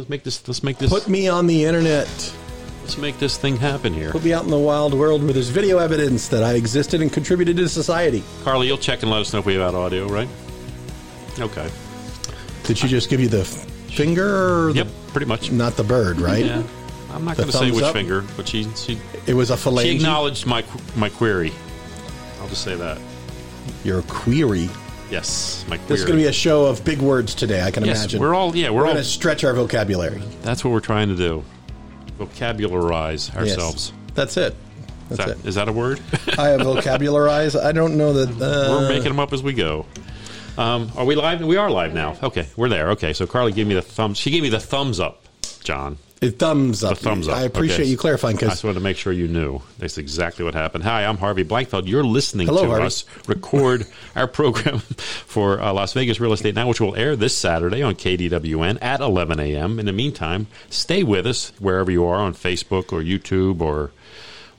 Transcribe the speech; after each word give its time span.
Let's 0.00 0.08
make 0.08 0.22
this. 0.22 0.48
Let's 0.48 0.62
make 0.62 0.78
this. 0.78 0.88
Put 0.88 1.08
me 1.08 1.28
on 1.28 1.46
the 1.46 1.66
internet. 1.66 2.08
let's 2.80 2.96
make 2.96 3.18
this 3.18 3.36
thing 3.36 3.58
happen 3.58 3.92
here. 3.92 4.10
Put 4.12 4.24
me 4.24 4.32
out 4.32 4.44
in 4.44 4.50
the 4.50 4.56
wild 4.56 4.94
world 4.94 5.22
where 5.22 5.34
there's 5.34 5.50
video 5.50 5.76
evidence 5.76 6.26
that 6.28 6.42
I 6.42 6.54
existed 6.54 7.02
and 7.02 7.12
contributed 7.12 7.58
to 7.58 7.68
society. 7.68 8.24
Carly, 8.42 8.66
you'll 8.66 8.78
check 8.78 9.02
and 9.02 9.10
let 9.10 9.20
us 9.20 9.30
know 9.34 9.40
if 9.40 9.44
we 9.44 9.52
have 9.52 9.62
out 9.62 9.74
audio, 9.74 10.08
right? 10.08 10.26
Okay. 11.38 11.68
Did 12.64 12.78
she 12.78 12.88
just 12.88 13.10
give 13.10 13.20
you 13.20 13.28
the 13.28 13.44
finger? 13.44 14.68
Or 14.68 14.72
the- 14.72 14.78
Yep. 14.78 14.88
Pretty 15.08 15.26
much. 15.26 15.52
not 15.52 15.76
the 15.76 15.84
bird, 15.84 16.18
right? 16.18 16.46
Yeah. 16.46 16.62
I'm 17.12 17.26
not 17.26 17.36
going 17.36 17.50
to 17.50 17.54
say 17.54 17.70
which 17.70 17.84
up? 17.84 17.92
finger, 17.92 18.24
but 18.38 18.48
she 18.48 18.64
she 18.76 18.98
It 19.26 19.34
was 19.34 19.50
a 19.50 19.56
she 19.58 19.96
acknowledged 19.96 20.46
my 20.46 20.64
my 20.96 21.10
query. 21.10 21.52
I'll 22.40 22.48
just 22.48 22.64
say 22.64 22.74
that. 22.74 22.96
Your 23.84 24.00
query. 24.04 24.70
Yes. 25.10 25.64
This 25.88 26.00
is 26.00 26.04
going 26.04 26.18
to 26.18 26.22
be 26.22 26.28
a 26.28 26.32
show 26.32 26.66
of 26.66 26.84
big 26.84 27.00
words 27.00 27.34
today. 27.34 27.62
I 27.62 27.70
can 27.70 27.84
yes, 27.84 27.98
imagine. 27.98 28.20
we're 28.20 28.34
all 28.34 28.54
yeah 28.54 28.70
we're, 28.70 28.76
We're 28.76 28.80
all 28.86 28.92
going 28.92 28.96
to 29.02 29.04
stretch 29.04 29.42
our 29.44 29.52
vocabulary. 29.54 30.22
that's 30.42 30.64
what 30.64 30.72
we're 30.72 30.80
trying 30.80 31.08
to 31.08 31.16
do. 31.16 31.42
Vocabularize 32.18 33.28
Yes. 33.28 33.36
ourselves. 33.36 33.92
That's 34.14 34.36
it. 34.36 34.54
Is 35.10 35.16
That's 35.16 35.30
that, 35.32 35.38
it. 35.40 35.46
is 35.48 35.54
that 35.56 35.68
a 35.68 35.72
word? 35.72 36.00
I 36.38 36.48
have 36.48 36.60
vocabularize. 36.60 37.56
I 37.60 37.72
don't 37.72 37.96
know 37.96 38.12
that. 38.12 38.30
Uh, 38.40 38.80
we're 38.80 38.88
making 38.88 39.04
them 39.08 39.18
up 39.18 39.32
as 39.32 39.42
we 39.42 39.52
go. 39.52 39.84
Um, 40.56 40.92
are 40.96 41.04
we 41.04 41.14
live? 41.16 41.40
We 41.40 41.56
are 41.56 41.70
live 41.70 41.94
now. 41.94 42.16
Okay, 42.22 42.46
we're 42.56 42.68
there. 42.68 42.90
Okay, 42.90 43.12
so 43.12 43.26
Carly 43.26 43.50
gave 43.52 43.66
me 43.66 43.74
the 43.74 43.82
thumbs. 43.82 44.18
She 44.18 44.30
gave 44.30 44.42
me 44.42 44.48
the 44.50 44.60
thumbs 44.60 45.00
up, 45.00 45.22
John. 45.64 45.96
It 46.20 46.38
thumbs 46.38 46.84
up. 46.84 46.98
The 46.98 47.04
thumbs 47.04 47.28
up. 47.28 47.36
I 47.38 47.42
appreciate 47.42 47.80
Okay. 47.80 47.90
you 47.90 47.96
clarifying 47.96 48.36
Cause 48.36 48.48
I 48.48 48.50
just 48.52 48.64
wanted 48.64 48.74
to 48.74 48.80
make 48.80 48.96
sure 48.96 49.12
you 49.12 49.26
knew. 49.28 49.62
That's 49.78 49.96
exactly 49.98 50.44
what 50.44 50.54
happened. 50.54 50.84
Hi, 50.84 51.04
I'm 51.06 51.16
Harvey 51.16 51.44
Blankfeld. 51.44 51.86
You're 51.86 52.04
listening 52.04 52.46
Hello, 52.46 52.62
to 52.64 52.68
Harvey. 52.68 52.86
us 52.86 53.04
record 53.26 53.86
our 54.16 54.26
program 54.26 54.78
for 54.80 55.60
uh, 55.60 55.72
Las 55.72 55.92
Vegas 55.94 56.20
Real 56.20 56.32
Estate 56.32 56.54
Now, 56.54 56.68
which 56.68 56.80
will 56.80 56.94
air 56.94 57.16
this 57.16 57.36
Saturday 57.36 57.82
on 57.82 57.94
KDWN 57.94 58.78
at 58.82 59.00
11 59.00 59.40
a.m. 59.40 59.78
In 59.78 59.86
the 59.86 59.92
meantime, 59.92 60.46
stay 60.68 61.02
with 61.02 61.26
us 61.26 61.52
wherever 61.58 61.90
you 61.90 62.04
are 62.04 62.16
on 62.16 62.34
Facebook 62.34 62.92
or 62.92 63.00
YouTube 63.02 63.60
or 63.60 63.90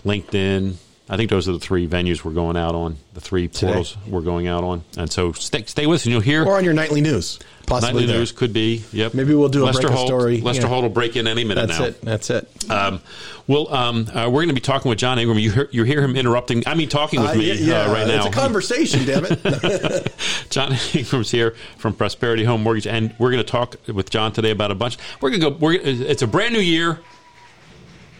LinkedIn. 0.03 0.75
I 1.11 1.17
think 1.17 1.29
those 1.29 1.49
are 1.49 1.51
the 1.51 1.59
three 1.59 1.89
venues 1.89 2.23
we're 2.23 2.31
going 2.31 2.55
out 2.55 2.73
on, 2.73 2.95
the 3.13 3.19
three 3.19 3.49
portals 3.49 3.97
we're 4.07 4.21
going 4.21 4.47
out 4.47 4.63
on. 4.63 4.81
And 4.97 5.11
so 5.11 5.33
stay, 5.33 5.65
stay 5.65 5.85
with 5.85 5.97
us, 5.97 6.05
and 6.05 6.13
you'll 6.13 6.21
hear 6.21 6.45
or 6.45 6.55
on 6.55 6.63
your 6.63 6.73
nightly 6.73 7.01
news, 7.01 7.37
possibly 7.67 7.93
nightly 7.95 8.05
there. 8.07 8.19
news 8.19 8.31
could 8.31 8.53
be. 8.53 8.85
Yep. 8.93 9.13
Maybe 9.13 9.33
we'll 9.35 9.49
do 9.49 9.63
a 9.63 9.65
Lester 9.65 9.87
break 9.87 9.93
Holt, 9.93 10.07
story. 10.07 10.39
Lester 10.39 10.61
Yeah. 10.63 10.67
Holt 10.69 10.83
will 10.83 10.89
break 10.89 11.17
in 11.17 11.27
any 11.27 11.43
minute 11.43 11.67
That's 11.67 11.79
now. 11.81 11.85
it. 11.87 12.01
That's 12.01 12.29
it. 12.29 12.71
Um, 12.71 13.01
well, 13.45 13.73
um, 13.73 14.07
uh, 14.07 14.27
we're 14.29 14.39
going 14.39 14.47
to 14.47 14.53
be 14.53 14.61
talking 14.61 14.87
with 14.87 14.99
John 14.99 15.19
Ingram. 15.19 15.37
You 15.37 15.51
hear, 15.51 15.67
you 15.71 15.83
hear 15.83 16.01
him 16.01 16.15
interrupting. 16.15 16.63
I 16.65 16.75
mean, 16.75 16.87
talking 16.87 17.19
with 17.19 17.31
Uh, 17.31 17.35
me 17.35 17.47
yeah, 17.47 17.53
yeah, 17.55 17.81
uh, 17.89 17.93
right 17.93 18.07
now. 18.07 18.25
It's 18.27 18.37
a 18.37 18.39
conversation, 18.39 19.05
damn 19.05 19.25
it. 19.27 20.13
John 20.49 20.77
Ingram's 20.93 21.29
here 21.29 21.55
from 21.77 21.93
Prosperity 21.93 22.45
Home 22.45 22.63
Mortgage, 22.63 22.87
and 22.87 23.13
we're 23.19 23.31
going 23.31 23.43
to 23.43 23.51
talk 23.51 23.75
with 23.93 24.09
John 24.09 24.31
today 24.31 24.51
about 24.51 24.71
a 24.71 24.75
bunch. 24.75 24.97
We're 25.19 25.31
going 25.31 25.41
to 25.41 25.49
go. 25.49 25.57
We're, 25.57 25.73
it's 25.73 26.21
a 26.21 26.27
brand 26.27 26.53
new 26.53 26.61
year. 26.61 26.99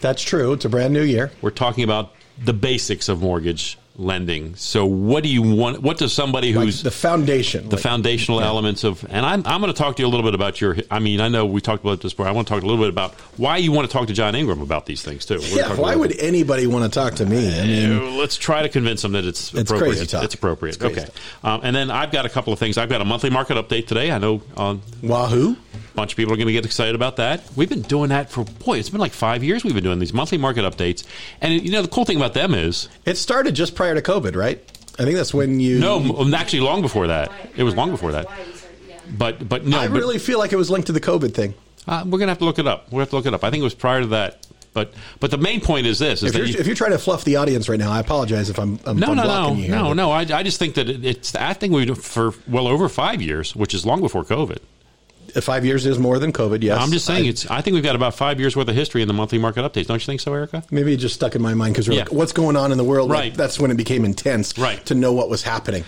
That's 0.02 0.20
true. 0.22 0.52
It's 0.52 0.66
a 0.66 0.68
brand 0.68 0.92
new 0.92 1.02
year. 1.04 1.30
We're 1.40 1.50
talking 1.50 1.84
about 1.84 2.12
the 2.38 2.52
basics 2.52 3.08
of 3.08 3.20
mortgage 3.20 3.78
lending. 3.96 4.54
So, 4.56 4.86
what 4.86 5.22
do 5.22 5.28
you 5.28 5.42
want? 5.42 5.82
What 5.82 5.98
does 5.98 6.12
somebody 6.12 6.52
Like 6.54 6.64
who's 6.64 6.82
the 6.82 6.90
foundation. 6.90 7.68
the 7.68 7.76
foundational 7.76 8.40
elements 8.40 8.84
of 8.84 9.04
and 9.10 9.24
I'm, 9.26 9.42
I'm 9.46 9.60
going 9.60 9.72
to 9.72 9.78
talk 9.78 9.96
to 9.96 10.02
you 10.02 10.08
a 10.08 10.10
little 10.10 10.24
bit 10.24 10.34
about 10.34 10.60
your 10.60 10.76
i 10.90 10.98
mean 10.98 11.20
i 11.20 11.28
know 11.28 11.44
we 11.46 11.60
talked 11.60 11.84
about 11.84 12.00
this 12.00 12.12
before 12.12 12.26
i 12.26 12.30
want 12.30 12.48
to 12.48 12.54
talk 12.54 12.62
a 12.62 12.66
little 12.66 12.82
bit 12.82 12.88
about 12.90 13.14
why 13.36 13.56
you 13.58 13.70
want 13.72 13.88
to 13.88 13.92
talk 13.92 14.06
to 14.08 14.12
john 14.14 14.34
ingram 14.34 14.60
about 14.60 14.86
these 14.86 15.02
things 15.02 15.26
too 15.26 15.38
We're 15.38 15.56
Yeah, 15.58 15.74
why 15.76 15.94
would 15.94 16.10
bit- 16.10 16.22
anybody 16.22 16.66
want 16.66 16.90
to 16.90 16.98
talk 17.00 17.14
to 17.16 17.26
me? 17.26 17.60
I 17.60 17.66
mean, 17.66 17.98
Uh, 17.98 18.10
let's 18.12 18.36
try 18.36 18.62
to 18.62 18.68
convince 18.68 19.02
them 19.02 19.12
that 19.12 19.24
it's, 19.24 19.52
It's 19.52 19.70
appropriate. 19.70 19.90
crazy 19.96 20.06
talk. 20.06 20.24
It's 20.24 20.34
appropriate. 20.34 20.76
It's 20.76 20.84
okay. 20.84 21.06
Um, 21.44 21.60
and 21.62 21.74
then 21.76 21.90
I've 21.90 22.10
got 22.12 22.24
a 22.24 22.28
couple 22.28 22.52
of 22.52 22.58
things. 22.58 22.78
I've 22.78 22.88
got 22.88 23.00
a 23.00 23.04
monthly 23.04 23.30
market 23.30 23.56
update 23.56 23.86
today. 23.86 24.10
I 24.10 24.18
know 24.18 24.42
on 24.56 24.80
Wahoo! 25.02 25.52
a 25.74 25.94
bunch 25.94 26.12
of 26.12 26.16
people 26.16 26.32
are 26.32 26.36
going 26.36 26.46
to 26.46 26.52
get 26.52 26.64
excited 26.64 26.94
about 26.94 27.16
that. 27.16 27.42
We've 27.56 27.68
been 27.68 27.82
doing 27.82 28.08
that 28.10 28.30
for 28.30 28.44
boy, 28.44 28.78
it's 28.78 28.88
been 28.90 29.00
like 29.00 29.12
five 29.12 29.44
years. 29.44 29.64
We've 29.64 29.74
been 29.74 29.84
doing 29.84 29.98
these 29.98 30.12
monthly 30.14 30.38
market 30.38 30.64
updates, 30.64 31.04
and 31.40 31.52
you 31.62 31.70
know 31.72 31.82
the 31.82 31.88
cool 31.88 32.04
thing 32.04 32.16
about 32.16 32.34
them 32.34 32.54
is 32.54 32.88
It 33.04 33.16
started 33.18 33.54
just 33.54 33.74
prior 33.82 33.94
to 33.94 34.02
COVID, 34.02 34.36
right? 34.36 34.58
I 34.98 35.04
think 35.04 35.16
that's 35.16 35.34
when 35.34 35.58
you. 35.58 35.80
no, 35.80 36.32
actually 36.34 36.60
long 36.60 36.82
before 36.82 37.08
that. 37.08 37.32
It 37.56 37.64
was 37.64 37.74
long 37.74 37.90
before 37.90 38.12
that. 38.12 38.26
But 39.18 39.48
but 39.48 39.66
no, 39.66 39.78
I 39.78 39.88
but, 39.88 39.98
really 39.98 40.18
feel 40.18 40.38
like 40.38 40.52
it 40.52 40.56
was 40.56 40.70
linked 40.70 40.86
to 40.86 40.92
the 40.92 41.00
COVID 41.00 41.34
thing. 41.34 41.54
uh, 41.88 42.02
we're 42.04 42.18
going 42.18 42.28
to 42.28 42.28
have 42.28 42.38
to 42.38 42.44
look 42.44 42.58
it 42.58 42.66
up. 42.66 42.90
We're 42.92 43.00
to 43.00 43.00
have 43.00 43.10
to 43.10 43.16
look 43.16 43.26
it 43.26 43.34
up. 43.34 43.42
I 43.44 43.50
think 43.50 43.60
it 43.60 43.64
was 43.64 43.74
prior 43.74 44.02
to 44.02 44.06
that. 44.08 44.46
But 44.72 44.94
but 45.20 45.30
the 45.30 45.38
main 45.38 45.60
point 45.60 45.86
is 45.86 45.98
this: 45.98 46.22
is 46.22 46.28
If 46.28 46.32
that 46.32 46.38
you're, 46.38 46.46
you- 46.46 46.58
if 46.60 46.66
you're 46.66 46.76
trying 46.76 46.92
to 46.92 46.98
fluff 46.98 47.24
the 47.24 47.36
audience 47.36 47.68
right 47.68 47.78
now, 47.78 47.90
I 47.90 48.00
apologize 48.00 48.48
if 48.48 48.58
I'm, 48.58 48.78
I'm, 48.86 48.98
no, 48.98 49.12
no, 49.12 49.24
no, 49.24 49.54
you 49.54 49.64
here. 49.64 49.74
no, 49.74 49.92
no. 49.92 50.10
I, 50.12 50.20
I 50.20 50.42
just 50.42 50.58
think 50.58 50.76
that 50.76 50.88
it, 50.88 51.04
it's. 51.04 51.34
I 51.34 51.52
think 51.52 51.74
we 51.74 51.86
for 51.94 52.32
well 52.46 52.68
over 52.68 52.88
five 52.88 53.20
years, 53.20 53.54
which 53.56 53.74
is 53.74 53.84
long 53.84 54.00
before 54.00 54.24
COVID. 54.24 54.58
Uh, 55.34 55.40
five 55.40 55.64
years 55.64 55.86
is 55.86 55.98
more 55.98 56.18
than 56.18 56.32
COVID. 56.32 56.62
Yes, 56.62 56.78
I'm 56.80 56.90
just 56.92 57.06
saying 57.06 57.26
I- 57.26 57.28
it's. 57.28 57.50
I 57.50 57.60
think 57.60 57.74
we've 57.74 57.82
got 57.82 57.96
about 57.96 58.14
five 58.14 58.38
years 58.40 58.54
worth 58.56 58.68
of 58.68 58.74
history 58.74 59.02
in 59.02 59.08
the 59.08 59.14
monthly 59.14 59.38
market 59.38 59.60
updates. 59.62 59.86
Don't 59.86 60.00
you 60.00 60.06
think 60.06 60.20
so, 60.20 60.32
Erica? 60.34 60.62
Maybe 60.70 60.92
it 60.92 60.98
just 60.98 61.14
stuck 61.14 61.34
in 61.34 61.42
my 61.42 61.54
mind 61.54 61.74
because 61.74 61.88
Yeah. 61.88 62.00
like, 62.00 62.12
what's 62.12 62.32
going 62.32 62.56
on 62.56 62.72
in 62.72 62.78
the 62.78 62.84
world? 62.84 63.08
Like, 63.08 63.18
Right. 63.18 63.34
that's 63.34 63.58
when 63.58 63.70
it 63.70 63.76
became 63.76 64.04
intense. 64.04 64.56
Right. 64.58 64.84
To 64.86 64.94
know 64.94 65.12
what 65.12 65.28
was 65.30 65.42
happening. 65.42 65.84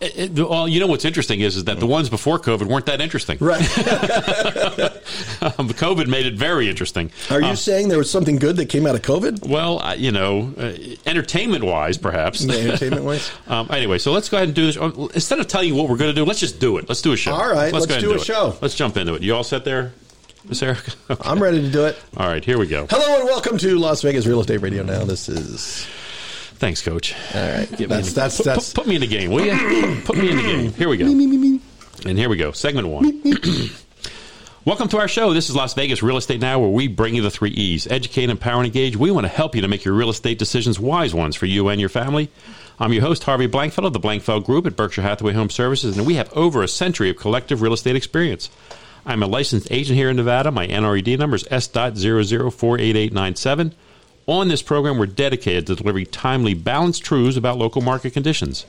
It- 0.00 0.32
well, 0.38 0.68
you 0.68 0.78
know 0.78 0.86
what's 0.86 1.04
interesting 1.06 1.40
is, 1.40 1.56
is 1.56 1.64
that 1.64 1.80
the 1.80 1.86
ones 1.86 2.10
before 2.10 2.38
COVID 2.38 2.64
weren't 2.66 2.86
that 2.86 3.00
interesting. 3.00 3.38
Right. 3.40 3.60
Um, 5.40 5.68
COVID 5.68 6.06
made 6.08 6.26
it 6.26 6.34
very 6.34 6.68
interesting. 6.68 7.10
Are 7.30 7.40
you 7.40 7.48
Uh, 7.48 7.54
saying 7.54 7.88
there 7.88 7.98
was 7.98 8.10
something 8.10 8.36
good 8.36 8.56
that 8.56 8.66
came 8.68 8.86
out 8.86 8.94
of 8.96 9.02
COVID? 9.02 9.46
well, 9.46 9.80
uh, 9.80 9.94
you 9.94 10.10
know, 10.10 10.52
uh, 10.58 10.72
entertainment 11.06 11.62
wise, 11.62 11.96
perhaps. 11.98 12.42
Yeah, 12.44 12.54
entertainment 12.56 13.04
wise. 13.04 13.30
Um, 13.46 13.68
anyway, 13.70 13.98
so 13.98 14.12
let's 14.12 14.28
go 14.28 14.38
ahead 14.38 14.48
and 14.48 14.54
do 14.56 14.66
this. 14.66 14.76
Oh, 14.76 15.08
Instead 15.14 15.38
of 15.38 15.46
telling 15.46 15.68
you 15.68 15.74
what 15.76 15.88
we're 15.88 15.96
going 15.96 16.10
to 16.10 16.14
do, 16.14 16.24
let's 16.24 16.40
just 16.40 16.58
do 16.58 16.78
it. 16.78 16.88
Let's 16.88 17.02
do 17.02 17.12
a 17.12 17.16
show. 17.16 17.32
All 17.32 17.48
right, 17.48 17.72
let's 17.72 17.86
ahead 17.86 18.00
do 18.00 18.10
and 18.10 18.18
a 18.18 18.22
it. 18.22 18.26
show. 18.26 18.56
Let's 18.60 18.74
jump 18.74 18.96
into 18.96 19.14
it. 19.14 19.22
You 19.22 19.34
all 19.36 19.44
set 19.44 19.64
there, 19.64 19.92
Miss 20.48 20.62
Erica? 20.62 20.92
Okay. 21.10 21.22
I'm 21.28 21.40
ready 21.40 21.60
to 21.62 21.70
do 21.70 21.84
it. 21.84 21.96
All 22.16 22.26
right, 22.26 22.44
here 22.44 22.58
we 22.58 22.66
go. 22.66 22.86
Hello 22.90 23.20
and 23.20 23.24
welcome 23.28 23.56
to 23.58 23.78
Las 23.78 24.02
Vegas 24.02 24.26
Real 24.26 24.40
Estate 24.40 24.58
Radio. 24.62 24.82
Now 24.82 25.04
this 25.04 25.28
is 25.28 25.86
Thanks, 26.58 26.82
Coach. 26.82 27.14
all 27.34 27.42
right. 27.52 27.68
Get 27.70 27.80
me 27.80 27.86
That's 27.86 28.08
in- 28.08 28.14
that's 28.14 28.36
put, 28.38 28.46
that's 28.46 28.72
put, 28.72 28.84
put 28.84 28.88
me 28.88 28.94
in 28.96 29.00
the 29.02 29.06
game, 29.06 29.30
will 29.30 29.44
you? 29.44 30.00
put 30.04 30.16
me 30.16 30.30
in 30.30 30.36
the 30.36 30.42
game. 30.42 30.72
Here 30.72 30.88
we 30.88 30.96
go. 30.96 31.06
And 31.06 32.18
here 32.18 32.28
we 32.28 32.36
go. 32.36 32.52
Segment 32.52 32.88
one. 32.88 33.22
Welcome 34.64 34.88
to 34.88 34.98
our 34.98 35.06
show. 35.06 35.32
This 35.32 35.48
is 35.48 35.54
Las 35.54 35.74
Vegas 35.74 36.02
Real 36.02 36.16
Estate 36.16 36.40
Now, 36.40 36.58
where 36.58 36.68
we 36.70 36.88
bring 36.88 37.14
you 37.14 37.22
the 37.22 37.30
three 37.30 37.50
E's 37.50 37.86
educate, 37.86 38.30
empower, 38.30 38.56
and 38.58 38.66
engage. 38.66 38.96
We 38.96 39.12
want 39.12 39.24
to 39.24 39.28
help 39.28 39.54
you 39.54 39.62
to 39.62 39.68
make 39.68 39.84
your 39.84 39.94
real 39.94 40.10
estate 40.10 40.38
decisions 40.40 40.80
wise 40.80 41.14
ones 41.14 41.36
for 41.36 41.46
you 41.46 41.68
and 41.68 41.78
your 41.78 41.88
family. 41.88 42.30
I'm 42.80 42.92
your 42.92 43.02
host, 43.02 43.22
Harvey 43.24 43.46
Blankfeld 43.48 43.86
of 43.86 43.92
the 43.92 44.00
Blankfeld 44.00 44.44
Group 44.44 44.66
at 44.66 44.74
Berkshire 44.76 45.02
Hathaway 45.02 45.32
Home 45.34 45.50
Services, 45.50 45.96
and 45.96 46.04
we 46.06 46.14
have 46.16 46.32
over 46.32 46.62
a 46.62 46.68
century 46.68 47.10
of 47.10 47.16
collective 47.16 47.62
real 47.62 47.72
estate 47.74 47.94
experience. 47.96 48.50
I'm 49.06 49.22
a 49.22 49.26
licensed 49.26 49.68
agent 49.70 49.96
here 49.96 50.10
in 50.10 50.16
Nevada. 50.16 50.50
My 50.50 50.66
NRED 50.66 51.16
number 51.18 51.36
is 51.36 51.46
S.00488897. 51.50 53.72
On 54.28 54.48
this 54.48 54.60
program, 54.60 54.98
we're 54.98 55.06
dedicated 55.06 55.68
to 55.68 55.76
delivering 55.76 56.06
timely, 56.06 56.52
balanced 56.52 57.04
truths 57.04 57.36
about 57.36 57.58
local 57.58 57.80
market 57.80 58.12
conditions. 58.12 58.66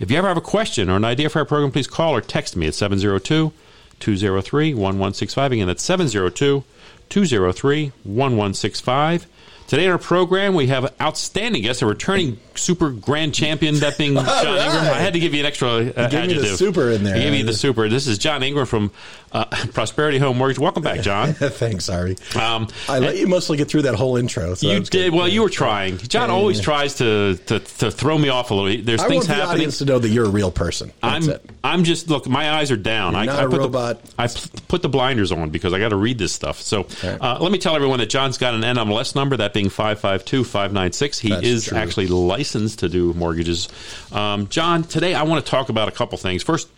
If 0.00 0.10
you 0.10 0.16
ever 0.16 0.28
have 0.28 0.38
a 0.38 0.42
question 0.42 0.88
or 0.88 0.96
an 0.96 1.04
idea 1.04 1.28
for 1.28 1.40
our 1.40 1.44
program, 1.44 1.70
please 1.70 1.86
call 1.86 2.14
or 2.14 2.22
text 2.22 2.56
me 2.56 2.66
at 2.66 2.74
702 2.74 3.52
203 4.00 4.74
1165. 4.74 5.52
Again, 5.52 5.66
that's 5.66 5.82
702 5.82 6.64
203 7.10 7.84
1165. 8.04 9.26
Today 9.66 9.86
on 9.86 9.92
our 9.92 9.98
program, 9.98 10.54
we 10.54 10.68
have 10.68 10.94
outstanding 11.00 11.62
guest, 11.62 11.82
a 11.82 11.86
returning 11.86 12.38
super 12.54 12.90
grand 12.90 13.34
champion, 13.34 13.74
that 13.76 13.98
being 13.98 14.14
John 14.14 14.24
right. 14.24 14.64
Ingram. 14.64 14.84
I 14.84 14.98
had 14.98 15.12
to 15.14 15.18
give 15.18 15.34
you 15.34 15.40
an 15.40 15.46
extra 15.46 15.68
uh, 15.68 16.08
gave 16.08 16.28
me 16.28 16.34
the 16.34 16.56
super 16.56 16.90
in 16.90 17.02
there. 17.02 17.16
I 17.16 17.18
gave 17.18 17.34
you 17.34 17.44
the 17.44 17.52
super. 17.52 17.88
This 17.88 18.06
is 18.06 18.16
John 18.16 18.42
Ingram 18.44 18.66
from 18.66 18.92
uh, 19.36 19.44
Prosperity 19.72 20.18
Home 20.18 20.38
Mortgage. 20.38 20.58
Welcome 20.58 20.82
back, 20.82 21.00
John. 21.00 21.32
thanks, 21.34 21.84
sorry. 21.84 22.16
Um, 22.40 22.68
I 22.88 22.98
let 22.98 23.16
you 23.16 23.26
mostly 23.26 23.56
get 23.56 23.68
through 23.68 23.82
that 23.82 23.94
whole 23.94 24.16
intro. 24.16 24.54
So 24.54 24.66
you 24.70 24.80
did 24.80 25.12
well. 25.12 25.28
You 25.28 25.42
were 25.42 25.50
trying. 25.50 25.98
John 25.98 26.30
always 26.30 26.60
tries 26.60 26.94
to, 26.96 27.36
to 27.46 27.58
to 27.60 27.90
throw 27.90 28.16
me 28.16 28.28
off 28.28 28.50
a 28.50 28.54
little. 28.54 28.82
There's 28.84 29.00
I 29.00 29.08
things 29.08 29.26
want 29.26 29.28
the 29.28 29.34
happening. 29.34 29.54
audience 29.54 29.78
to 29.78 29.84
know 29.84 29.98
that 29.98 30.08
you're 30.08 30.26
a 30.26 30.30
real 30.30 30.50
person. 30.50 30.92
That's 31.02 31.26
I'm 31.28 31.34
it. 31.34 31.50
I'm 31.62 31.84
just 31.84 32.08
look. 32.08 32.26
My 32.28 32.52
eyes 32.52 32.70
are 32.70 32.76
down. 32.76 33.12
You're 33.12 33.22
I, 33.22 33.26
not 33.26 33.38
I 33.40 33.44
a 33.44 33.48
put 33.48 33.58
robot. 33.58 34.02
The, 34.04 34.22
I 34.22 34.28
put 34.68 34.82
the 34.82 34.88
blinders 34.88 35.32
on 35.32 35.50
because 35.50 35.72
I 35.72 35.78
got 35.78 35.90
to 35.90 35.96
read 35.96 36.18
this 36.18 36.32
stuff. 36.32 36.60
So 36.60 36.80
Okay. 36.80 37.18
uh, 37.20 37.38
let 37.40 37.50
me 37.52 37.58
tell 37.58 37.74
everyone 37.74 37.98
that 37.98 38.08
John's 38.10 38.38
got 38.38 38.54
an 38.54 38.62
NMLS 38.62 39.14
number, 39.14 39.36
that 39.38 39.52
being 39.52 39.68
five 39.68 39.98
five 40.00 40.24
two 40.24 40.44
five 40.44 40.72
nine 40.72 40.92
six. 40.92 41.18
He 41.18 41.30
That's 41.30 41.46
is 41.46 41.64
true. 41.66 41.78
actually 41.78 42.06
licensed 42.06 42.78
to 42.80 42.88
do 42.88 43.12
mortgages. 43.14 43.68
Um, 44.12 44.48
John, 44.48 44.84
today 44.84 45.14
I 45.14 45.24
want 45.24 45.44
to 45.44 45.50
talk 45.50 45.68
about 45.68 45.88
a 45.88 45.92
couple 45.92 46.16
things. 46.18 46.42
First. 46.42 46.68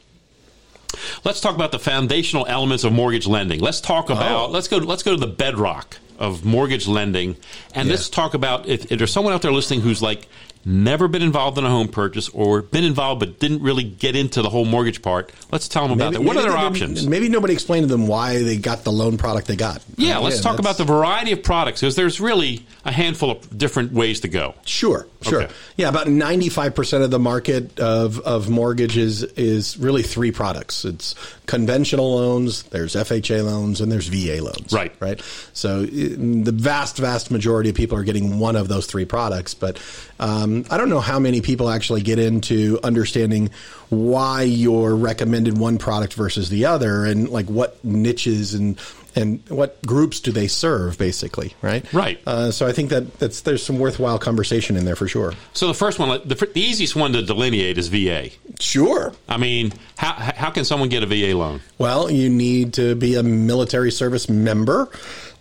Let's 1.25 1.41
talk 1.41 1.55
about 1.55 1.73
the 1.73 1.79
foundational 1.79 2.47
elements 2.47 2.85
of 2.85 2.93
mortgage 2.93 3.27
lending. 3.27 3.61
Let's 3.61 3.81
talk 3.81 4.11
oh. 4.11 4.15
about 4.15 4.49
Oh. 4.49 4.53
let's 4.53 4.69
go 4.69 4.79
let's 4.79 5.03
go 5.03 5.13
to 5.13 5.17
the 5.21 5.27
bedrock 5.27 5.99
of 6.19 6.45
mortgage 6.45 6.89
lending, 6.89 7.37
and 7.75 7.87
Yeah. 7.87 7.93
let's 7.93 8.09
talk 8.09 8.35
about 8.35 8.69
if, 8.69 8.91
if 8.91 8.99
there's 8.99 9.13
someone 9.13 9.33
out 9.33 9.43
there 9.43 9.53
listening 9.53 9.81
who's 9.83 10.03
like, 10.03 10.27
never 10.65 11.09
been 11.09 11.23
involved 11.23 11.57
in 11.57 11.65
a 11.65 11.71
home 11.71 11.89
purchase 11.89 12.29
or 12.31 12.63
been 12.63 12.85
involved 12.85 13.21
but 13.21 13.39
didn't 13.39 13.63
really 13.63 13.85
get 13.85 14.15
into 14.17 14.43
the 14.43 14.51
whole 14.51 14.65
mortgage 14.65 15.01
part. 15.01 15.33
Let's 15.51 15.69
tell 15.69 15.85
them 15.89 15.93
about 15.93 16.13
that. 16.13 16.23
What 16.23 16.37
are 16.37 16.43
their 16.43 16.57
options? 16.57 17.07
Maybe 17.07 17.29
nobody 17.29 17.55
explained 17.55 17.85
to 17.85 17.89
them 17.89 18.07
why 18.07 18.43
they 18.43 18.57
got 18.57 18.85
the 18.85 18.93
loan 18.93 19.17
product 19.17 19.47
they 19.47 19.57
got. 19.57 19.83
Yeah, 19.97 20.19
let's 20.19 20.41
talk 20.41 20.59
about 20.59 20.77
the 20.77 20.85
variety 20.85 21.33
of 21.33 21.43
products 21.43 21.81
because 21.81 21.97
there's 21.97 22.21
really 22.21 22.67
a 22.85 22.93
handful 22.93 23.31
of 23.31 23.57
different 23.57 23.93
ways 23.93 24.21
to 24.21 24.29
go. 24.29 24.55
Sure, 24.67 25.07
sure. 25.23 25.43
Okay. 25.43 25.53
Yeah, 25.77 25.89
about 25.89 26.07
95% 26.07 27.03
of 27.05 27.11
the 27.11 27.19
market 27.19 27.79
of, 27.79 28.21
of 28.21 28.49
mortgages 28.49 29.23
is 29.23 29.77
really 29.79 30.03
three 30.03 30.31
products. 30.31 30.85
It's 30.85 31.15
conventional 31.47 32.17
loans, 32.17 32.65
there's 32.65 32.95
FHA 32.95 33.45
loans, 33.45 33.81
and 33.81 33.91
there's 33.91 34.09
VA 34.09 34.43
loans. 34.43 34.73
Right. 34.73 34.95
Right. 35.01 35.21
So 35.53 35.85
the 35.85 36.53
vast, 36.53 36.99
vast 36.99 37.31
majority 37.31 37.71
of 37.71 37.77
people 37.77 37.99
are 37.99 38.05
getting 38.05 38.39
one 38.39 38.57
of 38.57 38.69
those 38.69 38.87
three 38.87 39.05
products. 39.05 39.55
But 39.55 39.81
um, 40.21 40.65
I 40.71 40.77
don't 40.77 40.89
know 40.89 41.01
how 41.01 41.19
many 41.19 41.41
people 41.41 41.69
actually 41.69 42.03
get 42.03 42.19
into 42.19 42.79
understanding 42.83 43.51
why 43.89 44.43
you're 44.43 44.95
recommended 44.95 45.57
one 45.57 45.79
product 45.79 46.15
versus 46.15 46.51
the 46.51 46.67
other 46.67 47.05
and 47.05 47.29
like 47.29 47.47
what 47.47 47.83
niches 47.85 48.55
and 48.55 48.79
and 49.19 49.43
what 49.49 49.85
groups 49.87 50.21
do 50.21 50.33
they 50.33 50.47
serve 50.47 50.97
basically 50.99 51.55
right? 51.63 51.91
Right. 51.93 52.21
Uh, 52.27 52.51
so 52.51 52.67
i 52.67 52.73
think 52.73 52.91
that 52.91 53.19
that's 53.19 53.43
there's 53.43 53.63
some 53.63 53.79
worthwhile 53.79 54.19
conversation 54.19 54.77
in 54.77 54.85
there 54.85 54.97
for 54.97 55.09
sure. 55.09 55.35
So 55.53 55.67
the 55.67 55.75
first 55.75 55.99
one 55.99 56.09
the, 56.27 56.35
the 56.35 56.61
easiest 56.61 56.97
one 56.97 57.13
to 57.13 57.23
delineate 57.23 57.79
is 57.79 57.89
va 57.89 58.31
sure. 58.61 59.13
I 59.29 59.37
mean 59.37 59.73
how, 59.97 60.13
how 60.13 60.51
can 60.51 60.65
someone 60.65 60.89
get 60.89 61.03
a 61.03 61.07
va 61.07 61.37
loan? 61.37 61.61
Well 61.79 62.11
you 62.11 62.29
need 62.29 62.75
to 62.75 62.95
be 62.95 63.17
a 63.17 63.23
military 63.23 63.91
service 63.91 64.29
member 64.29 64.91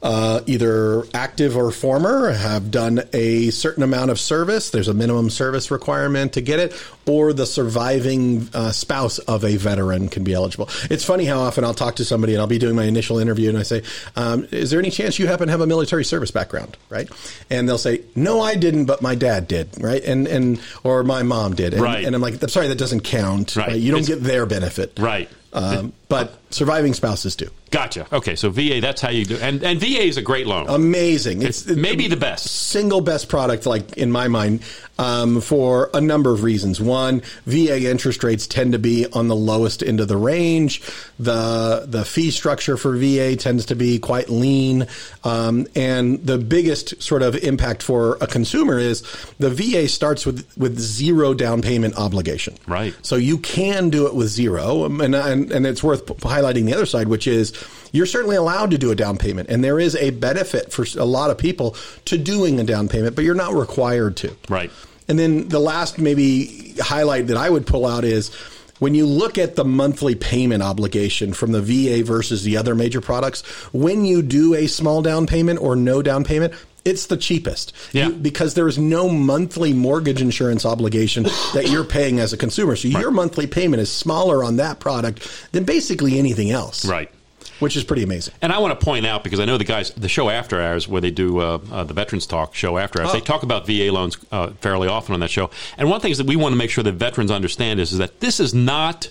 uh, 0.02 0.42
either 0.46 1.04
active 1.14 1.58
or 1.58 1.72
former, 1.72 2.32
have 2.32 2.72
done 2.72 3.02
a 3.14 3.50
certain 3.50 3.84
amount 3.84 4.12
of 4.12 4.20
service. 4.20 4.70
There's 4.70 4.88
a 4.88 4.94
minimum 4.94 5.30
service 5.30 5.72
requirement 5.72 6.34
to 6.34 6.42
get 6.42 6.60
it, 6.60 6.74
or 7.08 7.34
the 7.34 7.46
surviving 7.46 8.50
uh, 8.54 8.72
spouse 8.72 9.20
of 9.20 9.44
a 9.44 9.58
veteran 9.58 10.10
can 10.10 10.24
be 10.24 10.34
eligible. 10.34 10.70
It's 10.90 11.04
funny 11.04 11.26
how 11.26 11.40
often 11.40 11.64
I'll 11.64 11.74
talk 11.74 11.96
to 11.96 12.06
somebody 12.06 12.34
and 12.34 12.42
I'll 12.42 12.48
be 12.48 12.60
doing 12.60 12.76
my 12.76 12.84
initial 12.84 13.18
interview 13.18 13.50
and 13.50 13.58
I 13.58 13.64
say, 13.64 13.84
um, 14.16 14.48
"Is 14.52 14.70
there 14.70 14.80
any 14.80 14.92
chance 14.92 15.18
you 15.18 15.28
happen 15.28 15.48
to 15.48 15.52
have 15.52 15.62
a 15.62 15.68
military 15.68 16.06
service 16.06 16.32
background?" 16.32 16.78
Right? 16.90 17.10
And 17.50 17.68
they'll 17.68 17.78
say, 17.78 18.02
"No, 18.16 18.42
I 18.42 18.56
didn't, 18.56 18.86
but 18.86 19.02
my 19.02 19.16
dad 19.16 19.48
did." 19.48 19.70
Right? 19.82 20.04
And 20.04 20.28
and 20.28 20.60
or 20.84 21.04
my 21.04 21.24
mom 21.24 21.56
did. 21.56 21.74
And, 21.74 21.82
right. 21.82 22.06
And 22.06 22.16
I'm 22.16 22.22
like, 22.22 22.42
"I'm 22.42 22.50
sorry, 22.50 22.68
that 22.68 22.78
doesn't 22.78 23.02
count. 23.02 23.56
Right. 23.56 23.70
right? 23.70 23.80
You 23.80 23.92
don't 23.92 24.02
it's, 24.02 24.10
get 24.10 24.22
their 24.24 24.46
benefit. 24.46 25.00
Right. 25.00 25.30
Um, 25.54 25.94
but 26.08 26.40
surviving 26.52 26.94
spouses 26.94 27.36
do. 27.36 27.50
Gotcha. 27.70 28.08
Okay, 28.12 28.36
so 28.36 28.50
VA, 28.50 28.80
that's 28.82 29.02
how 29.02 29.10
you 29.10 29.26
do, 29.26 29.38
and 29.38 29.62
and 29.64 29.80
VA 29.80 30.04
is 30.04 30.18
a 30.18 30.22
great 30.22 30.48
loan. 30.48 30.70
Amazing. 30.70 31.42
It's, 31.42 31.66
it's 31.66 31.78
maybe 31.78 32.08
the 32.08 32.16
best, 32.16 32.48
single 32.48 33.02
best 33.02 33.28
product, 33.28 33.66
like 33.66 33.98
in 33.98 34.10
my 34.12 34.30
mind, 34.30 34.62
um, 35.00 35.42
for 35.42 35.90
a 35.94 36.00
number 36.00 36.32
of 36.32 36.44
reasons. 36.44 36.80
One, 36.80 37.22
VA 37.46 37.90
interest 37.90 38.24
rates 38.24 38.48
tend 38.48 38.72
to 38.72 38.80
be 38.80 39.06
on 39.12 39.28
the 39.28 39.36
lowest 39.36 39.84
end 39.84 40.00
of 40.00 40.08
the 40.08 40.18
range. 40.18 40.82
The 41.20 41.86
the 41.86 42.06
fee 42.06 42.32
structure 42.32 42.78
for 42.78 42.96
VA 42.96 43.36
tends 43.36 43.66
to 43.68 43.76
be 43.76 44.00
quite 44.00 44.30
lean, 44.30 44.88
um, 45.24 45.68
and 45.76 46.26
the 46.26 46.38
biggest 46.38 47.02
sort 47.02 47.22
of 47.22 47.36
impact 47.36 47.84
for 47.84 48.18
a 48.22 48.28
consumer 48.28 48.80
is 48.80 49.02
the 49.40 49.50
VA 49.50 49.90
starts 49.90 50.26
with 50.26 50.48
with 50.58 50.80
zero 50.80 51.34
down 51.34 51.62
payment 51.62 51.98
obligation. 51.98 52.56
Right. 52.66 52.96
So 53.02 53.18
you 53.18 53.40
can 53.40 53.90
do 53.90 54.08
it 54.08 54.16
with 54.16 54.30
zero, 54.30 54.86
and 54.86 55.14
and, 55.14 55.52
and 55.52 55.68
it's 55.68 55.84
worth 55.84 56.06
highlighting 56.06 56.66
the 56.66 56.74
other 56.74 56.86
side, 56.86 57.10
which 57.10 57.28
is 57.28 57.52
you're 57.92 58.06
certainly 58.06 58.36
allowed 58.36 58.72
to 58.72 58.78
do 58.78 58.92
a 58.92 58.96
down 58.96 59.18
payment, 59.18 59.50
and 59.50 59.64
there 59.64 59.80
is 59.80 59.96
a 59.96 60.12
benefit 60.12 60.72
for 60.72 60.86
a 60.98 61.06
lot 61.06 61.30
of 61.30 61.38
people 61.38 61.76
to 62.06 62.18
doing 62.18 62.60
a 62.60 62.64
down 62.64 62.88
payment, 62.88 63.16
but 63.16 63.24
you're 63.26 63.36
not 63.36 63.54
required 63.54 64.18
to. 64.18 64.36
Right. 64.50 64.72
And 65.08 65.18
then 65.18 65.48
the 65.48 65.60
last 65.60 65.98
maybe 65.98 66.76
highlight 66.80 67.28
that 67.28 67.38
I 67.38 67.50
would 67.50 67.66
pull 67.66 67.86
out 67.86 68.04
is 68.04 68.34
when 68.80 68.94
you 68.94 69.06
look 69.06 69.38
at 69.38 69.56
the 69.56 69.66
monthly 69.66 70.16
payment 70.16 70.62
obligation 70.62 71.34
from 71.34 71.52
the 71.52 71.62
VA 71.62 72.04
versus 72.04 72.44
the 72.44 72.58
other 72.58 72.76
major 72.76 73.02
products, 73.02 73.42
when 73.74 74.06
you 74.06 74.22
do 74.22 74.54
a 74.54 74.68
small 74.68 75.02
down 75.02 75.26
payment 75.26 75.60
or 75.62 75.76
no 75.76 76.02
down 76.02 76.24
payment, 76.24 76.54
it's 76.86 77.08
the 77.08 77.18
cheapest 77.18 77.74
yeah. 77.92 78.08
You, 78.08 78.14
because 78.14 78.54
there 78.54 78.68
is 78.68 78.78
no 78.78 79.10
monthly 79.10 79.74
mortgage 79.74 80.22
insurance 80.22 80.66
obligation 80.66 81.24
that 81.54 81.68
you're 81.70 81.84
paying 81.84 82.20
as 82.20 82.32
a 82.32 82.38
consumer. 82.38 82.76
So 82.76 82.90
right. 82.90 83.02
your 83.02 83.12
monthly 83.12 83.48
payment 83.48 83.82
is 83.82 83.92
smaller 83.92 84.44
on 84.44 84.58
that 84.58 84.80
product 84.80 85.28
than 85.52 85.66
basically 85.66 86.18
anything 86.18 86.52
else. 86.52 86.86
Right 86.86 87.12
which 87.60 87.76
is 87.76 87.84
pretty 87.84 88.04
amazing. 88.04 88.34
And 88.42 88.52
I 88.52 88.60
want 88.60 88.78
to 88.80 88.84
point 88.84 89.06
out 89.06 89.24
because 89.24 89.40
I 89.40 89.46
know 89.46 89.58
the 89.58 89.64
guys, 89.64 89.92
the 89.92 90.10
show 90.10 90.30
after 90.30 90.62
hours, 90.62 90.88
where 90.88 91.02
they 91.02 91.12
do 91.12 91.40
uh, 91.40 91.60
uh, 91.72 91.84
the 91.84 91.94
Veterans 91.94 92.26
Talk 92.26 92.54
show 92.54 92.78
after 92.78 93.02
hours, 93.02 93.12
oh. 93.12 93.14
they 93.14 93.22
talk 93.22 93.44
about 93.44 93.66
VA 93.66 93.92
loans 93.92 94.18
uh, 94.32 94.52
fairly 94.62 94.88
often 94.88 95.14
on 95.14 95.20
that 95.22 95.30
show. 95.30 95.50
And 95.78 95.90
one 95.90 96.02
thing 96.02 96.12
is 96.12 96.18
that 96.18 96.28
we 96.28 96.36
want 96.36 96.54
to 96.54 96.58
make 96.58 96.70
sure 96.70 96.84
that 96.84 96.94
veterans 96.94 97.32
understand 97.32 97.80
is, 97.80 97.92
is 97.92 97.98
that 97.98 98.20
this 98.20 98.40
is 98.40 98.54
not 98.54 99.10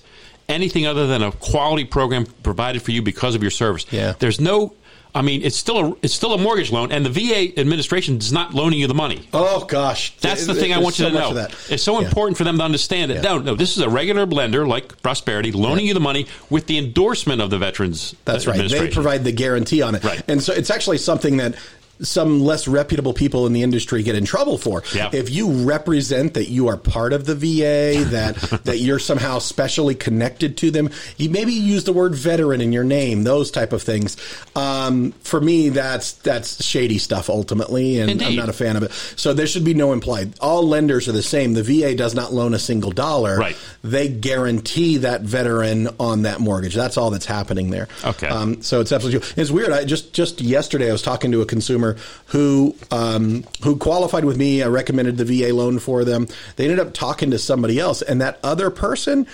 anything 0.49 0.87
other 0.87 1.07
than 1.07 1.23
a 1.23 1.33
quality 1.33 1.85
program 1.85 2.27
provided 2.43 2.83
for 2.83 2.93
you 2.93 3.03
because 3.03 3.35
of 3.35 3.43
your 3.43 3.51
service. 3.51 3.87
Yeah. 3.91 4.15
There's 4.19 4.41
no 4.41 4.75
I 5.17 5.23
mean, 5.23 5.43
it's 5.43 5.57
still 5.57 5.79
a 5.79 5.97
it's 6.03 6.13
still 6.13 6.35
a 6.35 6.39
mortgage 6.39 6.71
loan, 6.71 6.93
and 6.93 7.05
the 7.05 7.09
VA 7.09 7.59
administration 7.59 8.19
is 8.19 8.33
not 8.33 8.53
loaning 8.53 8.79
you 8.79 8.87
the 8.87 8.95
money. 8.95 9.27
Oh 9.33 9.65
gosh, 9.65 10.15
that's 10.19 10.47
the 10.47 10.55
thing 10.55 10.75
I 10.75 10.79
want 10.79 10.99
you 10.99 11.07
so 11.07 11.11
to 11.11 11.35
know. 11.35 11.47
It's 11.71 11.83
so 11.83 11.99
yeah. 11.99 12.07
important 12.07 12.37
for 12.37 12.45
them 12.45 12.59
to 12.59 12.63
understand 12.63 13.11
it. 13.11 13.17
Yeah. 13.17 13.21
No, 13.23 13.39
no, 13.39 13.55
this 13.55 13.79
is 13.79 13.83
a 13.83 13.89
regular 13.89 14.27
lender 14.27 14.67
like 14.67 15.01
Prosperity 15.01 15.53
loaning 15.53 15.87
yeah. 15.87 15.91
you 15.91 15.95
the 15.95 16.01
money 16.01 16.27
with 16.51 16.67
the 16.67 16.77
endorsement 16.77 17.41
of 17.41 17.49
the 17.49 17.57
Veterans. 17.57 18.15
That's 18.27 18.47
right. 18.47 18.69
They 18.69 18.91
provide 18.91 19.25
the 19.25 19.33
guarantee 19.33 19.81
on 19.81 19.95
it, 19.95 20.05
right? 20.05 20.23
And 20.29 20.43
so 20.43 20.53
it's 20.53 20.69
actually 20.69 20.99
something 20.99 21.39
that 21.39 21.55
some 22.01 22.41
less 22.41 22.69
reputable 22.69 23.13
people 23.13 23.47
in 23.47 23.53
the 23.53 23.63
industry 23.63 24.03
get 24.03 24.15
in 24.15 24.25
trouble 24.25 24.59
for. 24.59 24.83
Yep. 24.95 25.15
If 25.15 25.31
you 25.31 25.51
represent 25.65 26.35
that 26.35 26.49
you 26.49 26.69
are 26.69 26.77
part 26.77 27.13
of 27.13 27.27
the 27.27 27.35
VA, 27.35 28.05
that 28.11 28.37
that 28.65 28.79
you're 28.79 28.99
somehow 28.99 29.39
specially 29.39 29.95
connected 29.95 30.57
to 30.59 30.71
them, 30.71 30.91
you 31.17 31.31
maybe 31.31 31.53
use 31.53 31.85
the 31.85 31.93
word 31.93 32.15
veteran 32.15 32.61
in 32.61 32.73
your 32.73 32.85
name, 32.85 33.25
those 33.25 33.51
type 33.51 33.73
of 33.73 33.83
things. 33.83 34.17
Um, 34.55 35.13
for 35.23 35.41
me, 35.41 35.71
that's 35.71 36.13
that's 36.13 36.65
shady 36.65 36.99
stuff 36.99 37.31
ultimately, 37.31 38.01
and 38.01 38.11
Indeed. 38.11 38.27
I'm 38.27 38.37
not 38.37 38.49
a 38.49 38.53
fan 38.53 38.77
of 38.77 38.83
it. 38.83 38.93
So 38.93 39.33
there 39.33 39.47
should 39.47 39.65
be 39.65 39.75
no 39.75 39.93
implied. 39.93 40.39
All 40.41 40.67
lenders 40.67 41.09
are 41.09 41.13
the 41.13 41.23
same. 41.23 41.55
The 41.55 41.63
VA 41.63 41.95
does 41.95 42.15
not 42.15 42.33
loan 42.33 42.55
a 42.55 42.59
single 42.59 42.91
dollar. 42.91 43.39
Right. 43.39 43.57
They 43.83 44.09
guarantee 44.09 44.99
that 44.99 45.23
veteran 45.23 45.89
on 45.99 46.23
that 46.23 46.41
mortgage. 46.41 46.75
That's 46.75 46.97
all 46.97 47.11
that's 47.11 47.27
happening 47.27 47.71
there. 47.71 47.89
Okay. 48.05 48.29
Um, 48.29 48.63
so 48.63 48.81
it's 48.81 48.93
absolutely. 48.93 49.29
It's 49.41 49.51
weird. 49.51 49.73
I 49.73 49.85
just 49.85 50.13
just 50.13 50.41
yesterday 50.41 50.89
I 50.89 50.93
was 50.93 51.03
talking 51.03 51.33
to 51.33 51.43
a 51.43 51.47
consumer 51.47 51.86
who 52.27 52.75
um, 52.91 53.45
who 53.63 53.77
qualified 53.77 54.25
with 54.25 54.37
me. 54.37 54.63
I 54.63 54.67
recommended 54.67 55.17
the 55.17 55.25
VA 55.25 55.55
loan 55.55 55.79
for 55.79 56.05
them. 56.05 56.27
They 56.57 56.65
ended 56.65 56.81
up 56.81 56.93
talking 56.93 57.31
to 57.31 57.39
somebody 57.39 57.79
else, 57.79 58.03
and 58.03 58.21
that 58.21 58.39
other 58.43 58.71
person 58.71 59.27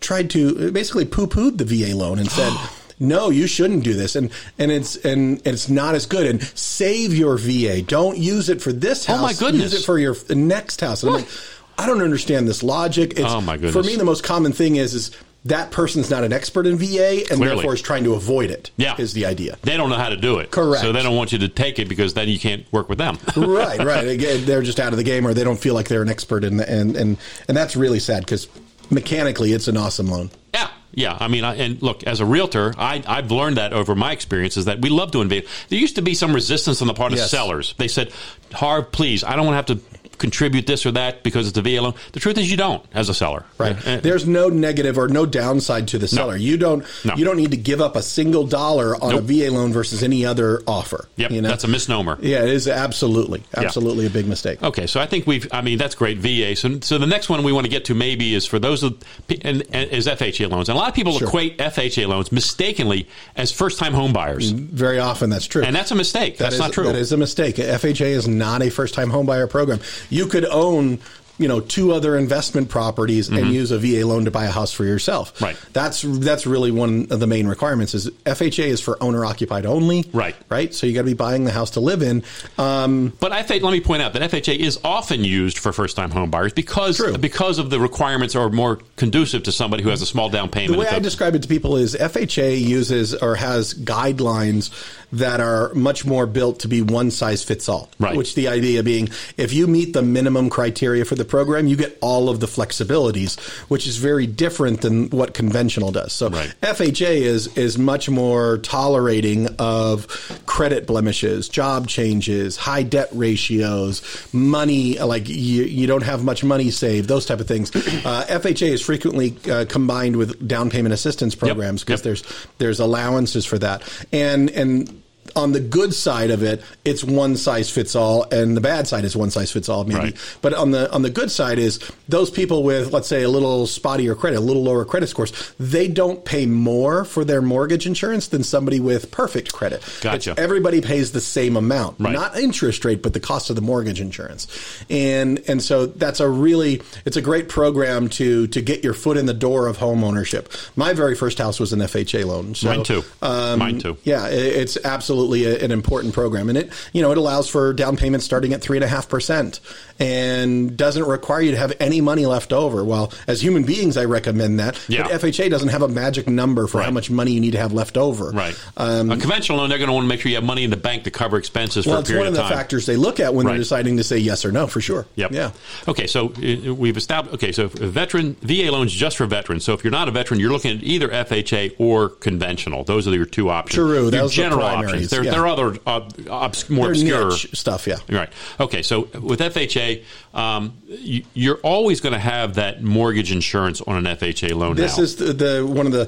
tried 0.00 0.30
to 0.30 0.72
basically 0.72 1.04
poo 1.04 1.26
pooed 1.26 1.58
the 1.58 1.64
VA 1.64 1.96
loan 1.96 2.18
and 2.18 2.30
said. 2.30 2.52
no, 3.00 3.30
you 3.30 3.46
shouldn't 3.46 3.82
do 3.82 3.94
this, 3.94 4.14
and 4.14 4.30
and 4.58 4.70
it's 4.70 4.96
and 4.96 5.40
it's 5.46 5.68
not 5.70 5.94
as 5.94 6.06
good. 6.06 6.26
And 6.26 6.42
save 6.42 7.14
your 7.14 7.38
VA. 7.38 7.82
Don't 7.82 8.18
use 8.18 8.48
it 8.50 8.60
for 8.60 8.72
this 8.72 9.06
house. 9.06 9.18
Oh 9.18 9.22
my 9.22 9.32
goodness! 9.32 9.72
Use 9.72 9.82
it 9.82 9.86
for 9.86 9.98
your 9.98 10.14
next 10.28 10.82
house. 10.82 11.02
And 11.02 11.10
I'm 11.10 11.22
like, 11.22 11.30
I 11.78 11.86
don't 11.86 12.02
understand 12.02 12.46
this 12.46 12.62
logic. 12.62 13.12
It's, 13.12 13.22
oh 13.22 13.40
my 13.40 13.56
goodness! 13.56 13.72
For 13.72 13.82
me, 13.82 13.96
the 13.96 14.04
most 14.04 14.22
common 14.22 14.52
thing 14.52 14.76
is 14.76 14.92
is 14.92 15.10
that 15.46 15.70
person's 15.70 16.10
not 16.10 16.22
an 16.22 16.32
expert 16.32 16.66
in 16.66 16.76
VA 16.76 17.20
and 17.20 17.26
Clearly. 17.28 17.46
therefore 17.56 17.74
is 17.74 17.80
trying 17.80 18.04
to 18.04 18.14
avoid 18.14 18.50
it. 18.50 18.70
Yeah. 18.76 18.94
Is 18.98 19.14
the 19.14 19.24
idea. 19.26 19.56
They 19.62 19.76
don't 19.76 19.88
know 19.88 19.96
how 19.96 20.10
to 20.10 20.16
do 20.16 20.38
it. 20.38 20.50
Correct. 20.50 20.82
So 20.82 20.92
they 20.92 21.02
don't 21.02 21.16
want 21.16 21.32
you 21.32 21.38
to 21.38 21.48
take 21.48 21.78
it 21.78 21.88
because 21.88 22.12
then 22.14 22.28
you 22.28 22.38
can't 22.38 22.70
work 22.72 22.88
with 22.88 22.98
them. 22.98 23.18
right, 23.36 23.78
right. 23.84 24.06
Again, 24.06 24.44
they're 24.44 24.62
just 24.62 24.78
out 24.78 24.92
of 24.92 24.98
the 24.98 25.04
game 25.04 25.26
or 25.26 25.32
they 25.32 25.44
don't 25.44 25.58
feel 25.58 25.74
like 25.74 25.88
they're 25.88 26.02
an 26.02 26.10
expert 26.10 26.44
in 26.44 26.58
the, 26.58 26.70
and 26.70 26.94
and 26.96 27.16
and 27.48 27.56
that's 27.56 27.74
really 27.76 28.00
sad 28.00 28.20
because 28.24 28.48
mechanically 28.90 29.52
it's 29.52 29.68
an 29.68 29.76
awesome 29.76 30.08
loan. 30.08 30.30
Yeah. 30.54 30.68
Yeah, 30.92 31.16
I 31.20 31.28
mean, 31.28 31.44
I, 31.44 31.54
and 31.54 31.80
look, 31.80 32.02
as 32.02 32.18
a 32.18 32.26
realtor, 32.26 32.74
I, 32.76 33.00
I've 33.06 33.30
learned 33.30 33.58
that 33.58 33.72
over 33.72 33.94
my 33.94 34.10
experiences 34.10 34.64
that 34.64 34.80
we 34.82 34.88
love 34.90 35.12
to 35.12 35.20
invade. 35.20 35.46
There 35.68 35.78
used 35.78 35.94
to 35.96 36.02
be 36.02 36.14
some 36.14 36.34
resistance 36.34 36.82
on 36.82 36.88
the 36.88 36.94
part 36.94 37.12
of 37.12 37.18
Yes. 37.18 37.30
sellers. 37.30 37.74
They 37.78 37.86
said, 37.86 38.10
"Harv, 38.52 38.90
please, 38.90 39.22
I 39.22 39.36
don't 39.36 39.46
want 39.46 39.66
to 39.66 39.72
have 39.74 39.80
to 39.80 39.99
contribute 40.20 40.66
this 40.68 40.86
or 40.86 40.92
that 40.92 41.24
because 41.24 41.48
it's 41.48 41.58
a 41.58 41.62
VA 41.62 41.80
loan." 41.82 41.94
The 42.12 42.20
truth 42.20 42.38
is, 42.38 42.48
you 42.50 42.56
don't 42.56 42.84
as 42.94 43.08
a 43.08 43.14
seller. 43.14 43.44
Right. 43.58 43.76
Uh, 43.86 43.96
There's 44.00 44.26
no 44.26 44.48
negative 44.48 44.96
or 44.98 45.08
no 45.08 45.26
downside 45.26 45.88
to 45.88 45.98
the 45.98 46.06
seller. 46.06 46.36
You 46.36 46.56
don't 46.56 46.84
No. 47.04 47.14
you 47.16 47.24
don't 47.24 47.36
need 47.36 47.50
to 47.50 47.56
give 47.56 47.80
up 47.80 47.96
a 47.96 48.02
single 48.02 48.46
dollar 48.46 48.94
on 49.02 49.10
Nope. 49.10 49.20
a 49.20 49.22
VA 49.22 49.50
loan 49.50 49.72
versus 49.72 50.02
any 50.04 50.24
other 50.24 50.62
offer. 50.66 51.08
Yep, 51.16 51.30
You 51.32 51.42
know? 51.42 51.48
that's 51.48 51.64
a 51.64 51.68
misnomer. 51.68 52.18
yeah, 52.22 52.42
it 52.44 52.50
is 52.50 52.68
absolutely 52.68 53.42
absolutely 53.56 54.06
a 54.06 54.10
big 54.10 54.26
mistake. 54.28 54.62
Okay, 54.62 54.86
so 54.86 55.00
I 55.00 55.06
think 55.06 55.26
we've. 55.26 55.48
I 55.52 55.60
mean, 55.62 55.78
that's 55.78 55.94
great 55.94 56.18
VA. 56.18 56.54
So, 56.54 56.78
so 56.80 56.98
the 56.98 57.06
next 57.06 57.28
one 57.28 57.42
we 57.42 57.52
want 57.52 57.64
to 57.64 57.70
get 57.70 57.86
to 57.86 57.94
maybe 57.94 58.34
is 58.34 58.46
for 58.46 58.58
those 58.58 58.82
of 58.82 58.96
and, 59.42 59.62
and 59.72 59.90
is 59.90 60.06
FHA 60.06 60.48
loans. 60.50 60.68
And 60.68 60.76
a 60.76 60.78
lot 60.80 60.88
of 60.88 60.94
people 60.94 61.12
Sure. 61.18 61.26
equate 61.28 61.58
FHA 61.58 62.06
loans 62.06 62.30
mistakenly 62.30 63.08
as 63.36 63.50
first 63.50 63.78
time 63.78 63.94
home 63.94 64.12
buyers, 64.12 64.50
Very 64.50 64.98
often 64.98 65.30
that's 65.30 65.46
true. 65.46 65.62
and 65.62 65.74
that's 65.74 65.90
a 65.90 65.94
mistake. 65.94 66.36
That 66.38 66.44
that's 66.44 66.54
is- 66.54 66.60
not 66.60 66.72
true. 66.72 66.84
That 66.84 66.96
is 66.96 67.12
a 67.12 67.16
mistake. 67.16 67.56
FHA 67.56 68.06
is 68.12 68.28
not 68.28 68.62
a 68.62 68.70
first 68.70 68.94
time 68.94 69.10
home 69.10 69.26
buyer 69.26 69.46
program. 69.46 69.80
You 70.10 70.26
could 70.26 70.44
own 70.44 70.98
you 71.40 71.48
know 71.48 71.58
two 71.58 71.92
other 71.92 72.18
investment 72.18 72.68
properties 72.68 73.30
and 73.30 73.48
use 73.48 73.70
a 73.70 73.78
VA 73.78 74.06
loan 74.06 74.26
to 74.26 74.30
buy 74.30 74.44
a 74.44 74.50
house 74.50 74.72
for 74.72 74.84
yourself. 74.84 75.34
Mm-hmm. 75.36 75.44
Right. 75.46 75.56
That's 75.72 76.02
that's 76.02 76.46
really 76.46 76.70
one 76.70 77.06
of 77.10 77.18
the 77.18 77.26
main 77.26 77.46
requirements. 77.46 77.94
Is 77.94 78.10
FHA 78.10 78.66
is 78.66 78.80
for 78.80 79.02
owner 79.02 79.24
occupied 79.24 79.64
only. 79.64 80.04
Right. 80.12 80.36
Right. 80.50 80.74
So 80.74 80.86
you 80.86 80.92
got 80.92 81.00
to 81.00 81.06
be 81.06 81.14
buying 81.14 81.44
the 81.44 81.50
house 81.50 81.70
to 81.70 81.80
live 81.80 82.02
in. 82.02 82.24
Um, 82.58 83.14
But 83.20 83.32
I 83.32 83.42
think 83.42 83.62
let 83.62 83.72
me 83.72 83.80
point 83.80 84.02
out 84.02 84.12
that 84.12 84.30
FHA 84.30 84.58
is 84.58 84.78
often 84.84 85.24
used 85.24 85.58
for 85.58 85.72
first 85.72 85.96
time 85.96 86.10
home 86.10 86.30
buyers 86.30 86.52
because 86.52 86.98
True. 86.98 87.16
because 87.16 87.58
of 87.58 87.70
the 87.70 87.80
requirements 87.80 88.36
are 88.36 88.50
more 88.50 88.78
conducive 88.96 89.44
to 89.44 89.52
somebody 89.52 89.82
who 89.82 89.88
has 89.88 90.02
a 90.02 90.06
small 90.06 90.28
down 90.28 90.50
payment. 90.50 90.74
The 90.74 90.78
way 90.78 90.88
I 90.88 90.98
describe 90.98 91.34
it 91.34 91.42
to 91.42 91.48
people 91.48 91.76
is 91.76 91.96
FHA 91.96 92.60
uses 92.60 93.14
or 93.14 93.34
has 93.36 93.72
guidelines 93.72 94.70
that 95.12 95.40
are 95.40 95.72
much 95.74 96.04
more 96.06 96.26
built 96.26 96.60
to 96.60 96.68
be 96.68 96.82
one 96.82 97.10
size 97.10 97.42
fits 97.42 97.68
all. 97.68 97.90
Right. 97.98 98.16
Which 98.16 98.34
the 98.34 98.48
idea 98.48 98.82
being 98.82 99.08
if 99.36 99.52
you 99.52 99.66
meet 99.66 99.92
the 99.92 100.02
minimum 100.02 100.50
criteria 100.50 101.04
for 101.04 101.14
the 101.16 101.24
program, 101.24 101.66
you 101.66 101.76
get 101.76 101.98
all 102.00 102.28
of 102.28 102.40
the 102.40 102.46
flexibilities, 102.46 103.38
which 103.68 103.86
is 103.86 103.96
very 103.96 104.26
different 104.26 104.82
than 104.82 105.10
what 105.10 105.34
conventional 105.34 105.90
does. 105.92 106.12
So 106.12 106.28
Right. 106.30 106.54
FHA 106.62 107.22
is 107.22 107.56
is 107.56 107.76
much 107.78 108.08
more 108.08 108.58
tolerating 108.58 109.48
of 109.58 110.06
credit 110.46 110.86
blemishes, 110.86 111.48
job 111.48 111.88
changes, 111.88 112.56
high 112.56 112.82
debt 112.82 113.08
ratios, 113.12 114.02
money 114.32 114.98
like 114.98 115.28
you, 115.28 115.64
you 115.64 115.86
don't 115.86 116.02
have 116.02 116.22
much 116.24 116.44
money 116.44 116.70
saved, 116.70 117.08
those 117.08 117.26
type 117.26 117.40
of 117.40 117.48
things. 117.48 117.70
Uh, 118.10 118.24
FHA 118.28 118.68
is 118.70 118.80
frequently 118.80 119.36
uh, 119.50 119.64
combined 119.68 120.16
with 120.16 120.46
down 120.48 120.70
payment 120.70 120.92
assistance 120.94 121.34
programs 121.34 121.82
because 121.84 122.00
Yep. 122.00 122.04
there's 122.04 122.22
there's 122.58 122.80
allowances 122.80 123.44
for 123.44 123.58
that, 123.58 123.82
and 124.12 124.48
and. 124.50 124.99
On 125.36 125.52
the 125.52 125.60
good 125.60 125.94
side 125.94 126.30
of 126.30 126.42
it, 126.42 126.62
it's 126.84 127.04
one 127.04 127.36
size 127.36 127.70
fits 127.70 127.94
all, 127.94 128.24
and 128.30 128.56
the 128.56 128.60
bad 128.60 128.86
side 128.88 129.04
is 129.04 129.16
one 129.16 129.30
size 129.30 129.50
fits 129.52 129.68
all, 129.68 129.84
maybe. 129.84 130.00
Right. 130.00 130.16
But 130.42 130.54
on 130.54 130.70
the 130.70 130.92
on 130.92 131.02
the 131.02 131.10
good 131.10 131.30
side 131.30 131.58
is 131.58 131.78
those 132.08 132.30
people 132.30 132.62
with, 132.62 132.92
let's 132.92 133.08
say, 133.08 133.22
a 133.22 133.28
little 133.28 133.66
spottier 133.66 134.16
credit, 134.16 134.38
a 134.38 134.40
little 134.40 134.62
lower 134.62 134.84
credit 134.84 135.08
scores, 135.08 135.32
they 135.58 135.88
don't 135.88 136.24
pay 136.24 136.46
more 136.46 137.04
for 137.04 137.24
their 137.24 137.42
mortgage 137.42 137.86
insurance 137.86 138.28
than 138.28 138.42
somebody 138.42 138.80
with 138.80 139.10
perfect 139.10 139.52
credit. 139.52 139.82
Gotcha. 140.00 140.30
It's- 140.32 140.42
everybody 140.42 140.80
pays 140.80 141.12
the 141.12 141.20
same 141.20 141.56
amount, 141.56 141.96
Right. 142.00 142.12
not 142.12 142.38
interest 142.38 142.84
rate, 142.84 143.02
but 143.02 143.12
the 143.12 143.20
cost 143.20 143.50
of 143.50 143.56
the 143.56 143.62
mortgage 143.62 144.00
insurance. 144.00 144.46
And 144.88 145.40
and 145.46 145.62
so 145.62 145.86
that's 145.86 146.20
a 146.20 146.28
really 146.28 146.82
it's 147.04 147.16
a 147.16 147.22
great 147.22 147.48
program 147.48 148.08
to 148.10 148.46
to 148.48 148.60
get 148.60 148.82
your 148.84 148.94
foot 148.94 149.16
in 149.16 149.26
the 149.26 149.34
door 149.34 149.66
of 149.66 149.76
home 149.76 150.02
ownership. 150.04 150.52
My 150.76 150.92
very 150.92 151.14
first 151.14 151.38
house 151.38 151.60
was 151.60 151.72
an 151.72 151.80
FHA 151.80 152.24
loan. 152.26 152.54
So, 152.54 152.68
Mine 152.68 152.82
too. 152.84 153.04
Um, 153.22 153.58
Mine 153.58 153.78
too. 153.78 153.96
Yeah, 154.04 154.26
it- 154.28 154.56
it's 154.60 154.78
absolutely 154.84 155.19
a, 155.44 155.64
an 155.64 155.70
important 155.70 156.14
program, 156.14 156.48
and 156.48 156.58
it 156.58 156.72
you 156.92 157.02
know 157.02 157.10
it 157.12 157.18
allows 157.18 157.48
for 157.48 157.72
down 157.72 157.96
payments 157.96 158.24
starting 158.24 158.52
at 158.52 158.60
three 158.60 158.76
and 158.76 158.84
a 158.84 158.88
half 158.88 159.08
percent, 159.08 159.60
and 160.00 160.76
doesn't 160.76 161.04
require 161.04 161.42
you 161.42 161.50
to 161.52 161.56
have 161.58 161.72
any 161.78 162.00
money 162.00 162.26
left 162.26 162.52
over. 162.52 162.82
Well, 162.82 163.12
as 163.28 163.40
human 163.42 163.62
beings, 163.64 163.96
I 163.96 164.06
recommend 164.06 164.58
that. 164.58 164.80
Yeah. 164.88 165.02
But 165.04 165.20
FHA 165.20 165.50
doesn't 165.50 165.68
have 165.68 165.82
a 165.82 165.88
magic 165.88 166.26
number 166.26 166.66
for 166.66 166.82
how 166.82 166.90
much 166.90 167.10
money 167.10 167.32
you 167.32 167.40
need 167.40 167.52
to 167.52 167.58
have 167.58 167.72
left 167.72 167.96
over. 167.96 168.30
Right. 168.30 168.58
a 168.76 169.04
conventional 169.04 169.58
loan, 169.58 169.68
they're 169.68 169.78
going 169.78 169.88
to 169.88 169.92
want 169.94 170.04
to 170.04 170.08
make 170.08 170.20
sure 170.20 170.30
you 170.30 170.36
have 170.36 170.44
money 170.44 170.64
in 170.64 170.70
the 170.70 170.76
bank 170.76 171.04
to 171.04 171.10
cover 171.10 171.36
expenses 171.36 171.86
Well, 171.86 171.96
for 172.02 172.12
a 172.12 172.14
it's 172.14 172.18
one 172.18 172.26
of 172.26 172.34
the 172.34 172.44
factors 172.44 172.86
they 172.86 172.96
look 172.96 173.20
at 173.20 173.34
when 173.34 173.46
Right. 173.46 173.52
they're 173.52 173.58
deciding 173.58 173.98
to 173.98 174.04
say 174.04 174.18
yes 174.18 174.44
or 174.44 174.52
no 174.52 174.66
for 174.66 174.80
sure. 174.80 175.06
Yep. 175.16 175.32
Yeah. 175.32 175.50
Okay, 175.86 176.06
so 176.06 176.28
uh, 176.32 176.74
we've 176.74 176.96
established. 176.96 177.34
Okay, 177.34 177.52
so 177.52 177.68
veteran 177.68 178.34
VA 178.42 178.70
loans 178.72 178.92
just 178.92 179.16
for 179.16 179.26
veterans. 179.26 179.64
So 179.64 179.74
if 179.74 179.84
you're 179.84 179.90
not 179.90 180.08
a 180.08 180.10
veteran, 180.10 180.40
you're 180.40 180.50
looking 180.52 180.78
at 180.78 180.82
either 180.82 181.08
FHA 181.08 181.74
or 181.78 182.08
conventional. 182.08 182.84
Those 182.84 183.06
are 183.06 183.14
your 183.14 183.26
two 183.26 183.50
options. 183.50 183.74
True, 183.74 184.02
Your 184.02 184.10
those 184.10 184.30
the 184.30 184.42
general 184.42 184.60
primaries, 184.60 184.90
options. 184.92 185.10
There, 185.10 185.24
yeah. 185.24 185.30
there 185.32 185.42
are 185.42 185.48
other 185.48 185.76
uh, 185.86 186.08
obs- 186.30 186.70
more 186.70 186.86
They're 186.86 186.92
obscure 186.92 187.30
stuff. 187.32 187.86
Yeah. 187.86 187.96
Right. 188.08 188.30
Okay. 188.58 188.82
So 188.82 189.08
with 189.20 189.40
FHA, 189.40 189.89
um, 190.34 190.76
you, 190.86 191.24
you're 191.34 191.58
always 191.62 192.00
going 192.00 192.12
to 192.12 192.18
have 192.18 192.54
that 192.54 192.82
mortgage 192.82 193.32
insurance 193.32 193.80
on 193.80 193.96
an 194.04 194.16
FHA 194.16 194.54
loan. 194.54 194.76
This 194.76 194.96
now. 194.96 195.02
is 195.04 195.16
the, 195.16 195.32
the 195.32 195.66
one 195.66 195.86
of 195.86 195.92
the 195.92 196.06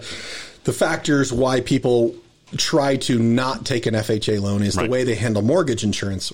the 0.65 0.73
factors 0.73 1.33
why 1.33 1.61
people 1.61 2.15
try 2.57 2.97
to 2.97 3.19
not 3.19 3.65
take 3.65 3.87
an 3.87 3.95
FHA 3.95 4.41
loan 4.41 4.63
is 4.63 4.77
Right. 4.77 4.85
the 4.85 4.91
way 4.91 5.05
they 5.05 5.15
handle 5.15 5.43
mortgage 5.43 5.83
insurance. 5.85 6.33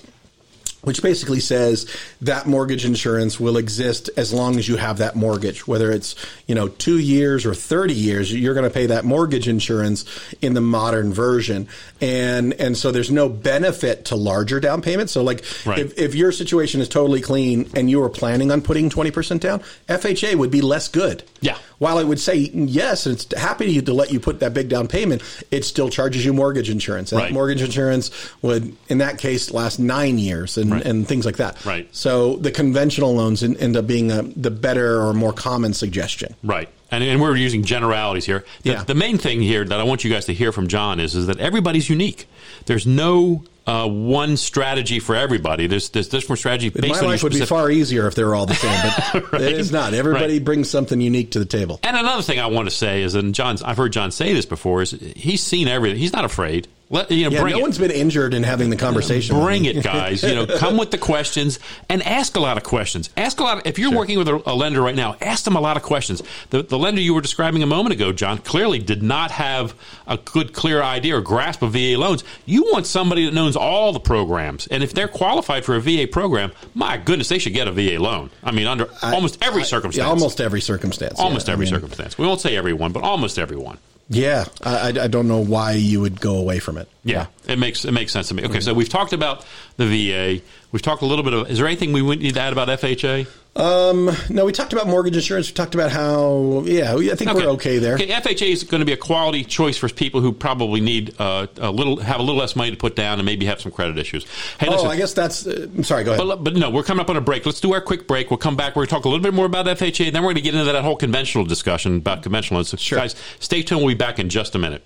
Which 0.81 1.01
basically 1.01 1.41
says 1.41 1.93
that 2.21 2.47
mortgage 2.47 2.85
insurance 2.85 3.37
will 3.37 3.57
exist 3.57 4.09
as 4.15 4.31
long 4.31 4.57
as 4.57 4.67
you 4.69 4.77
have 4.77 4.99
that 4.99 5.13
mortgage, 5.13 5.67
whether 5.67 5.91
it's 5.91 6.15
you 6.47 6.55
know 6.55 6.69
two 6.69 6.97
years 6.99 7.45
or 7.45 7.53
thirty 7.53 7.93
years. 7.93 8.33
You're 8.33 8.53
going 8.53 8.63
to 8.63 8.69
pay 8.73 8.85
that 8.85 9.03
mortgage 9.03 9.49
insurance 9.49 10.05
in 10.41 10.53
the 10.53 10.61
modern 10.61 11.11
version, 11.11 11.67
and 11.99 12.53
and 12.53 12.77
so 12.77 12.91
there's 12.91 13.11
no 13.11 13.27
benefit 13.27 14.05
to 14.05 14.15
larger 14.15 14.61
down 14.61 14.81
payments. 14.81 15.11
So 15.11 15.21
like 15.21 15.43
Right. 15.65 15.79
if, 15.79 15.97
if 15.99 16.15
your 16.15 16.31
situation 16.31 16.79
is 16.79 16.87
totally 16.87 17.19
clean 17.21 17.69
and 17.75 17.89
you 17.89 17.99
were 17.99 18.09
planning 18.09 18.49
on 18.49 18.61
putting 18.61 18.89
twenty 18.89 19.11
percent 19.11 19.41
down, 19.41 19.59
FHA 19.89 20.35
would 20.35 20.51
be 20.51 20.61
less 20.61 20.87
good. 20.87 21.23
Yeah. 21.41 21.57
While 21.79 21.97
it 21.99 22.05
would 22.07 22.19
say 22.19 22.35
yes, 22.35 23.05
and 23.05 23.15
it's 23.15 23.33
happy 23.39 23.81
to 23.81 23.93
let 23.93 24.11
you 24.11 24.19
put 24.19 24.41
that 24.41 24.53
big 24.53 24.69
down 24.69 24.87
payment, 24.87 25.21
it 25.49 25.65
still 25.65 25.89
charges 25.89 26.23
you 26.25 26.33
mortgage 26.33 26.69
insurance. 26.69 27.11
And 27.11 27.19
Right. 27.19 27.27
that 27.29 27.33
mortgage 27.33 27.61
insurance 27.61 28.11
would, 28.41 28.75
in 28.89 28.99
that 28.99 29.17
case, 29.17 29.51
last 29.51 29.79
nine 29.79 30.19
years 30.19 30.57
and, 30.57 30.71
Right. 30.71 30.85
and 30.85 31.07
things 31.07 31.25
like 31.25 31.37
that. 31.37 31.63
Right. 31.65 31.87
So 31.91 32.35
the 32.37 32.51
conventional 32.51 33.15
loans 33.15 33.43
en- 33.43 33.55
end 33.57 33.75
up 33.77 33.87
being 33.87 34.11
a, 34.11 34.21
the 34.23 34.51
better 34.51 35.01
or 35.01 35.13
more 35.13 35.33
common 35.33 35.73
suggestion. 35.73 36.35
Right. 36.43 36.69
And, 36.91 37.03
and 37.03 37.21
we're 37.21 37.35
using 37.35 37.63
generalities 37.63 38.25
here. 38.25 38.43
The, 38.63 38.71
Yeah. 38.71 38.83
the 38.83 38.95
main 38.95 39.17
thing 39.17 39.41
here 39.41 39.63
that 39.63 39.79
I 39.79 39.83
want 39.83 40.03
you 40.03 40.11
guys 40.11 40.25
to 40.25 40.33
hear 40.33 40.51
from 40.51 40.67
John 40.67 40.99
is, 40.99 41.15
is 41.15 41.27
that 41.27 41.39
everybody's 41.39 41.89
unique. 41.89 42.27
There's 42.65 42.85
no 42.87 43.43
uh, 43.69 43.87
one 43.87 44.35
strategy 44.37 44.99
for 44.99 45.15
everybody. 45.15 45.67
There's, 45.67 45.89
there's 45.89 46.07
different 46.09 46.39
strategy 46.39 46.69
based 46.69 47.01
My 47.01 47.07
life 47.07 47.23
would 47.23 47.33
be 47.33 47.45
far 47.45 47.69
easier 47.69 48.07
if 48.07 48.15
they 48.15 48.23
were 48.23 48.33
all 48.35 48.45
the 48.45 48.55
same, 48.55 49.23
but 49.31 49.41
it 49.41 49.53
is 49.53 49.71
not. 49.71 49.93
Everybody 49.93 50.33
Right. 50.33 50.43
brings 50.43 50.69
something 50.69 50.99
unique 50.99 51.31
to 51.31 51.39
the 51.39 51.45
table. 51.45 51.79
And 51.83 51.95
another 51.95 52.23
thing 52.23 52.39
I 52.39 52.47
want 52.47 52.67
to 52.69 52.75
say 52.75 53.03
is, 53.03 53.15
and 53.15 53.35
John's, 53.35 53.61
I've 53.61 53.77
heard 53.77 53.93
John 53.93 54.11
say 54.11 54.33
this 54.33 54.45
before, 54.45 54.81
is 54.81 54.91
he's 54.91 55.41
seen 55.43 55.67
everything. 55.67 55.99
He's 55.99 56.13
not 56.13 56.25
afraid. 56.25 56.67
Let, 56.91 57.11
you 57.11 57.25
know, 57.25 57.29
Yeah, 57.35 57.41
bring 57.41 57.53
no 57.53 57.59
it. 57.59 57.61
one's 57.61 57.77
been 57.77 57.91
injured 57.91 58.33
in 58.33 58.41
having 58.41 58.71
the 58.71 58.75
conversation. 58.75 59.39
Bring 59.39 59.65
it, 59.65 59.83
guys. 59.83 60.23
You 60.23 60.33
know, 60.33 60.47
come 60.57 60.75
with 60.75 60.89
the 60.89 60.97
questions 60.97 61.59
and 61.87 62.01
ask 62.01 62.35
a 62.35 62.39
lot 62.39 62.57
of 62.57 62.63
questions. 62.63 63.11
Ask 63.15 63.39
a 63.39 63.43
lot. 63.43 63.57
Of, 63.59 63.67
if 63.67 63.77
you're 63.77 63.91
working 63.95 64.17
with 64.17 64.27
a, 64.27 64.41
a 64.49 64.55
lender 64.55 64.81
right 64.81 64.95
now, 64.95 65.15
ask 65.21 65.43
them 65.43 65.55
a 65.55 65.61
lot 65.61 65.77
of 65.77 65.83
questions. 65.83 66.23
The, 66.49 66.63
the 66.63 66.79
lender 66.79 66.99
you 66.99 67.13
were 67.13 67.21
describing 67.21 67.61
a 67.61 67.67
moment 67.67 67.93
ago, 67.93 68.11
John, 68.11 68.39
clearly 68.39 68.79
did 68.79 69.03
not 69.03 69.29
have 69.29 69.75
a 70.07 70.17
good, 70.17 70.51
clear 70.51 70.81
idea 70.81 71.15
or 71.15 71.21
grasp 71.21 71.61
of 71.61 71.73
VA 71.73 71.95
loans. 71.95 72.23
You 72.47 72.63
want 72.71 72.87
somebody 72.87 73.25
that 73.25 73.35
knows 73.35 73.55
all 73.55 73.93
the 73.93 73.99
programs, 73.99 74.65
and 74.65 74.81
if 74.81 74.91
they're 74.95 75.07
qualified 75.07 75.65
for 75.65 75.75
a 75.75 75.81
VA 75.81 76.07
program, 76.11 76.51
my 76.73 76.97
goodness, 76.97 77.29
they 77.29 77.37
should 77.37 77.53
get 77.53 77.67
a 77.67 77.71
VA 77.71 78.01
loan. 78.01 78.31
I 78.43 78.49
mean, 78.49 78.65
under 78.65 78.87
almost 79.03 79.37
every 79.43 79.61
I- 79.61 79.65
circumstance. 79.65 80.03
Yeah, 80.03 80.09
almost 80.09 80.41
every 80.41 80.61
circumstance. 80.61 81.19
Almost 81.19 81.47
yeah. 81.47 81.51
I 81.51 81.53
every 81.53 81.65
mean, 81.67 81.73
circumstance. 81.75 82.17
We 82.17 82.25
won't 82.25 82.41
say 82.41 82.55
everyone, 82.57 82.93
but 82.93 83.03
almost 83.03 83.37
everyone. 83.37 83.77
Yeah, 84.11 84.45
I, 84.63 84.87
I 84.87 85.07
don't 85.07 85.27
know 85.27 85.39
why 85.39 85.73
you 85.73 86.01
would 86.01 86.19
go 86.19 86.37
away 86.37 86.57
from 86.57 86.79
it. 86.79 86.89
Yeah, 87.03 87.27
it 87.47 87.59
makes 87.59 87.85
it 87.85 87.91
makes 87.91 88.11
sense 88.11 88.29
to 88.29 88.33
me. 88.33 88.43
Okay, 88.43 88.53
mm-hmm. 88.53 88.61
so 88.61 88.73
we've 88.73 88.89
talked 88.89 89.13
about 89.13 89.45
the 89.77 89.85
VA. 89.85 90.43
We've 90.71 90.81
talked 90.81 91.03
a 91.03 91.05
little 91.05 91.23
bit 91.23 91.33
of. 91.33 91.49
Is 91.49 91.59
there 91.59 91.67
anything 91.67 91.93
we 91.93 92.01
need 92.15 92.33
to 92.33 92.41
add 92.41 92.51
about 92.51 92.69
FHA? 92.69 93.27
Um, 93.55 94.09
no, 94.29 94.45
we 94.45 94.53
talked 94.53 94.71
about 94.73 94.87
mortgage 94.87 95.15
insurance. 95.17 95.49
We 95.49 95.53
talked 95.53 95.73
about 95.75 95.91
how, 95.91 96.63
yeah, 96.65 96.93
I 96.95 97.15
think 97.15 97.33
we're 97.33 97.47
okay 97.51 97.77
there. 97.79 97.95
Okay, 97.95 98.07
FHA 98.07 98.47
is 98.53 98.63
going 98.63 98.79
to 98.79 98.85
be 98.85 98.93
a 98.93 98.97
quality 98.97 99.43
choice 99.43 99.75
for 99.77 99.89
people 99.89 100.21
who 100.21 100.31
probably 100.31 100.79
need 100.79 101.15
uh, 101.19 101.47
a 101.57 101.69
little, 101.71 101.97
have 101.97 102.19
a 102.19 102.23
little 102.23 102.39
less 102.39 102.55
money 102.55 102.71
to 102.71 102.77
put 102.77 102.95
down, 102.95 103.19
and 103.19 103.25
maybe 103.25 103.47
have 103.47 103.59
some 103.59 103.71
credit 103.71 103.97
issues. 103.97 104.25
Hey, 104.59 104.67
Oh, 104.67 104.73
listen, 104.73 104.87
I 104.87 104.95
guess 104.95 105.13
that's. 105.13 105.45
Uh, 105.45 105.67
I'm 105.75 105.83
sorry. 105.83 106.03
Go 106.05 106.13
ahead. 106.13 106.25
but, 106.25 106.43
but 106.43 106.55
no, 106.55 106.69
we're 106.69 106.83
coming 106.83 107.01
up 107.01 107.09
on 107.09 107.17
a 107.17 107.21
break. 107.21 107.45
Let's 107.45 107.59
do 107.59 107.73
our 107.73 107.81
quick 107.81 108.07
break. 108.07 108.29
We'll 108.29 108.37
come 108.37 108.55
back. 108.55 108.75
We're 108.75 108.81
going 108.85 108.87
to 108.89 108.95
talk 108.95 109.05
a 109.05 109.09
little 109.09 109.23
bit 109.23 109.33
more 109.33 109.47
about 109.47 109.65
FHA, 109.65 110.05
and 110.07 110.15
then 110.15 110.21
we're 110.21 110.27
going 110.27 110.35
to 110.35 110.41
get 110.41 110.53
into 110.53 110.71
that 110.71 110.81
whole 110.83 110.95
conventional 110.95 111.43
discussion 111.43 111.97
about 111.97 112.23
conventional. 112.23 112.63
So 112.63 112.77
Sure. 112.77 112.99
Guys, 112.99 113.15
stay 113.39 113.61
tuned. 113.63 113.81
We'll 113.81 113.89
be 113.93 113.97
back 113.97 114.19
in 114.19 114.29
just 114.29 114.55
a 114.55 114.59
minute. 114.59 114.85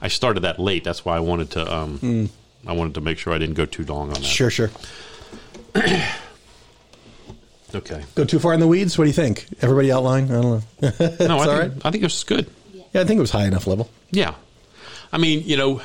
I 0.00 0.08
started 0.08 0.40
that 0.44 0.58
late. 0.60 0.84
That's 0.84 1.04
why 1.04 1.16
I 1.16 1.20
wanted 1.20 1.50
to. 1.50 1.74
Um, 1.76 2.30
I 2.66 2.72
wanted 2.72 2.94
to 2.94 3.00
make 3.02 3.18
sure 3.18 3.34
I 3.34 3.38
didn't 3.38 3.56
go 3.56 3.66
too 3.66 3.84
long 3.84 4.08
on 4.08 4.14
that. 4.14 4.24
sure, 4.24 4.50
sure. 4.50 4.70
Okay. 7.74 8.02
Go 8.14 8.24
too 8.24 8.38
far 8.38 8.54
in 8.54 8.60
the 8.60 8.66
weeds. 8.66 8.96
What 8.96 9.04
do 9.04 9.08
you 9.08 9.14
think? 9.14 9.46
Everybody 9.60 9.92
outline? 9.92 10.24
I 10.30 10.40
don't 10.40 10.42
know. 10.42 10.62
No, 11.26 11.38
I 11.38 11.46
think, 11.46 11.58
right. 11.60 11.72
I 11.84 11.90
think 11.90 12.02
this 12.02 12.16
is 12.16 12.24
good. 12.24 12.48
Yeah, 12.92 13.02
I 13.02 13.04
think 13.04 13.18
it 13.18 13.20
was 13.20 13.30
high 13.30 13.46
enough 13.46 13.66
level. 13.66 13.90
Yeah. 14.10 14.34
I 15.12 15.18
mean, 15.18 15.42
you 15.44 15.56
know, 15.56 15.82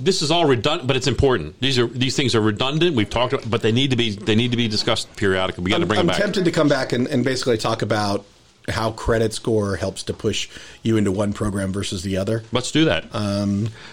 this 0.00 0.22
is 0.22 0.30
all 0.30 0.46
redundant, 0.46 0.86
but 0.86 0.96
it's 0.96 1.06
important. 1.06 1.60
These 1.60 1.78
are 1.78 1.86
these 1.86 2.16
things 2.16 2.34
are 2.34 2.40
redundant. 2.40 2.94
We've 2.96 3.08
talked, 3.10 3.32
about, 3.32 3.50
but 3.50 3.62
they 3.62 3.72
need 3.72 3.90
to 3.90 3.96
be 3.96 4.10
they 4.10 4.34
need 4.34 4.50
to 4.52 4.56
be 4.56 4.68
discussed 4.68 5.14
periodically. 5.16 5.64
We 5.64 5.70
got 5.70 5.78
to 5.78 5.82
I'm, 5.82 5.88
bring 5.88 6.00
I'm 6.00 6.06
them 6.06 6.14
back. 6.14 6.22
tempted 6.22 6.44
to 6.44 6.50
come 6.50 6.68
back 6.68 6.92
and, 6.92 7.06
and 7.08 7.24
basically 7.24 7.58
talk 7.58 7.82
about 7.82 8.24
how 8.68 8.90
credit 8.92 9.32
score 9.32 9.76
helps 9.76 10.02
to 10.04 10.12
push 10.12 10.48
you 10.82 10.98
into 10.98 11.10
one 11.10 11.32
program 11.32 11.72
versus 11.72 12.02
the 12.02 12.18
other. 12.18 12.42
Let's 12.52 12.70
do 12.70 12.84
that 12.84 13.04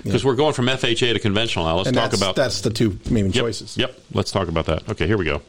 because 0.03 0.25
we're 0.25 0.35
going 0.35 0.53
from 0.53 0.65
FHA 0.67 1.13
to 1.13 1.19
conventional 1.19 1.65
now. 1.65 1.77
Let's 1.77 1.87
Um, 1.87 1.91
And 1.91 1.95
talk 1.97 2.11
that's, 2.11 2.21
about 2.21 2.35
that's 2.35 2.61
the 2.61 2.69
two 2.71 2.99
main 3.09 3.27
Yep. 3.27 3.33
choices. 3.35 3.77
Yep. 3.77 3.97
Let's 4.13 4.31
talk 4.31 4.47
about 4.49 4.65
that. 4.65 4.89
Okay, 4.89 5.07
here 5.07 5.17
we 5.17 5.23
go. 5.25 5.41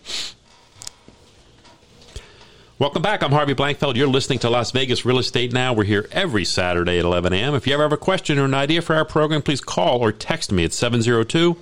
Welcome 2.78 3.00
back. 3.00 3.22
I'm 3.22 3.32
Harvey 3.32 3.54
Blankfeld. 3.54 3.96
You're 3.96 4.06
listening 4.06 4.38
to 4.40 4.50
Las 4.50 4.70
Vegas 4.70 5.06
Real 5.06 5.18
Estate 5.18 5.50
Now. 5.50 5.72
We're 5.72 5.84
here 5.84 6.06
every 6.12 6.44
Saturday 6.44 6.98
at 6.98 7.06
11 7.06 7.32
a.m. 7.32 7.54
If 7.54 7.66
you 7.66 7.72
ever 7.72 7.84
have 7.84 7.92
a 7.92 7.96
question 7.96 8.38
or 8.38 8.44
an 8.44 8.52
idea 8.52 8.82
for 8.82 8.94
our 8.94 9.06
program, 9.06 9.40
please 9.40 9.62
call 9.62 10.00
or 10.00 10.12
text 10.12 10.52
me 10.52 10.62
at 10.62 10.74
702 10.74 11.56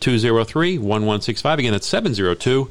203 0.00 0.78
1165. 0.78 1.58
Again, 1.60 1.72
it's 1.72 1.86
702 1.86 2.68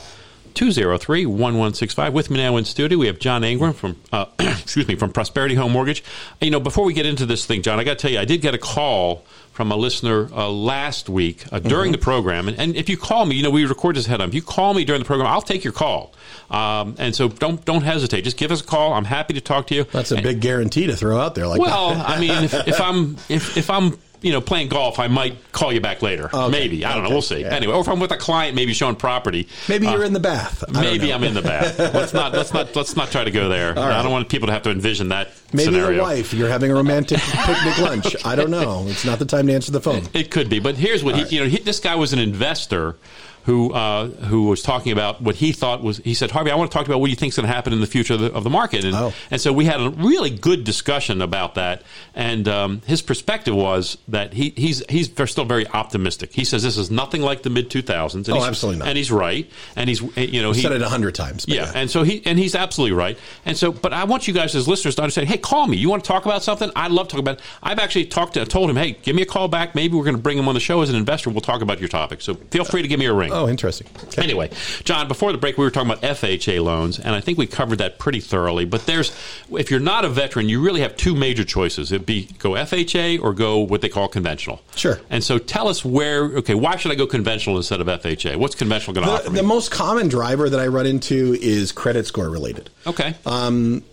203 0.54 1.26
1165. 1.26 2.14
With 2.14 2.30
me 2.30 2.38
now 2.38 2.58
in 2.58 2.66
studio, 2.66 2.98
we 2.98 3.08
have 3.08 3.20
John 3.20 3.44
Ingram 3.44 3.74
from, 3.74 3.96
uh, 4.12 4.26
excuse 4.40 4.88
me, 4.88 4.96
from 4.96 5.12
Prosperity 5.12 5.56
Home 5.56 5.72
Mortgage. 5.72 6.04
You 6.42 6.52
know, 6.52 6.60
before 6.60 6.86
we 6.86 6.94
get 6.94 7.06
into 7.06 7.26
this 7.26 7.46
thing, 7.46 7.62
John, 7.62 7.80
I 7.80 7.84
got 7.84 7.98
to 7.98 8.02
tell 8.02 8.12
you, 8.12 8.20
I 8.20 8.26
did 8.26 8.42
get 8.42 8.54
a 8.54 8.58
call 8.58 9.26
from 9.60 9.74
a 9.74 9.76
listener 9.76 10.30
uh, 10.32 10.50
last 10.50 11.10
week 11.10 11.44
uh, 11.52 11.60
during 11.60 11.92
mm-hmm. 11.92 11.92
the 11.92 11.98
program. 11.98 12.48
And, 12.48 12.58
and, 12.58 12.76
if 12.78 12.88
you 12.88 12.96
call 12.96 13.26
me, 13.26 13.36
you 13.36 13.44
know, 13.44 13.50
we 13.50 13.66
record 13.66 13.98
this 13.98 14.08
ahead 14.08 14.22
of 14.22 14.22
time. 14.22 14.30
If 14.30 14.36
you 14.36 14.42
call 14.42 14.74
me 14.74 14.86
during 14.86 15.02
the 15.02 15.06
program, 15.06 15.28
I'll 15.28 15.42
take 15.42 15.66
your 15.66 15.74
call. 15.74 16.14
Um, 16.50 16.96
and 16.98 17.14
so 17.14 17.28
don't 17.28 17.64
don't 17.66 17.82
hesitate. 17.82 18.22
Just 18.22 18.38
give 18.38 18.52
us 18.52 18.62
a 18.62 18.64
call. 18.64 18.94
I'm 18.94 19.04
happy 19.04 19.34
to 19.34 19.42
talk 19.42 19.68
to 19.68 19.76
you. 19.76 19.84
That's 19.84 20.12
a 20.12 20.16
and, 20.16 20.24
big 20.24 20.40
guarantee 20.40 20.88
to 20.88 20.96
throw 20.96 21.20
out 21.20 21.36
there. 21.36 21.46
Like, 21.46 21.60
well, 21.60 21.90
I 21.90 22.20
mean, 22.22 22.46
if, 22.46 22.54
if 22.70 22.80
I'm 22.80 23.18
if, 23.28 23.58
if 23.58 23.70
I'm 23.70 23.98
you 24.22 24.32
know, 24.32 24.42
playing 24.42 24.70
golf, 24.70 25.00
I 25.00 25.08
might 25.08 25.52
call 25.52 25.72
you 25.72 25.82
back 25.82 26.02
later. 26.02 26.30
Okay. 26.34 26.50
Maybe 26.50 26.86
I 26.86 26.90
don't 26.94 27.00
okay. 27.00 27.10
know. 27.10 27.16
We'll 27.16 27.22
see. 27.22 27.42
Yeah. 27.42 27.54
Anyway, 27.54 27.74
or 27.74 27.82
if 27.82 27.88
I'm 27.88 28.00
with 28.00 28.12
a 28.12 28.18
client, 28.18 28.56
maybe 28.56 28.74
showing 28.74 28.96
property. 28.96 29.48
Maybe 29.68 29.88
uh, 29.88 29.94
you're 29.94 30.04
in 30.04 30.14
the 30.14 30.20
bath. 30.20 30.64
I 30.76 30.82
maybe 30.82 31.14
I'm 31.14 31.24
in 31.24 31.34
the 31.34 31.42
bath. 31.42 31.80
let's 31.94 32.14
not 32.14 32.34
let's 32.34 32.54
not 32.54 32.76
let's 32.76 32.96
not 32.96 33.12
try 33.12 33.24
to 33.24 33.32
go 33.32 33.50
there. 33.50 33.74
Right. 33.74 33.78
I 33.78 34.04
don't 34.04 34.12
want 34.12 34.28
people 34.30 34.48
to 34.48 34.54
have 34.54 34.64
to 34.64 34.72
envision 34.72 35.10
that. 35.10 35.30
Maybe 35.54 35.66
scenario. 35.66 35.98
the 35.98 36.04
wife. 36.04 36.34
You're 36.34 36.50
having 36.50 36.72
a 36.72 36.76
romantic 36.76 37.20
picnic 37.46 37.78
lunch. 37.80 38.16
I 38.26 38.36
don't 38.36 38.52
know. 38.52 38.86
It's 38.88 39.06
not 39.06 39.20
the 39.20 39.26
time 39.26 39.48
to 39.48 39.54
answer 39.54 39.72
the 39.72 39.82
phone. 39.82 39.98
It, 39.98 40.16
it 40.16 40.32
could 40.32 40.50
be, 40.50 40.60
but 40.60 40.76
here's 40.76 41.04
what 41.04 41.16
he, 41.16 41.24
right. 41.24 41.32
you 41.32 41.40
know. 41.42 41.48
He, 41.48 41.58
this 41.60 41.80
guy 41.80 41.96
was 41.96 42.14
an 42.14 42.20
investor 42.20 42.98
who 43.44 43.74
uh, 43.74 44.08
who 44.08 44.48
was 44.48 44.62
talking 44.62 44.92
about 44.92 45.22
what 45.22 45.36
he 45.36 45.52
thought 45.52 45.84
was. 45.84 45.98
He 45.98 46.14
said, 46.14 46.32
"Harvey, 46.32 46.52
I 46.52 46.56
want 46.56 46.72
to 46.72 46.78
talk 46.78 46.86
about 46.86 47.00
what 47.00 47.10
you 47.10 47.16
think 47.16 47.32
is 47.32 47.38
going 47.38 47.48
to 47.48 47.54
happen 47.54 47.74
in 47.74 47.82
the 47.82 47.88
future 47.88 48.14
of 48.14 48.20
the, 48.20 48.34
of 48.34 48.44
the 48.44 48.50
market." 48.50 48.86
And, 48.86 48.96
oh. 48.96 49.14
and 49.32 49.40
so 49.40 49.54
we 49.54 49.66
had 49.66 49.82
a 49.82 49.90
really 49.90 50.30
good 50.30 50.64
discussion 50.64 51.22
about 51.22 51.56
that. 51.56 51.84
And 52.14 52.48
um, 52.48 52.82
his 52.86 53.02
perspective 53.02 53.56
was 53.56 53.98
that 54.08 54.34
he, 54.34 54.54
he's 54.56 54.84
he's 54.90 55.12
still 55.30 55.46
very 55.46 55.68
optimistic. 55.68 56.34
He 56.34 56.44
says 56.44 56.64
this 56.64 56.78
is 56.78 56.92
nothing 56.92 57.22
like 57.22 57.44
the 57.44 57.50
mid 57.50 57.70
two 57.70 57.82
thousands. 57.82 58.30
Oh, 58.30 58.44
absolutely 58.44 58.80
not. 58.80 58.88
And 58.90 58.98
he's 58.98 59.12
right. 59.12 59.50
And 59.76 59.90
he's 59.90 60.02
you 60.18 60.42
know 60.42 60.52
he 60.52 60.62
said 60.62 60.72
it 60.72 60.82
a 60.82 60.90
hundred 60.90 61.16
times. 61.16 61.46
Yeah, 61.48 61.64
yeah, 61.64 61.72
And 61.76 61.90
so 61.90 62.04
he 62.04 62.22
and 62.26 62.38
he's 62.38 62.56
absolutely 62.56 62.96
right. 62.96 63.18
And 63.46 63.58
so, 63.58 63.72
but 63.72 63.94
I 63.94 64.04
want 64.04 64.28
you 64.28 64.34
guys 64.34 64.56
as 64.56 64.68
listeners 64.68 64.96
to 64.96 65.02
understand. 65.02 65.28
Hey, 65.28 65.38
call 65.38 65.68
me. 65.68 65.78
You 65.78 65.90
want 65.90 66.04
to 66.04 66.08
talk 66.08 66.26
about 66.26 66.44
something? 66.44 66.72
I'd 66.76 66.92
love 66.92 67.08
to 67.08 67.12
talk 67.14 67.20
about. 67.20 67.38
It. 67.38 67.44
I've 67.64 67.80
actually 67.80 68.06
talked 68.06 68.34
to. 68.36 68.46
told 68.46 68.70
him, 68.70 68.76
hey, 68.76 68.92
give 68.92 69.16
me 69.16 69.22
a 69.22 69.26
call 69.26 69.48
back. 69.48 69.76
Maybe 69.76 69.96
we're 69.96 70.04
going 70.04 70.16
to 70.16 70.22
bring 70.22 70.38
him 70.38 70.48
on 70.48 70.54
the 70.54 70.60
show 70.60 70.82
as 70.82 70.90
an 70.90 70.96
investor. 70.96 71.30
We'll 71.30 71.42
talk 71.42 71.62
about 71.62 71.80
your 71.80 71.90
topic. 71.90 72.22
So 72.22 72.36
feel 72.36 72.66
free 72.66 72.82
to 72.82 72.88
give 72.88 73.00
me 73.00 73.06
a 73.06 73.14
ring. 73.14 73.32
Oh, 73.32 73.39
interesting. 73.48 73.88
Okay. 74.06 74.24
Anyway, 74.24 74.50
John, 74.84 75.08
before 75.08 75.32
the 75.32 75.38
break, 75.38 75.58
we 75.58 75.64
were 75.64 75.72
talking 75.72 75.92
about 75.92 76.04
FHA 76.04 76.64
loans, 76.64 77.00
and 77.00 77.16
I 77.16 77.22
think 77.22 77.38
we 77.38 77.48
covered 77.48 77.78
that 77.78 78.00
pretty 78.00 78.20
thoroughly. 78.20 78.66
But 78.66 78.86
there's, 78.86 79.12
if 79.52 79.72
you're 79.72 79.80
not 79.80 80.06
a 80.06 80.10
veteran, 80.10 80.50
you 80.50 80.62
really 80.62 80.82
have 80.82 80.98
two 80.98 81.16
major 81.16 81.44
choices: 81.44 81.92
it'd 81.92 82.06
be 82.06 82.26
go 82.40 82.52
FHA 82.52 83.22
or 83.22 83.34
go 83.34 83.60
what 83.60 83.82
they 83.82 83.90
call 83.90 84.08
conventional. 84.08 84.62
Sure. 84.76 85.00
And 85.10 85.24
so, 85.24 85.38
tell 85.38 85.68
us 85.68 85.86
where. 85.86 86.24
Okay, 86.26 86.56
why 86.56 86.76
should 86.76 86.92
I 86.92 86.96
go 86.96 87.08
conventional 87.08 87.58
instead 87.58 87.82
of 87.82 87.88
FHA? 87.88 88.36
What's 88.36 88.56
conventional 88.56 88.94
going 88.94 89.08
to 89.08 89.14
offer 89.14 89.30
me? 89.30 89.38
The 89.38 89.44
most 89.44 89.72
common 89.72 90.08
driver 90.08 90.50
that 90.50 90.60
I 90.60 90.68
run 90.68 90.86
into 90.86 91.38
is 91.40 91.72
credit 91.72 92.08
score 92.08 92.30
related. 92.30 92.70
Okay. 92.88 93.16
Um, 93.26 93.84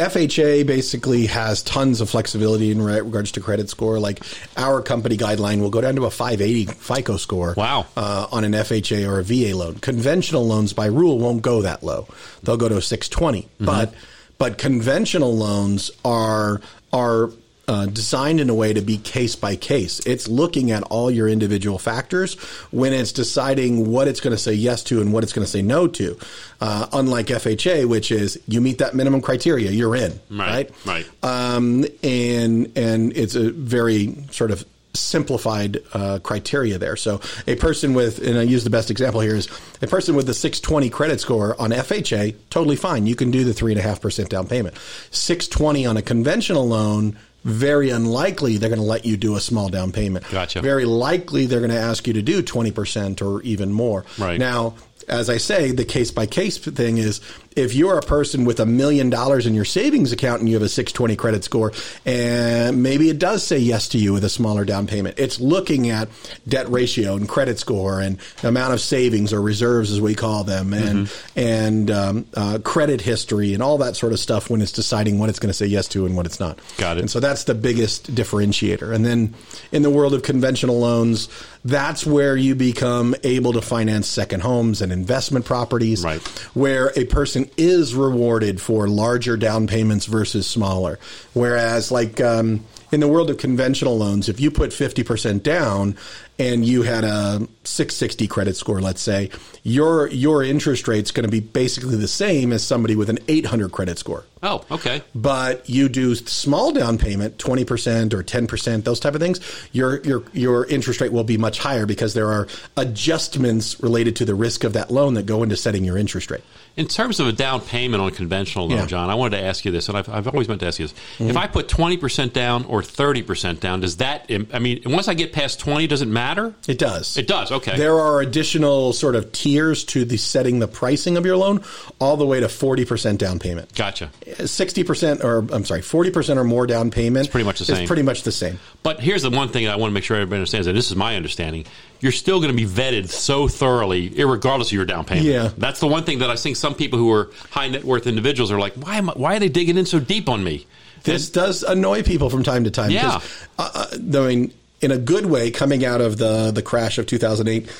FHA 0.00 0.66
basically 0.66 1.26
has 1.26 1.62
tons 1.62 2.00
of 2.00 2.08
flexibility 2.08 2.70
in 2.70 2.80
regards 2.80 3.32
to 3.32 3.40
credit 3.40 3.68
score. 3.68 4.00
Like 4.00 4.20
our 4.56 4.80
company 4.80 5.18
guideline 5.18 5.60
will 5.60 5.68
go 5.68 5.82
down 5.82 5.96
to 5.96 6.06
a 6.06 6.10
580 6.10 6.72
FICO 6.72 7.18
score. 7.18 7.54
Wow. 7.54 7.86
Uh, 7.96 8.26
on 8.32 8.44
an 8.44 8.52
FHA 8.52 9.06
or 9.06 9.18
a 9.18 9.22
VA 9.22 9.54
loan. 9.54 9.74
Conventional 9.76 10.46
loans 10.46 10.72
by 10.72 10.86
rule 10.86 11.18
won't 11.18 11.42
go 11.42 11.60
that 11.62 11.82
low. 11.82 12.08
They'll 12.42 12.56
go 12.56 12.68
to 12.68 12.78
a 12.78 12.82
620. 12.82 13.42
Mm-hmm. 13.42 13.64
But 13.66 13.94
but 14.38 14.56
conventional 14.56 15.36
loans 15.36 15.90
are 16.02 16.62
are 16.94 17.30
uh, 17.70 17.86
designed 17.86 18.40
in 18.40 18.50
a 18.50 18.54
way 18.54 18.72
to 18.72 18.80
be 18.80 18.98
case 18.98 19.36
by 19.36 19.54
case. 19.54 20.00
It's 20.00 20.26
looking 20.26 20.72
at 20.72 20.82
all 20.82 21.08
your 21.08 21.28
individual 21.28 21.78
factors 21.78 22.34
when 22.72 22.92
it's 22.92 23.12
deciding 23.12 23.88
what 23.88 24.08
it's 24.08 24.18
going 24.18 24.34
to 24.34 24.42
say 24.42 24.54
yes 24.54 24.82
to 24.84 25.00
and 25.00 25.12
what 25.12 25.22
it's 25.22 25.32
going 25.32 25.44
to 25.44 25.50
say 25.50 25.62
no 25.62 25.86
to. 25.86 26.18
Uh, 26.60 26.88
unlike 26.92 27.26
FHA, 27.26 27.86
which 27.86 28.10
is 28.10 28.40
you 28.48 28.60
meet 28.60 28.78
that 28.78 28.96
minimum 28.96 29.20
criteria, 29.20 29.70
you're 29.70 29.94
in, 29.94 30.18
right? 30.30 30.68
Right. 30.84 31.06
right. 31.22 31.24
Um, 31.54 31.84
and 32.02 32.76
and 32.76 33.16
it's 33.16 33.36
a 33.36 33.52
very 33.52 34.16
sort 34.32 34.50
of 34.50 34.64
simplified 34.92 35.80
uh, 35.92 36.18
criteria 36.24 36.76
there. 36.76 36.96
So 36.96 37.20
a 37.46 37.54
person 37.54 37.94
with, 37.94 38.18
and 38.26 38.36
I 38.36 38.42
use 38.42 38.64
the 38.64 38.70
best 38.70 38.90
example 38.90 39.20
here 39.20 39.36
is 39.36 39.48
a 39.80 39.86
person 39.86 40.16
with 40.16 40.28
a 40.28 40.34
620 40.34 40.90
credit 40.90 41.20
score 41.20 41.60
on 41.60 41.70
FHA, 41.70 42.34
totally 42.50 42.74
fine. 42.74 43.06
You 43.06 43.14
can 43.14 43.30
do 43.30 43.44
the 43.44 43.54
three 43.54 43.70
and 43.70 43.78
a 43.78 43.82
half 43.84 44.00
percent 44.00 44.28
down 44.28 44.48
payment. 44.48 44.76
620 45.12 45.86
on 45.86 45.96
a 45.96 46.02
conventional 46.02 46.66
loan 46.66 47.16
very 47.44 47.90
unlikely 47.90 48.56
they're 48.56 48.68
going 48.68 48.80
to 48.80 48.86
let 48.86 49.04
you 49.04 49.16
do 49.16 49.36
a 49.36 49.40
small 49.40 49.68
down 49.68 49.92
payment. 49.92 50.28
Gotcha. 50.30 50.60
Very 50.60 50.84
likely 50.84 51.46
they're 51.46 51.60
going 51.60 51.70
to 51.70 51.78
ask 51.78 52.06
you 52.06 52.12
to 52.14 52.22
do 52.22 52.42
20% 52.42 53.22
or 53.22 53.42
even 53.42 53.72
more. 53.72 54.04
Right. 54.18 54.38
Now, 54.38 54.74
as 55.08 55.28
I 55.30 55.38
say, 55.38 55.72
the 55.72 55.84
case 55.84 56.10
by 56.10 56.26
case 56.26 56.58
thing 56.58 56.98
is 56.98 57.20
if 57.56 57.74
you're 57.74 57.98
a 57.98 58.02
person 58.02 58.44
with 58.44 58.60
a 58.60 58.66
million 58.66 59.10
dollars 59.10 59.46
in 59.46 59.54
your 59.54 59.64
savings 59.64 60.12
account 60.12 60.40
and 60.40 60.48
you 60.48 60.54
have 60.54 60.62
a 60.62 60.68
620 60.68 61.16
credit 61.16 61.44
score, 61.44 61.72
and 62.06 62.82
maybe 62.82 63.10
it 63.10 63.18
does 63.18 63.42
say 63.42 63.58
yes 63.58 63.88
to 63.88 63.98
you 63.98 64.12
with 64.12 64.22
a 64.24 64.28
smaller 64.28 64.64
down 64.64 64.86
payment. 64.86 65.18
It's 65.18 65.40
looking 65.40 65.90
at 65.90 66.08
debt 66.46 66.70
ratio 66.70 67.16
and 67.16 67.28
credit 67.28 67.58
score 67.58 68.00
and 68.00 68.18
amount 68.44 68.74
of 68.74 68.80
savings 68.80 69.32
or 69.32 69.42
reserves, 69.42 69.90
as 69.90 70.00
we 70.00 70.14
call 70.14 70.44
them, 70.44 70.72
and 70.72 71.08
mm-hmm. 71.08 71.38
and 71.38 71.90
um, 71.90 72.26
uh, 72.34 72.58
credit 72.62 73.00
history 73.00 73.52
and 73.52 73.62
all 73.62 73.78
that 73.78 73.96
sort 73.96 74.12
of 74.12 74.20
stuff 74.20 74.48
when 74.48 74.62
it's 74.62 74.72
deciding 74.72 75.18
what 75.18 75.28
it's 75.28 75.38
going 75.38 75.50
to 75.50 75.54
say 75.54 75.66
yes 75.66 75.88
to 75.88 76.06
and 76.06 76.16
what 76.16 76.26
it's 76.26 76.38
not. 76.38 76.58
Got 76.78 76.98
it. 76.98 77.00
And 77.00 77.10
so 77.10 77.18
that's 77.18 77.44
the 77.44 77.54
biggest 77.54 78.14
differentiator. 78.14 78.94
And 78.94 79.04
then 79.04 79.34
in 79.72 79.82
the 79.82 79.90
world 79.90 80.14
of 80.14 80.22
conventional 80.22 80.78
loans, 80.78 81.28
that's 81.64 82.06
where 82.06 82.36
you 82.36 82.54
become 82.54 83.14
able 83.22 83.52
to 83.52 83.60
finance 83.60 84.06
second 84.06 84.40
homes 84.40 84.80
and 84.80 84.92
investment 84.92 85.44
properties, 85.44 86.04
right. 86.04 86.20
where 86.54 86.92
a 86.96 87.04
person 87.06 87.39
is 87.56 87.94
rewarded 87.94 88.60
for 88.60 88.88
larger 88.88 89.36
down 89.36 89.66
payments 89.66 90.06
versus 90.06 90.46
smaller. 90.46 90.98
Whereas, 91.32 91.92
like 91.92 92.20
um, 92.20 92.64
in 92.92 93.00
the 93.00 93.08
world 93.08 93.30
of 93.30 93.38
conventional 93.38 93.96
loans, 93.96 94.28
if 94.28 94.40
you 94.40 94.50
put 94.50 94.70
50% 94.70 95.42
down 95.42 95.96
and 96.38 96.64
you 96.64 96.82
had 96.82 97.04
a 97.04 97.46
660 97.64 98.26
credit 98.26 98.56
score, 98.56 98.80
let's 98.80 99.02
say, 99.02 99.30
your 99.62 100.08
your 100.08 100.42
interest 100.42 100.88
rate's 100.88 101.10
going 101.10 101.24
to 101.24 101.30
be 101.30 101.40
basically 101.40 101.96
the 101.96 102.08
same 102.08 102.52
as 102.52 102.66
somebody 102.66 102.96
with 102.96 103.10
an 103.10 103.18
800 103.28 103.70
credit 103.70 103.98
score. 103.98 104.24
Oh, 104.42 104.64
okay. 104.70 105.02
But 105.14 105.68
you 105.68 105.88
do 105.88 106.14
small 106.14 106.72
down 106.72 106.96
payment, 106.96 107.36
20% 107.36 108.14
or 108.14 108.22
10%, 108.22 108.84
those 108.84 108.98
type 108.98 109.14
of 109.14 109.20
things, 109.20 109.40
your 109.72 110.00
your 110.00 110.24
your 110.32 110.66
interest 110.66 111.00
rate 111.00 111.12
will 111.12 111.24
be 111.24 111.36
much 111.36 111.58
higher 111.58 111.86
because 111.86 112.14
there 112.14 112.32
are 112.32 112.48
adjustments 112.76 113.80
related 113.82 114.16
to 114.16 114.24
the 114.24 114.34
risk 114.34 114.64
of 114.64 114.72
that 114.72 114.90
loan 114.90 115.14
that 115.14 115.26
go 115.26 115.42
into 115.42 115.56
setting 115.56 115.84
your 115.84 115.98
interest 115.98 116.30
rate. 116.30 116.44
In 116.80 116.86
terms 116.86 117.20
of 117.20 117.26
a 117.26 117.32
down 117.32 117.60
payment 117.60 118.02
on 118.02 118.10
conventional 118.10 118.66
loan, 118.66 118.78
yeah. 118.78 118.86
John, 118.86 119.10
I 119.10 119.14
wanted 119.14 119.36
to 119.36 119.44
ask 119.44 119.66
you 119.66 119.70
this, 119.70 119.90
and 119.90 119.98
I've, 119.98 120.08
I've 120.08 120.26
always 120.26 120.48
meant 120.48 120.60
to 120.62 120.66
ask 120.66 120.78
you 120.78 120.86
this. 120.86 120.94
Mm-hmm. 121.18 121.28
If 121.28 121.36
I 121.36 121.46
put 121.46 121.68
20% 121.68 122.32
down 122.32 122.64
or 122.64 122.80
30% 122.80 123.60
down, 123.60 123.80
does 123.80 123.98
that, 123.98 124.30
I 124.54 124.58
mean, 124.58 124.80
once 124.86 125.06
I 125.06 125.12
get 125.12 125.34
past 125.34 125.60
20, 125.60 125.86
does 125.88 126.00
it 126.00 126.08
matter? 126.08 126.54
It 126.66 126.78
does. 126.78 127.18
It 127.18 127.26
does, 127.26 127.52
okay. 127.52 127.76
There 127.76 128.00
are 128.00 128.22
additional 128.22 128.94
sort 128.94 129.14
of 129.14 129.30
tiers 129.30 129.84
to 129.84 130.06
the 130.06 130.16
setting 130.16 130.58
the 130.58 130.68
pricing 130.68 131.18
of 131.18 131.26
your 131.26 131.36
loan, 131.36 131.62
all 131.98 132.16
the 132.16 132.24
way 132.24 132.40
to 132.40 132.46
40% 132.46 133.18
down 133.18 133.38
payment. 133.38 133.74
Gotcha. 133.74 134.08
60% 134.24 135.22
or, 135.22 135.40
I'm 135.54 135.66
sorry, 135.66 135.82
40% 135.82 136.38
or 136.38 136.44
more 136.44 136.66
down 136.66 136.90
payment. 136.90 137.26
It's 137.26 137.30
pretty 137.30 137.44
much 137.44 137.58
the 137.58 137.66
same. 137.66 137.76
It's 137.76 137.88
pretty 137.88 138.04
much 138.04 138.22
the 138.22 138.32
same. 138.32 138.58
But 138.82 139.00
here's 139.00 139.20
the 139.20 139.28
one 139.28 139.50
thing 139.50 139.68
I 139.68 139.76
want 139.76 139.90
to 139.90 139.94
make 139.94 140.04
sure 140.04 140.16
everybody 140.16 140.38
understands, 140.38 140.66
and 140.66 140.74
this 140.74 140.90
is 140.90 140.96
my 140.96 141.16
understanding 141.16 141.66
you're 142.00 142.12
still 142.12 142.40
going 142.40 142.54
to 142.54 142.56
be 142.56 142.68
vetted 142.68 143.08
so 143.08 143.46
thoroughly, 143.46 144.08
regardless 144.08 144.68
of 144.68 144.72
your 144.72 144.84
down 144.84 145.04
payment. 145.04 145.26
Yeah, 145.26 145.50
that's 145.56 145.80
the 145.80 145.86
one 145.86 146.04
thing 146.04 146.20
that 146.20 146.30
I 146.30 146.36
think 146.36 146.56
some 146.56 146.74
people 146.74 146.98
who 146.98 147.12
are 147.12 147.30
high 147.50 147.68
net 147.68 147.84
worth 147.84 148.06
individuals 148.06 148.50
are 148.50 148.58
like, 148.58 148.74
why 148.74 148.96
am 148.96 149.10
I, 149.10 149.12
why 149.14 149.36
are 149.36 149.38
they 149.38 149.48
digging 149.48 149.76
in 149.76 149.86
so 149.86 150.00
deep 150.00 150.28
on 150.28 150.42
me? 150.42 150.66
This 151.02 151.26
and, 151.26 151.34
does 151.34 151.62
annoy 151.62 152.02
people 152.02 152.30
from 152.30 152.42
time 152.42 152.64
to 152.64 152.70
time. 152.70 152.90
Yeah, 152.90 153.20
uh, 153.58 153.70
uh, 153.74 153.86
I 153.92 154.26
mean, 154.26 154.52
in 154.80 154.90
a 154.90 154.98
good 154.98 155.26
way, 155.26 155.50
coming 155.50 155.84
out 155.84 156.00
of 156.00 156.16
the 156.16 156.50
the 156.50 156.62
crash 156.62 156.98
of 156.98 157.06
2008, 157.06 157.70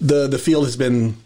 the 0.00 0.28
the 0.28 0.38
field 0.38 0.64
has 0.64 0.76
been 0.76 1.16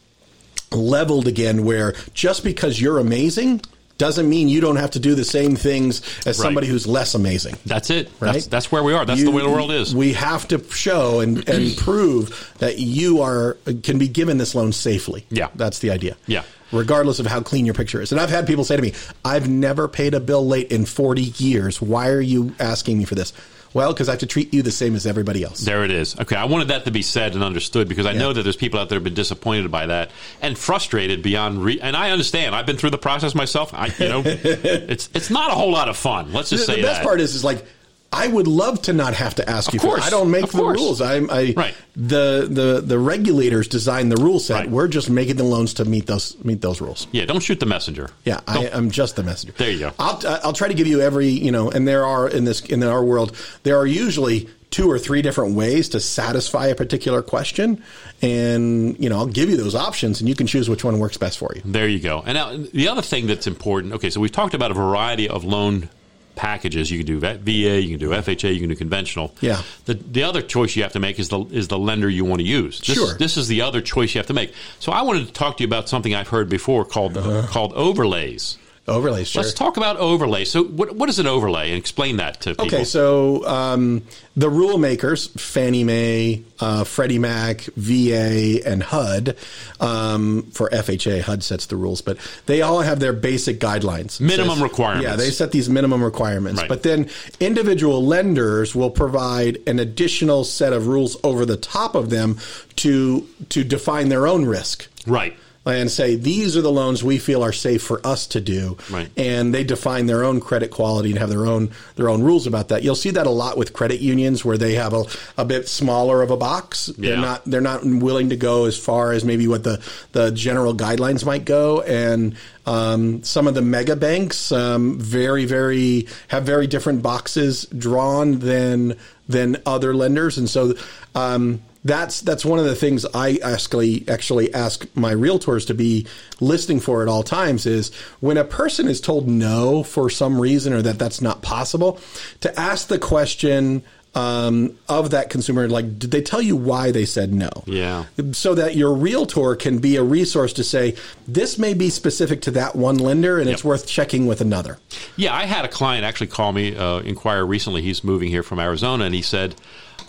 leveled 0.71 1.27
again. 1.27 1.65
Where 1.65 1.93
just 2.15 2.45
because 2.45 2.81
you're 2.81 2.99
amazing 2.99 3.63
doesn't 4.03 4.29
mean 4.29 4.49
you 4.49 4.61
don't 4.61 4.77
have 4.77 4.91
to 4.91 4.99
do 4.99 5.15
the 5.15 5.23
same 5.23 5.55
things 5.55 6.01
as 6.27 6.27
right. 6.27 6.35
somebody 6.35 6.67
who's 6.67 6.89
less 6.89 7.15
amazing. 7.15 7.55
That's 7.65 7.89
it. 7.89 8.11
Right? 8.19 8.33
That's, 8.33 8.47
that's 8.49 8.73
where 8.73 8.83
we 8.83 8.93
are. 8.95 9.07
That's 9.07 9.21
you, 9.21 9.27
the 9.27 9.31
way 9.31 9.43
the 9.43 9.49
world 9.49 9.71
is. 9.71 9.95
We 9.95 10.13
have 10.15 10.49
to 10.49 10.59
show 10.73 11.21
and, 11.21 11.49
and 11.49 11.77
prove 11.77 12.53
that 12.59 12.79
you 12.79 13.23
are 13.23 13.57
can 13.85 13.99
be 13.99 14.09
given 14.09 14.39
this 14.39 14.57
loan 14.57 14.73
safely. 14.73 15.25
Yeah, 15.31 15.51
that's 15.55 15.79
the 15.79 15.93
idea. 15.93 16.17
Yeah. 16.27 16.43
Regardless 16.73 17.21
of 17.21 17.27
how 17.27 17.43
clean 17.43 17.65
your 17.65 17.75
picture 17.75 18.03
is. 18.03 18.11
And 18.11 18.21
I've 18.21 18.31
had 18.31 18.45
people 18.45 18.65
say 18.65 18.75
to 18.75 18.83
me, 18.83 18.93
I've 19.25 19.49
never 19.49 19.87
paid 19.87 20.15
a 20.15 20.21
bill 20.21 20.45
late 20.45 20.73
in 20.73 20.85
40 20.85 21.23
years. 21.23 21.81
Why 21.81 22.09
are 22.09 22.21
you 22.21 22.57
asking 22.59 22.99
me 22.99 23.05
for 23.05 23.15
this? 23.15 23.33
Well, 23.75 23.93
because 23.93 24.09
I 24.09 24.13
have 24.13 24.21
to 24.21 24.27
treat 24.27 24.53
you 24.53 24.63
the 24.63 24.71
same 24.71 24.95
as 24.95 25.07
everybody 25.07 25.43
else. 25.43 25.61
There 25.61 25.85
it 25.85 25.91
is. 25.91 26.19
Okay, 26.19 26.37
I 26.37 26.45
wanted 26.45 26.69
that 26.69 26.85
to 26.85 26.91
be 26.91 27.03
said 27.03 27.35
and 27.35 27.43
understood 27.43 27.89
because 27.89 28.07
I 28.07 28.13
yeah. 28.13 28.19
know 28.19 28.33
that 28.33 28.43
there's 28.43 28.57
people 28.57 28.79
out 28.79 28.89
there 28.89 28.97
who've 28.97 29.05
been 29.05 29.15
disappointed 29.15 29.71
by 29.71 29.87
that 29.87 30.11
and 30.41 30.59
frustrated 30.59 31.23
beyond. 31.23 31.65
Re- 31.65 31.81
and 31.81 31.97
I 31.97 32.11
understand. 32.11 32.55
I've 32.55 32.67
been 32.67 32.77
through 32.77 32.91
the 32.91 32.99
process 32.99 33.35
myself. 33.35 33.73
I, 33.75 33.87
you 33.99 34.09
know, 34.09 34.23
it's 34.27 35.09
it's 35.15 35.31
not 35.31 35.51
a 35.51 35.55
whole 35.55 35.73
lot 35.73 35.89
of 35.89 35.97
fun. 35.97 36.33
Let's 36.33 36.51
just 36.51 36.67
the, 36.67 36.75
say 36.75 36.81
the 36.81 36.87
best 36.87 37.01
that. 37.01 37.07
part 37.07 37.21
is 37.21 37.35
is 37.35 37.45
like 37.45 37.65
I 38.13 38.29
would 38.29 38.47
love 38.47 38.83
to 38.83 38.93
not 38.93 39.15
have 39.15 39.35
to 39.37 39.49
ask 39.49 39.73
you. 39.73 39.81
course. 39.81 40.01
For, 40.01 40.07
I 40.07 40.11
don't 40.11 40.31
make 40.31 40.45
Of 40.45 40.53
the 40.53 40.59
course. 40.59 40.79
rules. 40.79 41.01
I'm 41.01 41.31
I 41.31 41.55
Right. 41.57 41.75
the 41.97 42.47
the 42.51 42.83
the 42.85 42.99
regulators 42.99 43.69
design 43.69 44.09
the 44.11 44.17
rule 44.17 44.39
set. 44.39 44.55
Right. 44.55 44.71
We're 44.71 44.89
just 44.89 45.09
making 45.09 45.37
the 45.37 45.45
loans 45.45 45.75
to 45.75 45.85
meet 45.85 46.07
those 46.07 46.37
meet 46.45 46.61
those 46.61 46.81
rules. 46.81 47.07
Yeah, 47.13 47.25
don't 47.25 47.41
shoot 47.43 47.59
the 47.61 47.67
messenger. 47.67 48.11
Yeah, 48.25 48.41
I, 48.47 48.69
I'm 48.73 48.91
just 48.91 49.17
the 49.17 49.23
messenger. 49.23 49.55
There 49.57 49.71
you 49.71 49.79
go. 49.79 49.93
I'll 49.99 50.21
I'll 50.45 50.53
try 50.53 50.69
to 50.69 50.75
give 50.75 50.87
you 50.87 51.01
every 51.01 51.29
you 51.29 51.51
know, 51.51 51.71
and 51.71 51.89
there 51.89 52.05
are 52.05 52.29
in 52.29 52.45
this 52.45 52.61
in 52.61 52.83
our 52.83 53.03
world 53.03 53.35
there 53.63 53.77
are 53.79 53.87
usually 53.87 54.49
two 54.71 54.91
or 54.91 54.99
three 54.99 55.21
different 55.21 55.55
ways 55.55 55.91
to 55.91 56.01
satisfy 56.01 56.67
a 56.69 56.75
particular 56.75 57.21
question, 57.23 57.83
and 58.23 58.99
you 58.99 59.09
know 59.09 59.19
I'll 59.19 59.27
give 59.27 59.51
you 59.51 59.57
those 59.57 59.75
options, 59.75 60.21
and 60.21 60.29
you 60.29 60.35
can 60.35 60.47
choose 60.47 60.69
which 60.69 60.85
one 60.85 60.99
works 60.99 61.17
best 61.17 61.39
for 61.39 61.51
you. 61.55 61.63
There 61.65 61.89
you 61.89 61.99
go. 61.99 62.23
And 62.25 62.35
now 62.35 62.57
the 62.57 62.89
other 62.89 63.03
thing 63.03 63.27
that's 63.27 63.47
important. 63.47 63.93
Okay, 63.95 64.11
so 64.11 64.21
we've 64.21 64.33
talked 64.33 64.55
about 64.55 64.71
a 64.71 64.75
variety 64.75 65.29
of 65.29 65.45
loan 65.45 65.89
packages. 66.35 66.91
You 66.91 66.99
can 67.05 67.07
do 67.07 67.21
VA, 67.21 67.81
you 67.81 67.97
can 67.97 67.99
do 67.99 68.11
FHA, 68.15 68.53
you 68.55 68.61
can 68.61 68.69
do 68.69 68.77
conventional. 68.77 69.35
Yeah. 69.41 69.63
The 69.85 69.95
the 69.95 70.23
other 70.23 70.43
choice 70.43 70.75
you 70.77 70.83
have 70.83 70.93
to 70.93 71.01
make 71.01 71.19
is 71.19 71.29
the 71.29 71.41
is 71.47 71.69
the 71.69 71.79
lender 71.79 72.09
you 72.09 72.25
want 72.25 72.41
to 72.41 72.47
use. 72.47 72.81
This, 72.81 72.97
Sure. 72.97 73.15
This 73.19 73.37
is 73.37 73.49
the 73.49 73.63
other 73.63 73.81
choice 73.81 74.15
you 74.15 74.19
have 74.19 74.27
to 74.29 74.35
make. 74.35 74.53
So 74.81 74.93
I 74.93 75.03
wanted 75.03 75.27
to 75.27 75.33
talk 75.33 75.57
to 75.59 75.63
you 75.63 75.67
about 75.69 75.89
something 75.89 76.15
I've 76.15 76.29
heard 76.29 76.49
before 76.49 76.85
called 76.85 77.17
Uh-huh. 77.17 77.47
called 77.49 77.73
overlays. 77.75 78.59
Overlays, 78.89 79.29
sure. 79.29 79.43
Let's 79.43 79.55
talk 79.55 79.77
about 79.77 79.97
overlay. 79.99 80.45
So 80.45 80.65
what 80.65 80.97
what 80.97 81.09
is 81.09 81.21
an 81.21 81.29
overlay? 81.29 81.69
And 81.69 81.79
explain 81.79 82.17
that 82.17 82.41
to 82.41 82.51
people. 82.51 82.67
Okay, 82.67 82.83
so 82.83 83.47
um, 83.47 84.03
the 84.35 84.51
rule 84.51 84.77
makers, 84.77 85.29
Fannie 85.29 85.85
Mae, 85.85 86.43
uh, 86.59 86.83
Freddie 86.83 87.21
Mac, 87.21 87.61
VA, 87.77 88.59
and 88.67 88.83
HUD, 88.83 89.37
um, 89.79 90.43
for 90.51 90.69
FHA, 90.71 91.23
HUD 91.23 91.45
sets 91.45 91.67
the 91.67 91.77
rules, 91.77 92.01
but 92.01 92.19
they 92.47 92.61
all 92.61 92.81
have 92.81 92.99
their 92.99 93.13
basic 93.13 93.61
guidelines. 93.61 94.21
Minimum 94.21 94.61
requirements. 94.61 95.05
Yeah, 95.05 95.15
they 95.15 95.31
set 95.31 95.53
these 95.53 95.71
minimum 95.71 96.03
requirements. 96.03 96.61
Right. 96.61 96.69
But 96.69 96.83
then 96.83 97.09
individual 97.39 98.05
lenders 98.05 98.75
will 98.75 98.91
provide 98.91 99.59
an 99.69 99.79
additional 99.79 100.43
set 100.43 100.73
of 100.73 100.89
rules 100.89 101.17
over 101.23 101.47
the 101.47 101.57
top 101.57 101.95
of 101.95 102.11
them 102.11 102.39
to 102.77 103.29
to 103.51 103.63
define 103.63 104.09
their 104.09 104.27
own 104.27 104.45
risk 104.45 104.89
right. 105.07 105.37
And 105.65 105.89
say 105.91 106.17
these 106.17 106.57
are 106.57 106.61
the 106.63 106.73
loans 106.73 107.05
we 107.05 107.19
feel 107.19 107.43
are 107.45 107.53
safe 107.53 107.83
for 107.83 108.05
us 108.05 108.27
to 108.29 108.41
do. 108.41 108.77
Right. 108.91 109.09
and 109.17 109.55
they 109.55 109.63
define 109.65 110.07
their 110.07 110.25
own 110.25 110.41
credit 110.41 110.71
quality 110.73 111.11
and 111.11 111.19
have 111.21 111.29
their 111.31 111.47
own 111.47 111.71
their 111.97 112.09
own 112.09 112.23
rules 112.23 112.47
about 112.49 112.69
that. 112.69 112.83
You'll 112.83 112.97
see 112.97 113.11
that 113.11 113.27
a 113.27 113.31
lot 113.31 113.57
with 113.57 113.73
credit 113.73 114.01
unions 114.01 114.45
where 114.45 114.59
they 114.59 114.75
have 114.75 114.93
a, 114.93 115.05
a 115.39 115.45
bit 115.45 115.69
smaller 115.69 116.21
of 116.23 116.31
a 116.33 116.37
box. 116.37 116.87
They're 116.87 117.15
Yeah. 117.15 117.21
not 117.21 117.45
they're 117.45 117.61
not 117.61 117.85
willing 117.85 118.31
to 118.31 118.37
go 118.37 118.65
as 118.65 118.77
far 118.77 119.13
as 119.13 119.25
maybe 119.25 119.47
what 119.47 119.63
the 119.63 119.81
the 120.13 120.31
general 120.33 120.75
guidelines 120.75 121.25
might 121.25 121.45
go. 121.45 121.81
And 121.83 122.35
um, 122.67 123.23
some 123.23 123.47
of 123.47 123.55
the 123.55 123.63
mega 123.63 123.95
banks 123.97 124.51
um, 124.53 124.99
very 124.99 125.45
very 125.45 126.09
have 126.29 126.45
very 126.45 126.67
different 126.67 127.03
boxes 127.03 127.67
drawn 127.67 128.41
than 128.41 128.97
than 129.29 129.57
other 129.65 129.95
lenders. 129.95 130.39
And 130.39 130.51
so 130.51 130.75
um, 131.15 131.61
that's 131.85 132.21
that's 132.21 132.45
one 132.45 132.59
of 132.59 132.65
the 132.65 132.75
things 132.75 133.05
I 133.15 133.39
actually 133.43 134.09
actually 134.09 134.53
ask 134.55 134.87
my 134.95 135.13
realtors 135.13 135.67
to 135.67 135.75
be 135.75 136.07
listening 136.41 136.81
for 136.81 137.03
at 137.03 137.09
all 137.09 137.23
times 137.23 137.67
is 137.67 137.93
when 138.21 138.37
a 138.37 138.45
person 138.45 138.89
is 138.89 139.01
told 139.01 139.29
no 139.29 139.83
for 139.83 140.09
some 140.09 140.41
reason 140.41 140.73
or 140.73 140.83
that 140.83 140.99
that's 140.99 141.21
not 141.21 141.43
possible, 141.43 142.01
to 142.41 142.59
ask 142.59 142.89
the 142.89 142.99
question 142.99 143.83
um, 144.15 144.77
of 144.89 145.11
that 145.11 145.31
consumer, 145.31 145.69
like, 145.69 145.99
did 145.99 146.11
they 146.11 146.21
tell 146.21 146.43
you 146.43 146.55
why 146.55 146.91
they 146.91 147.07
said 147.07 147.33
no? 147.33 147.49
Yeah. 147.65 148.05
So 148.33 148.55
that 148.55 148.77
your 148.77 148.95
realtor 148.95 149.57
can 149.57 149.79
be 149.79 149.97
a 149.97 150.03
resource 150.03 150.53
to 150.55 150.65
say 150.65 150.97
this 151.27 151.59
may 151.59 151.73
be 151.75 151.89
specific 151.89 152.43
to 152.43 152.51
that 152.53 152.77
one 152.77 152.99
lender 152.99 153.41
and 153.41 153.49
it's 153.49 153.65
worth 153.65 153.87
checking 153.87 154.27
with 154.27 154.41
another. 154.41 154.79
Yeah, 155.17 155.35
I 155.35 155.47
had 155.47 155.65
a 155.65 155.69
client 155.69 156.05
actually 156.05 156.27
call 156.27 156.53
me, 156.53 156.77
uh, 156.77 156.99
inquire 156.99 157.47
recently. 157.47 157.83
He's 157.83 158.05
moving 158.05 158.29
here 158.29 158.43
from 158.43 158.59
Arizona, 158.59 159.05
and 159.05 159.15
he 159.15 159.23
said, 159.23 159.55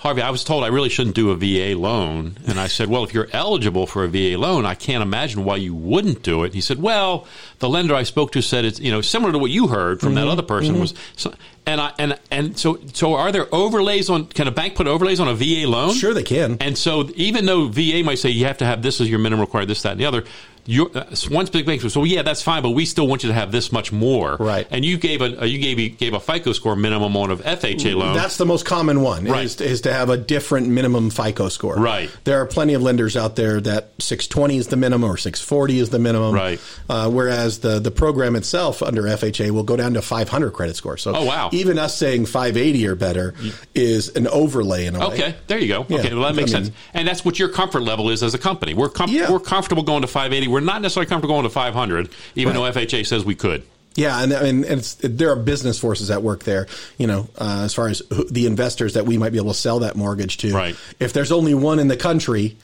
Harvey, 0.04 0.22
I 0.22 0.32
was 0.32 0.44
told 0.44 0.66
I 0.66 0.68
really 0.68 0.90
shouldn't 0.90 1.16
do 1.16 1.32
a 1.32 1.36
VA 1.38 1.80
loan. 1.80 2.36
And 2.46 2.60
I 2.60 2.68
said, 2.68 2.90
Well, 2.90 3.06
if 3.06 3.14
you're 3.14 3.30
eligible 3.32 3.88
for 3.88 4.04
a 4.04 4.10
VA 4.10 4.38
loan, 4.38 4.66
I 4.66 4.76
can't 4.76 5.02
imagine 5.02 5.46
why 5.46 5.56
you 5.56 5.74
wouldn't 5.74 6.22
do 6.24 6.44
it. 6.44 6.54
He 6.54 6.60
said, 6.60 6.82
Well, 6.82 7.26
the 7.60 7.70
lender 7.70 7.96
I 7.96 8.04
spoke 8.04 8.34
to 8.34 8.42
said 8.42 8.66
it's, 8.66 8.82
you 8.82 8.92
know, 8.92 9.00
similar 9.00 9.32
to 9.32 9.40
what 9.40 9.50
you 9.50 9.68
heard 9.68 10.02
from 10.02 10.10
Mm-hmm. 10.10 10.16
that 10.16 10.28
other 10.28 10.42
person 10.44 10.80
was, 10.82 10.94
so, 11.16 11.34
and 11.66 11.80
I, 11.80 11.94
and, 11.98 12.20
and 12.30 12.60
so, 12.60 12.80
so 12.92 13.14
are 13.16 13.32
there 13.32 13.48
overlays 13.56 14.10
on, 14.10 14.26
can 14.26 14.50
a 14.50 14.52
bank 14.52 14.76
put 14.76 14.88
overlays 14.88 15.22
on 15.22 15.30
a 15.30 15.34
VA 15.34 15.66
loan? 15.66 15.94
Sure, 15.94 16.14
they 16.14 16.22
can. 16.22 16.58
And 16.60 16.78
so, 16.78 17.10
even 17.16 17.46
though 17.46 17.70
VA 17.70 18.04
might 18.04 18.20
say 18.20 18.30
you 18.30 18.44
have 18.46 18.58
to 18.58 18.66
have 18.66 18.82
this 18.82 19.00
as 19.00 19.10
your 19.10 19.20
minimum 19.20 19.40
required, 19.40 19.70
this, 19.70 19.82
that, 19.84 19.94
and 19.94 20.02
the 20.02 20.06
other, 20.06 20.26
your, 20.66 20.90
uh, 20.96 21.06
one 21.30 21.46
big 21.48 21.66
bank 21.66 21.82
"So 21.82 22.04
yeah, 22.04 22.22
that's 22.22 22.42
fine, 22.42 22.64
but 22.64 22.72
we 22.72 22.86
still 22.86 23.08
want 23.08 23.24
you 23.24 23.28
to 23.30 23.34
have 23.36 23.52
this 23.52 23.72
much 23.72 23.92
more." 23.92 24.38
Right. 24.40 24.68
And 24.72 24.84
you 24.86 24.98
gave 24.98 25.22
a 25.22 25.42
uh, 25.42 25.46
you 25.46 25.60
gave 25.60 25.98
gave 25.98 26.14
a 26.14 26.20
FICO 26.20 26.54
score 26.54 26.76
minimum 26.76 27.16
on 27.18 27.32
of 27.32 27.42
FHA 27.42 27.96
loan. 27.96 28.14
That's 28.16 28.38
the 28.38 28.46
most 28.46 28.66
common 28.66 29.02
one 29.02 29.26
Right. 29.26 29.46
is, 29.46 29.60
is 29.62 29.82
to 29.82 29.94
have 29.94 30.10
a 30.10 30.18
different 30.18 30.68
minimum 30.68 31.10
FICO 31.10 31.50
score. 31.50 31.76
Right. 31.76 32.10
There 32.24 32.40
are 32.42 32.46
plenty 32.46 32.74
of 32.74 32.82
lenders 32.82 33.18
out 33.18 33.36
there 33.36 33.60
that 33.62 33.90
620 34.00 34.58
is 34.58 34.68
the 34.68 34.78
minimum 34.78 35.10
or 35.12 35.18
640 35.18 35.80
is 35.80 35.90
the 35.90 36.00
minimum. 36.00 36.34
Right. 36.34 36.60
Uh, 36.90 37.10
whereas 37.10 37.60
the, 37.60 37.80
the 37.80 37.92
program 37.92 38.36
itself 38.36 38.82
under 38.82 39.04
FHA 39.04 39.52
will 39.52 39.64
go 39.64 39.76
down 39.76 39.94
to 39.96 40.02
500 40.02 40.52
credit 40.52 40.76
score. 40.76 40.98
So 40.98 41.16
Oh, 41.16 41.26
wow. 41.26 41.50
even 41.52 41.78
us 41.78 41.98
saying 41.98 42.26
580 42.26 42.88
or 42.88 42.96
better 42.96 43.34
is 43.76 44.10
an 44.16 44.28
overlay 44.28 44.86
in 44.86 44.96
a 44.96 45.00
way. 45.00 45.06
Okay, 45.16 45.36
there 45.48 45.58
you 45.60 45.68
go. 45.68 45.86
Yeah, 45.90 46.00
okay, 46.00 46.14
well 46.14 46.24
that 46.24 46.36
makes 46.36 46.54
I 46.54 46.60
mean- 46.60 46.66
sense, 46.66 46.76
and 46.94 47.08
that's 47.08 47.24
what 47.26 47.40
your 47.40 47.50
comfort 47.50 47.82
level 47.82 48.10
is 48.10 48.24
as 48.24 48.34
a 48.34 48.38
company. 48.38 48.74
We're 48.74 48.90
com- 48.90 49.10
Yeah. 49.10 49.32
we're 49.32 49.40
comfortable 49.40 49.84
going 49.84 50.02
to 50.02 50.08
580. 50.08 50.48
We're 50.54 50.60
not 50.60 50.82
necessarily 50.82 51.08
comfortable 51.10 51.36
going 51.36 51.44
to 51.44 51.50
500, 51.50 52.10
even 52.36 52.56
Right. 52.56 52.74
though 52.74 52.80
FHA 52.80 53.06
says 53.08 53.26
we 53.26 53.36
could. 53.36 53.64
Yeah, 53.96 54.22
and 54.24 54.32
and, 54.32 54.66
and 54.66 54.80
it's, 54.80 54.96
there 54.96 55.30
are 55.32 55.36
business 55.36 55.78
forces 55.80 56.10
at 56.10 56.24
work 56.24 56.44
there. 56.44 56.68
You 56.98 57.08
know, 57.08 57.28
uh, 57.38 57.62
as 57.66 57.74
far 57.74 57.88
as 57.90 58.02
the 58.30 58.46
investors 58.46 58.94
that 58.94 59.06
we 59.06 59.18
might 59.18 59.32
be 59.32 59.38
able 59.38 59.52
to 59.54 59.58
sell 59.60 59.80
that 59.80 59.96
mortgage 59.96 60.38
to. 60.38 60.54
Right. 60.54 60.76
If 61.00 61.14
there's 61.14 61.32
only 61.32 61.54
one 61.54 61.80
in 61.80 61.88
the 61.90 61.98
country, 61.98 62.56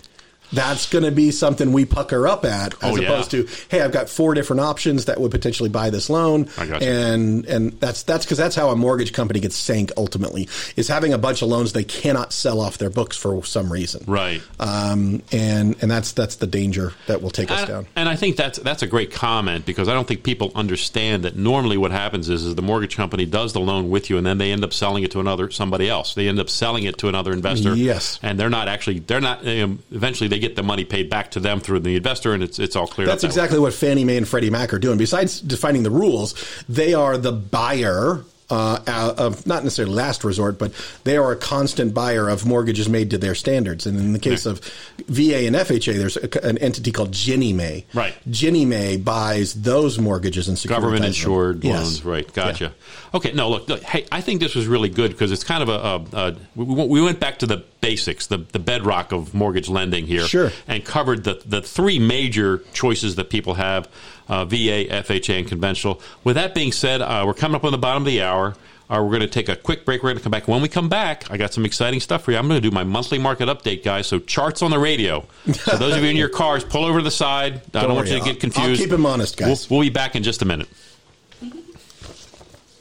that's 0.52 0.90
going 0.90 1.04
to 1.04 1.12
be 1.12 1.32
something 1.32 1.72
we 1.74 1.86
pucker 1.86 2.28
up 2.28 2.44
at, 2.46 2.74
as 2.76 2.80
Oh, 2.84 2.96
yeah. 2.96 3.10
opposed 3.10 3.32
to, 3.32 3.48
hey, 3.70 3.82
I've 3.82 3.92
got 3.92 4.10
four 4.10 4.34
different 4.34 4.62
options 4.62 5.06
that 5.06 5.20
would 5.22 5.32
potentially 5.32 5.70
buy 5.70 5.90
this 5.90 6.10
loan. 6.10 6.50
And 6.58 7.46
and 7.46 7.72
that's 7.80 8.04
that's 8.04 8.26
because 8.26 8.38
that's 8.38 8.56
how 8.56 8.70
a 8.70 8.76
mortgage 8.76 9.14
company 9.14 9.40
gets 9.40 9.56
sank 9.56 9.92
ultimately 9.98 10.48
is 10.76 10.88
having 10.88 11.14
a 11.14 11.18
bunch 11.18 11.42
of 11.42 11.50
loans 11.50 11.74
they 11.74 11.84
cannot 11.84 12.34
sell 12.34 12.60
off 12.62 12.78
their 12.78 12.90
books 12.90 13.18
for 13.18 13.44
some 13.46 13.72
reason. 13.72 14.04
Right. 14.08 14.42
Um, 14.60 15.22
and 15.32 15.76
and 15.82 15.90
that's 15.92 16.12
that's 16.14 16.36
the 16.38 16.48
danger 16.48 16.94
that 17.08 17.22
will 17.22 17.30
take 17.30 17.52
us 17.52 17.60
And, 17.62 17.68
down. 17.68 17.88
and 17.96 18.10
I 18.10 18.16
think 18.16 18.36
that's 18.36 18.60
that's 18.60 18.82
a 18.84 18.88
great 18.88 19.12
comment 19.12 19.66
because 19.66 19.88
I 19.88 19.94
don't 19.94 20.08
think 20.08 20.24
people 20.24 20.52
understand 20.56 21.24
that 21.24 21.36
normally 21.36 21.78
what 21.78 21.92
happens 21.92 22.30
is, 22.30 22.46
is 22.46 22.56
the 22.56 22.62
mortgage 22.62 22.96
company 22.96 23.26
does 23.26 23.54
the 23.54 23.60
loan 23.60 23.90
with 23.90 24.10
you 24.10 24.18
and 24.18 24.26
then 24.26 24.38
they 24.38 24.52
end 24.52 24.64
up 24.64 24.74
selling 24.74 25.04
it 25.04 25.12
to 25.12 25.20
another 25.20 25.52
somebody 25.52 25.90
else. 25.90 26.14
They 26.16 26.28
end 26.28 26.40
up 26.40 26.50
selling 26.50 26.84
it 26.84 26.98
to 27.00 27.08
another 27.08 27.32
investor. 27.34 27.76
Yes. 27.76 28.20
and 28.24 28.40
they're 28.40 28.50
not 28.50 28.68
actually 28.68 29.00
they're 29.00 29.22
not. 29.22 29.48
Um, 29.48 29.82
eventually, 29.92 30.28
they 30.28 30.39
get 30.40 30.56
the 30.56 30.64
money 30.64 30.86
paid 30.86 31.10
back 31.10 31.32
to 31.32 31.40
them 31.40 31.60
through 31.60 31.82
the 31.82 31.96
investor, 31.96 32.34
and 32.34 32.42
it's 32.42 32.60
it's 32.60 32.76
all 32.76 32.88
clear. 32.88 33.08
That's 33.08 33.22
that 33.22 33.28
way. 33.28 33.30
exactly 33.30 33.60
what 33.60 33.74
Fannie 33.74 34.04
Mae 34.04 34.18
and 34.18 34.28
Freddie 34.28 34.50
Mac 34.50 34.74
are 34.74 34.80
doing. 34.80 34.98
Besides 34.98 35.40
defining 35.42 35.84
the 35.84 35.92
rules, 35.92 36.36
they 36.68 36.94
are 36.94 37.18
the 37.18 37.32
buyer. 37.32 38.24
Uh, 38.52 39.14
of 39.18 39.46
not 39.46 39.64
necessarily 39.64 39.94
last 39.94 40.24
resort, 40.24 40.58
but 40.58 40.72
they 41.04 41.18
are 41.18 41.32
a 41.32 41.36
constant 41.36 41.94
buyer 41.94 42.28
of 42.28 42.48
mortgages 42.48 42.90
made 42.90 43.12
to 43.12 43.18
their 43.20 43.36
standards. 43.36 43.86
And 43.86 43.96
in 44.00 44.12
the 44.12 44.18
case 44.18 44.48
of 44.48 44.60
VA 45.08 45.46
and 45.46 45.56
FHA, 45.56 45.98
there's 45.98 46.18
a, 46.18 46.44
an 46.48 46.58
entity 46.58 46.92
called 46.92 47.12
Ginnie 47.12 47.54
Mae. 47.54 47.86
Right. 47.94 48.16
Ginnie 48.32 48.66
Mae 48.66 48.98
buys 48.98 49.54
those 49.54 50.00
mortgages 50.00 50.48
and 50.48 50.60
government 50.68 51.02
them. 51.02 51.10
insured 51.10 51.64
Yes. 51.64 51.76
loans, 51.84 52.06
right? 52.06 52.34
Gotcha. 52.34 52.74
Okay, 53.14 53.34
no, 53.34 53.50
look, 53.52 53.70
look, 53.70 53.84
hey, 53.84 54.08
I 54.12 54.22
think 54.22 54.40
this 54.40 54.56
was 54.56 54.66
really 54.66 54.90
good 54.90 55.12
because 55.12 55.32
it's 55.32 55.44
kind 55.44 55.62
of 55.62 55.70
a, 55.70 56.18
a, 56.18 56.30
a 56.30 56.36
we, 56.56 56.86
we 56.88 57.02
went 57.04 57.20
back 57.20 57.38
to 57.40 57.46
the 57.46 57.64
basics, 57.82 58.28
the 58.28 58.38
the 58.40 58.60
bedrock 58.60 59.12
of 59.12 59.34
mortgage 59.34 59.70
lending 59.70 60.06
here, 60.08 60.26
Sure. 60.28 60.52
and 60.68 60.84
covered 60.84 61.24
the 61.24 61.42
the 61.46 61.62
three 61.62 61.98
major 62.00 62.64
choices 62.74 63.16
that 63.16 63.30
people 63.30 63.54
have: 63.56 63.88
uh, 64.30 64.46
VA, 64.46 64.86
FHA, 64.86 65.40
and 65.40 65.48
conventional. 65.48 66.00
With 66.24 66.36
that 66.36 66.54
being 66.56 66.72
said, 66.72 67.02
uh, 67.02 67.24
we're 67.26 67.34
coming 67.34 67.56
up 67.56 67.64
on 67.66 67.72
the 67.72 67.78
bottom 67.78 68.04
of 68.04 68.08
the 68.08 68.22
hour. 68.22 68.56
Uh, 68.92 69.00
we're 69.04 69.10
going 69.10 69.20
to 69.22 69.28
take 69.28 69.50
a 69.50 69.56
quick 69.56 69.86
break. 69.86 70.02
We're 70.02 70.10
going 70.10 70.18
to 70.18 70.24
come 70.24 70.32
back. 70.32 70.48
When 70.48 70.62
we 70.64 70.68
come 70.68 70.90
back, 70.90 71.30
I 71.30 71.38
got 71.38 71.54
some 71.54 71.64
exciting 71.64 72.00
stuff 72.00 72.24
for 72.24 72.32
you. 72.32 72.38
I'm 72.38 72.48
going 72.48 72.60
to 72.60 72.68
do 72.70 72.74
my 72.74 72.84
monthly 72.84 73.20
market 73.20 73.48
update, 73.48 73.84
guys. 73.84 74.08
So 74.08 74.18
charts 74.18 74.64
on 74.64 74.72
the 74.72 74.80
radio. 74.80 75.26
So 75.54 75.78
those 75.78 75.96
of 75.96 76.02
you 76.04 76.10
in 76.10 76.16
your 76.18 76.30
cars, 76.42 76.64
pull 76.64 76.86
over 76.86 76.98
to 77.00 77.04
the 77.04 77.12
side. 77.12 77.62
I 77.76 77.84
don't, 77.84 77.96
want 77.96 78.08
you 78.08 78.14
to 78.16 78.20
I'll- 78.20 78.26
get 78.26 78.40
confused. 78.40 78.82
I'll 78.82 78.86
keep 78.88 78.92
'em 78.92 79.06
honest, 79.06 79.38
guys. 79.38 79.70
We'll, 79.70 79.80
we'll 79.80 79.86
be 79.88 79.92
back 79.94 80.16
in 80.16 80.24
just 80.24 80.42
a 80.42 80.46
minute. 80.46 80.70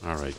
All 0.04 0.14
right. 0.16 0.34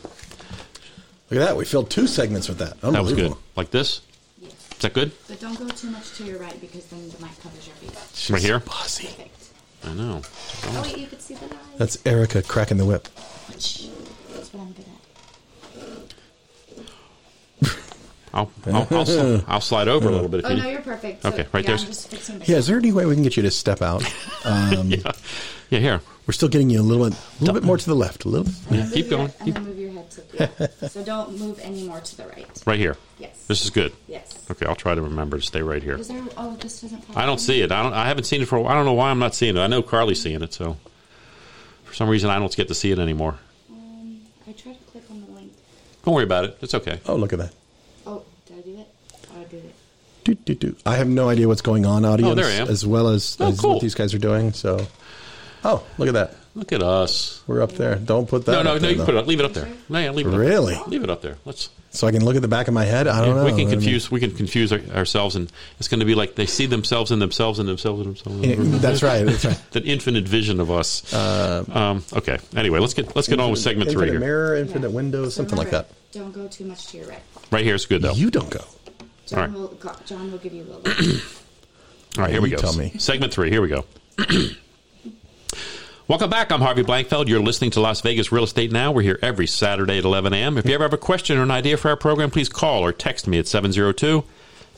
Look 1.30 1.40
at 1.40 1.46
that. 1.46 1.56
We 1.56 1.64
filled 1.64 1.90
two 1.90 2.08
segments 2.08 2.48
with 2.48 2.58
that. 2.58 2.80
That 2.80 3.02
was 3.04 3.12
good. 3.12 3.34
Like 3.54 3.70
this? 3.70 4.00
Yes. 4.40 4.52
Is 4.72 4.78
that 4.78 4.92
good? 4.94 5.12
But 5.28 5.38
don't 5.38 5.56
go 5.56 5.68
too 5.68 5.90
much 5.90 6.16
to 6.16 6.24
your 6.24 6.38
right 6.40 6.60
because 6.60 6.86
then 6.86 7.08
the 7.10 7.18
mic 7.24 7.40
covers 7.40 7.66
your 7.68 7.76
face. 7.76 8.28
Right 8.30 8.42
here? 8.42 8.58
Bossy. 8.58 9.06
Perfect. 9.06 9.36
I 9.84 9.92
know. 9.94 10.22
Oh 10.66 10.82
wait, 10.82 10.98
you 10.98 11.06
could 11.06 11.20
see 11.22 11.34
the 11.34 11.46
light. 11.46 11.56
That's 11.78 11.98
Erica 12.06 12.42
cracking 12.42 12.76
the 12.76 12.84
whip. 12.84 13.08
That's 13.48 13.88
what 14.52 14.60
I'm 14.62 14.72
good 14.72 14.84
at. 17.62 17.76
I'll, 18.34 18.50
I'll, 18.66 18.74
I'll, 18.74 18.86
sli- 19.06 19.44
I'll 19.48 19.60
slide 19.60 19.88
over 19.88 20.08
a 20.08 20.12
little 20.12 20.28
bit 20.28 20.40
if 20.40 20.46
Oh 20.46 20.50
you 20.50 20.62
no, 20.62 20.68
you're 20.68 20.80
perfect. 20.82 21.22
So, 21.22 21.30
Okay, 21.30 21.46
right 21.52 21.64
yeah, 21.64 21.68
there's- 21.68 21.82
I'm 21.82 21.88
just 21.88 22.08
fixing 22.08 22.38
this. 22.38 22.48
Yeah, 22.48 22.56
is 22.58 22.66
there 22.66 22.78
any 22.78 22.92
way 22.92 23.06
we 23.06 23.14
can 23.14 23.22
get 23.24 23.36
you 23.36 23.42
to 23.42 23.50
step 23.50 23.82
out? 23.82 24.02
Um, 24.42 24.88
yeah. 24.88 25.12
yeah, 25.68 25.78
here. 25.80 26.00
We're 26.30 26.34
still 26.34 26.48
getting 26.48 26.70
you 26.70 26.80
a 26.80 26.82
little 26.82 27.10
bit, 27.10 27.18
a 27.18 27.40
little 27.40 27.54
bit 27.54 27.64
more 27.64 27.76
to 27.76 27.84
the 27.84 27.96
left. 27.96 28.24
A 28.24 28.28
little. 28.28 28.44
Bit. 28.44 28.54
Yeah, 28.70 28.76
Move 28.84 28.92
keep 28.92 29.10
your- 29.10 29.18
going. 29.18 29.32
Keep- 29.44 29.58
move 29.58 29.78
your 29.80 29.90
head 29.90 30.10
to 30.12 30.22
yeah. 30.80 30.88
So 30.88 31.02
don't 31.02 31.36
move 31.40 31.58
any 31.60 31.88
more 31.88 31.98
to 32.00 32.16
the 32.16 32.22
right. 32.28 32.62
right 32.66 32.78
here. 32.78 32.96
Yes. 33.18 33.46
This 33.48 33.64
is 33.64 33.70
good. 33.70 33.92
Yes. 34.06 34.38
Okay, 34.48 34.64
I'll 34.64 34.76
try 34.76 34.94
to 34.94 35.02
remember 35.02 35.38
to 35.38 35.42
stay 35.44 35.60
right 35.60 35.82
here. 35.82 35.96
Is 35.96 36.06
there? 36.06 36.22
Oh, 36.36 36.54
this 36.60 36.82
doesn't. 36.82 37.04
pop 37.08 37.16
I 37.16 37.26
don't 37.26 37.32
up. 37.34 37.40
see 37.40 37.62
it. 37.62 37.72
I 37.72 37.82
don't. 37.82 37.94
I 37.94 38.06
haven't 38.06 38.26
seen 38.26 38.42
it 38.42 38.46
for. 38.46 38.54
a 38.58 38.62
while. 38.62 38.70
I 38.70 38.76
don't 38.76 38.84
know 38.84 38.92
why 38.92 39.10
I'm 39.10 39.18
not 39.18 39.34
seeing 39.34 39.56
it. 39.56 39.60
I 39.60 39.66
know 39.66 39.82
Carly's 39.82 40.22
seeing 40.22 40.40
it, 40.40 40.52
so 40.54 40.76
for 41.82 41.94
some 41.94 42.08
reason 42.08 42.30
I 42.30 42.38
don't 42.38 42.54
get 42.54 42.68
to 42.68 42.74
see 42.76 42.92
it 42.92 43.00
anymore. 43.00 43.34
Um, 43.68 44.20
I 44.46 44.52
tried 44.52 44.74
to 44.78 44.84
click 44.92 45.02
on 45.10 45.22
the 45.22 45.32
link. 45.32 45.52
Don't 46.04 46.14
worry 46.14 46.22
about 46.22 46.44
it. 46.44 46.58
It's 46.60 46.74
okay. 46.74 47.00
Oh, 47.06 47.16
look 47.16 47.32
at 47.32 47.40
that. 47.40 47.52
Oh, 48.06 48.22
did 48.46 48.56
I 48.56 48.60
do 48.60 48.78
it? 48.78 48.86
Oh, 49.34 49.40
I 49.40 49.44
did 49.46 49.64
it. 49.64 49.74
Do, 50.22 50.34
do, 50.36 50.54
do. 50.54 50.76
I 50.86 50.94
have 50.94 51.08
no 51.08 51.28
idea 51.28 51.48
what's 51.48 51.62
going 51.62 51.86
on, 51.86 52.04
audience, 52.04 52.30
Oh, 52.30 52.34
there 52.36 52.44
I 52.44 52.62
am. 52.62 52.68
as 52.68 52.86
well 52.86 53.08
as, 53.08 53.36
Oh, 53.40 53.48
as 53.48 53.58
cool. 53.60 53.72
what 53.72 53.80
these 53.80 53.96
guys 53.96 54.14
are 54.14 54.18
doing. 54.18 54.52
So, 54.52 54.86
oh, 55.64 55.84
look 55.98 56.08
at 56.08 56.14
that. 56.14 56.34
Look 56.56 56.72
at 56.72 56.82
us. 56.82 57.42
We're 57.46 57.62
up 57.62 57.72
there. 57.72 57.94
Don't 57.94 58.28
put 58.28 58.44
that. 58.46 58.52
No, 58.52 58.62
no, 58.62 58.70
up 58.70 58.74
no. 58.76 58.78
there, 58.80 58.90
You 58.90 58.96
can 58.96 59.06
put 59.06 59.14
it. 59.14 59.18
Up. 59.18 59.26
Leave 59.28 59.38
it 59.38 59.46
up 59.46 59.52
there. 59.52 59.68
No, 59.88 59.98
yeah, 60.00 60.10
leave 60.10 60.26
it. 60.26 60.36
Really? 60.36 60.74
Up. 60.74 60.88
Leave 60.88 61.04
it 61.04 61.10
up 61.10 61.22
there. 61.22 61.36
Let's. 61.44 61.70
So 61.92 62.06
I 62.06 62.12
can 62.12 62.24
look 62.24 62.34
at 62.36 62.42
the 62.42 62.48
back 62.48 62.66
of 62.68 62.74
my 62.74 62.84
head. 62.84 63.06
I 63.08 63.24
don't 63.24 63.36
know. 63.36 63.44
we 63.44 63.50
can 63.50 63.60
I 63.60 63.64
mean, 63.64 63.70
confuse. 63.70 64.10
We 64.10 64.18
can 64.20 64.32
confuse 64.32 64.72
our, 64.72 64.80
ourselves, 64.94 65.36
and 65.36 65.50
it's 65.78 65.86
going 65.88 66.00
to 66.00 66.06
be 66.06 66.14
like 66.16 66.34
they 66.34 66.46
see 66.46 66.66
themselves 66.66 67.10
in 67.12 67.18
themselves 67.20 67.58
and 67.60 67.68
themselves 67.68 68.00
and 68.04 68.16
themselves. 68.16 68.46
Yeah, 68.46 68.78
that's 68.78 69.02
right. 69.02 69.24
That's 69.24 69.44
right. 69.44 69.60
That 69.72 69.86
infinite 69.86 70.26
vision 70.26 70.58
of 70.60 70.70
us. 70.72 71.12
um, 71.14 72.04
okay. 72.12 72.38
Anyway, 72.56 72.78
let's 72.80 72.94
get 72.94 73.14
let's 73.14 73.28
get 73.28 73.38
on 73.40 73.50
with 73.50 73.60
segment 73.60 73.90
three 73.90 74.08
Infinite 74.08 74.10
here. 74.12 74.20
mirror, 74.20 74.56
infinite 74.56 74.88
Yeah. 74.90 74.94
windows, 74.96 75.34
So 75.34 75.42
something 75.42 75.58
like 75.58 75.70
that. 75.70 75.88
Don't 76.12 76.32
go 76.32 76.48
too 76.48 76.64
much 76.64 76.88
to 76.88 76.96
your 76.98 77.06
right. 77.06 77.22
Right 77.52 77.64
here 77.64 77.76
is 77.76 77.86
good 77.86 78.02
though. 78.02 78.12
You 78.14 78.30
don't 78.30 78.50
go. 78.50 78.64
John 79.26 79.38
All 79.38 79.44
right. 79.46 79.52
will. 79.84 79.94
John 80.06 80.30
will 80.32 80.38
give 80.38 80.52
you 80.52 80.62
a 80.62 80.64
little. 80.64 81.20
All 82.18 82.24
right, 82.24 82.32
here 82.32 82.42
we 82.42 82.50
go. 82.50 82.56
tell 82.56 82.74
me. 82.74 82.92
Segment 82.98 83.32
three. 83.32 83.50
Here 83.50 83.62
we 83.62 83.68
go. 83.68 83.84
Welcome 86.10 86.28
back. 86.28 86.50
I'm 86.50 86.60
Harvey 86.60 86.82
Blankfeld. 86.82 87.28
You're 87.28 87.38
listening 87.38 87.70
to 87.70 87.80
Las 87.80 88.00
Vegas 88.00 88.32
Real 88.32 88.42
Estate 88.42 88.72
Now. 88.72 88.90
We're 88.90 89.02
here 89.02 89.20
every 89.22 89.46
Saturday 89.46 89.98
at 89.98 90.04
11 90.04 90.32
a.m. 90.32 90.58
If 90.58 90.66
you 90.66 90.74
ever 90.74 90.82
have 90.82 90.92
a 90.92 90.98
question 90.98 91.38
or 91.38 91.44
an 91.44 91.52
idea 91.52 91.76
for 91.76 91.88
our 91.88 91.96
program, 91.96 92.32
please 92.32 92.48
call 92.48 92.84
or 92.84 92.92
text 92.92 93.28
me 93.28 93.38
at 93.38 93.46
702 93.46 94.24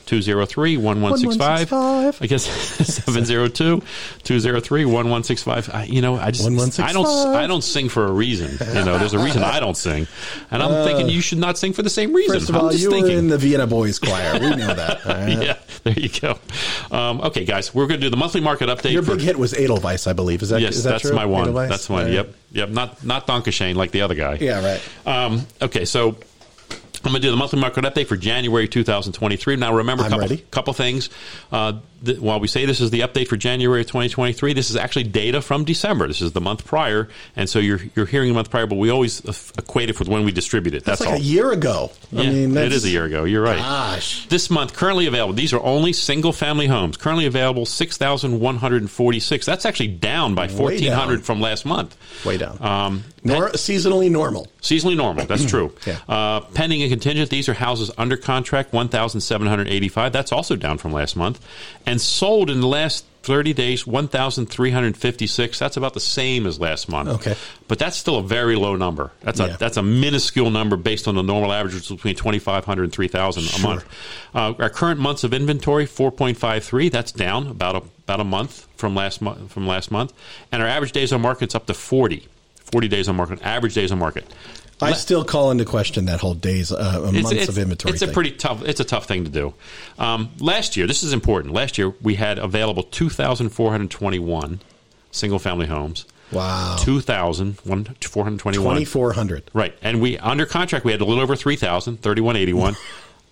203 0.05 0.77
1165. 0.77 1.71
1165. 1.71 2.21
I 2.21 2.27
guess 2.27 2.43
702 3.03 3.81
203 4.23 4.85
1165. 4.85 5.89
You 5.89 6.01
know, 6.01 6.15
I 6.15 6.31
just, 6.31 6.79
I 6.79 6.93
don't, 6.93 7.35
I 7.35 7.47
don't 7.47 7.63
sing 7.63 7.89
for 7.89 8.05
a 8.05 8.11
reason. 8.11 8.57
You 8.75 8.85
know, 8.85 8.97
there's 8.97 9.13
a 9.13 9.19
reason 9.19 9.43
I 9.43 9.59
don't 9.59 9.77
sing. 9.77 10.07
And 10.51 10.61
I'm 10.61 10.85
thinking 10.85 11.09
you 11.09 11.21
should 11.21 11.37
not 11.37 11.57
sing 11.57 11.73
for 11.73 11.81
the 11.81 11.89
same 11.89 12.13
reason. 12.13 12.35
First 12.35 12.49
of 12.49 12.55
I'm 12.55 12.61
all, 12.61 12.69
just 12.71 12.83
you 12.83 12.89
thinking. 12.89 13.13
were 13.13 13.19
in 13.19 13.27
the 13.27 13.37
Vienna 13.37 13.67
Boys 13.67 13.99
Choir. 13.99 14.39
We 14.39 14.55
know 14.55 14.73
that. 14.73 15.05
right? 15.05 15.41
yeah, 15.41 15.57
there 15.83 15.93
you 15.93 16.09
go. 16.09 16.37
Um, 16.91 17.21
okay, 17.21 17.45
guys, 17.45 17.73
we're 17.73 17.87
going 17.87 17.99
to 17.99 18.05
do 18.05 18.09
the 18.09 18.17
monthly 18.17 18.41
market 18.41 18.69
update. 18.69 18.91
Your 18.93 19.03
for, 19.03 19.15
big 19.15 19.25
hit 19.25 19.37
was 19.37 19.53
Edelweiss, 19.53 20.07
I 20.07 20.13
believe. 20.13 20.41
Is 20.41 20.49
that 20.49 20.61
Yes, 20.61 20.75
is 20.75 20.83
that 20.83 20.91
that's 20.91 21.03
true? 21.03 21.13
my 21.15 21.25
one. 21.25 21.43
Edelweiss? 21.43 21.69
That's 21.69 21.89
my 21.89 22.03
Uh, 22.03 22.07
yep, 22.07 22.33
yep. 22.51 22.69
Not 22.69 23.03
not 23.03 23.27
Danke 23.27 23.51
Schoen 23.51 23.75
like 23.75 23.91
the 23.91 24.01
other 24.01 24.15
guy. 24.15 24.37
Yeah, 24.39 24.63
right. 24.65 24.81
Um, 25.05 25.45
okay, 25.61 25.85
so 25.85 26.15
I'm 27.05 27.11
going 27.11 27.21
to 27.21 27.27
do 27.27 27.31
the 27.31 27.37
monthly 27.37 27.59
market 27.59 27.83
update 27.83 28.07
for 28.07 28.15
January 28.15 28.67
2023. 28.67 29.57
Now, 29.57 29.75
remember 29.75 30.05
a 30.05 30.09
couple, 30.09 30.37
couple 30.51 30.73
things. 30.73 31.09
Uh, 31.51 31.73
th- 32.05 32.19
while 32.19 32.39
we 32.39 32.47
say 32.47 32.65
this 32.65 32.81
is 32.81 32.89
the 32.91 33.01
update 33.01 33.27
for 33.27 33.37
January 33.37 33.81
of 33.81 33.87
2023, 33.87 34.53
this 34.53 34.69
is 34.69 34.75
actually 34.75 35.03
data 35.03 35.41
from 35.41 35.63
December. 35.63 36.07
This 36.07 36.21
is 36.21 36.31
the 36.33 36.41
month 36.41 36.65
prior, 36.65 37.09
and 37.35 37.49
so 37.49 37.59
you're 37.59 37.79
you're 37.95 38.05
hearing 38.05 38.29
the 38.29 38.33
month 38.33 38.49
prior, 38.49 38.67
but 38.67 38.75
we 38.75 38.89
always 38.89 39.19
equate 39.57 39.89
it 39.89 39.99
with 39.99 40.07
when 40.07 40.25
we 40.25 40.31
distribute 40.31 40.73
it. 40.75 40.83
That's, 40.83 40.99
That's, 40.99 41.11
like 41.11 41.19
all. 41.19 41.21
a 41.21 41.23
year 41.23 41.51
ago. 41.51 41.91
I 42.11 42.15
mean, 42.15 42.57
it 42.57 42.71
is 42.71 42.85
a 42.85 42.89
year 42.89 43.05
ago. 43.05 43.23
You're 43.23 43.43
right. 43.43 43.57
Gosh. 43.57 44.27
This 44.27 44.49
month, 44.49 44.73
currently 44.73 45.07
available. 45.07 45.33
These 45.33 45.53
are 45.53 45.61
only 45.61 45.93
single 45.93 46.33
family 46.33 46.67
homes. 46.67 46.97
Currently 46.97 47.25
available, 47.25 47.65
six 47.65 47.97
thousand 47.97 48.39
one 48.39 48.57
hundred 48.57 48.89
forty-six. 48.89 49.45
That's 49.45 49.65
actually 49.65 49.89
down 49.89 50.35
by 50.35 50.47
fourteen 50.47 50.91
hundred 50.91 51.25
from 51.25 51.41
last 51.41 51.65
month. 51.65 51.95
Way 52.25 52.37
down. 52.37 52.61
Um, 52.61 53.03
Nor- 53.25 53.51
seasonally 53.51 54.11
normal. 54.11 54.47
Seasonally 54.61 54.97
normal. 54.97 55.25
That's 55.25 55.45
true. 55.49 55.73
Yeah. 55.87 55.97
Uh, 56.09 56.41
pending 56.41 56.81
and 56.81 56.91
contingent. 56.91 57.29
These 57.29 57.47
are 57.49 57.53
houses 57.53 57.89
under 57.97 58.17
contract, 58.17 58.73
one 58.73 58.89
thousand 58.89 59.21
seven 59.21 59.47
hundred 59.47 59.69
eighty-five. 59.69 60.11
That's 60.11 60.31
also 60.31 60.55
down 60.55 60.77
from 60.77 60.91
last 60.91 61.15
month, 61.15 61.39
and 61.85 61.92
sold 61.99 62.49
in 62.49 62.61
the 62.61 62.67
last 62.67 63.05
thirty 63.23 63.53
days, 63.53 63.87
one 63.87 64.07
thousand 64.07 64.47
three 64.47 64.71
hundred 64.71 64.97
fifty-six. 64.97 65.57
That's 65.59 65.77
about 65.77 65.93
the 65.93 65.99
same 65.99 66.45
as 66.45 66.59
last 66.59 66.89
month. 66.89 67.09
Okay. 67.09 67.35
but 67.67 67.79
that's 67.79 67.95
still 67.95 68.17
a 68.17 68.23
very 68.23 68.55
low 68.55 68.75
number. 68.75 69.11
That's 69.21 69.39
a 69.39 69.47
Yeah. 69.47 69.55
that's 69.57 69.77
a 69.77 69.83
minuscule 69.83 70.49
number 70.51 70.75
based 70.75 71.07
on 71.07 71.15
the 71.15 71.21
normal 71.23 71.53
average, 71.53 71.73
which 71.75 71.83
is 71.83 71.89
between 71.97 72.15
twenty-five 72.15 72.65
hundred 72.65 72.83
and 72.85 72.93
three 72.93 73.07
thousand 73.07 73.43
a 73.43 73.47
Sure. 73.47 73.69
month. 73.69 73.85
Uh, 74.35 74.53
our 74.59 74.69
current 74.69 74.99
months 74.99 75.23
of 75.23 75.33
inventory, 75.33 75.85
four 75.85 76.11
point 76.11 76.37
five 76.37 76.63
three. 76.63 76.89
That's 76.89 77.11
down 77.11 77.47
about 77.47 77.75
a 77.75 77.83
about 78.03 78.19
a 78.19 78.25
month 78.25 78.67
from 78.75 78.95
last 78.95 79.21
month 79.21 79.51
from 79.51 79.65
last 79.67 79.89
month, 79.91 80.11
and 80.51 80.61
our 80.61 80.67
average 80.67 80.91
days 80.91 81.13
on 81.13 81.21
market's 81.21 81.55
up 81.55 81.65
to 81.67 81.73
40. 81.73 82.27
40 82.71 82.87
days 82.87 83.07
on 83.07 83.15
market, 83.15 83.39
average 83.43 83.75
days 83.75 83.91
on 83.91 83.99
market. 83.99 84.25
I 84.81 84.93
still 84.93 85.23
call 85.23 85.51
into 85.51 85.65
question 85.65 86.05
that 86.05 86.19
whole 86.19 86.33
days, 86.33 86.71
uh, 86.71 87.11
months 87.13 87.47
of 87.47 87.57
inventory. 87.57 87.93
It's 87.93 88.01
a 88.01 88.07
pretty 88.07 88.31
tough. 88.31 88.63
It's 88.65 88.79
a 88.79 88.83
tough 88.83 89.05
thing 89.05 89.23
to 89.23 89.29
do. 89.29 89.53
Um, 89.97 90.29
last 90.39 90.75
year, 90.75 90.87
this 90.87 91.03
is 91.03 91.13
important. 91.13 91.53
Last 91.53 91.77
year, 91.77 91.93
we 92.01 92.15
had 92.15 92.37
available 92.37 92.83
two 92.83 93.09
thousand 93.09 93.49
four 93.49 93.71
hundred 93.71 93.91
twenty-one 93.91 94.59
single-family 95.11 95.67
homes. 95.67 96.05
wow. 96.31 96.75
Two 96.79 96.99
thousand 96.99 97.57
one 97.63 97.85
four 98.01 98.23
hundred 98.23 98.39
twenty-one. 98.39 98.65
Twenty 98.65 98.85
four 98.85 99.13
hundred. 99.13 99.49
Right, 99.53 99.73
and 99.81 100.01
we 100.01 100.17
under 100.17 100.45
contract 100.45 100.83
we 100.85 100.91
had 100.91 101.01
a 101.01 101.05
little 101.05 101.23
over 101.23 101.35
3,000, 101.35 102.01
3181. 102.01 102.75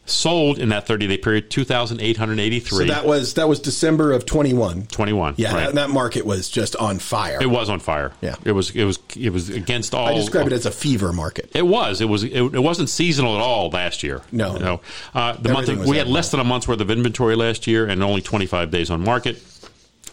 Sold 0.05 0.57
in 0.57 0.69
that 0.69 0.87
thirty-day 0.87 1.17
period, 1.17 1.51
2883 1.51 2.61
So 2.61 2.85
that 2.85 3.05
was 3.05 3.35
that 3.35 3.47
was 3.47 3.59
December 3.59 4.11
of 4.11 4.25
twenty 4.25 4.53
one. 4.53 4.87
21. 4.87 5.35
Yeah, 5.37 5.53
right. 5.53 5.65
that, 5.65 5.75
that 5.75 5.89
market 5.89 6.25
was 6.25 6.49
just 6.49 6.75
on 6.75 6.99
fire. 6.99 7.39
it 7.41 7.49
was 7.49 7.69
on 7.69 7.79
fire. 7.79 8.11
Yeah. 8.21 8.35
it 8.43 8.51
was. 8.51 8.71
It 8.71 8.83
was. 8.83 8.99
It 9.15 9.29
was 9.29 9.49
against 9.49 9.93
all. 9.93 10.07
I 10.07 10.13
describe 10.15 10.47
it 10.47 10.53
as 10.53 10.65
a 10.65 10.71
fever 10.71 11.13
market. 11.13 11.51
It 11.53 11.65
was. 11.67 12.01
It 12.01 12.05
was. 12.05 12.23
It, 12.23 12.33
it 12.33 12.59
wasn't 12.59 12.89
seasonal 12.89 13.35
at 13.35 13.41
all 13.41 13.69
last 13.69 14.01
year. 14.03 14.21
No. 14.31 14.53
You 14.53 14.59
know, 14.59 14.81
uh, 15.13 15.33
the 15.33 15.53
month 15.53 15.69
Everything 15.69 15.83
of, 15.83 15.89
we 15.89 15.97
had 15.97 16.07
less 16.07 16.31
than 16.31 16.39
a 16.39 16.43
month's 16.43 16.67
worth 16.67 16.81
of 16.81 16.89
inventory 16.89 17.35
last 17.35 17.67
year, 17.67 17.87
and 17.87 18.03
only 18.03 18.21
25 18.21 18.71
days 18.71 18.89
on 18.89 19.03
market. 19.03 19.41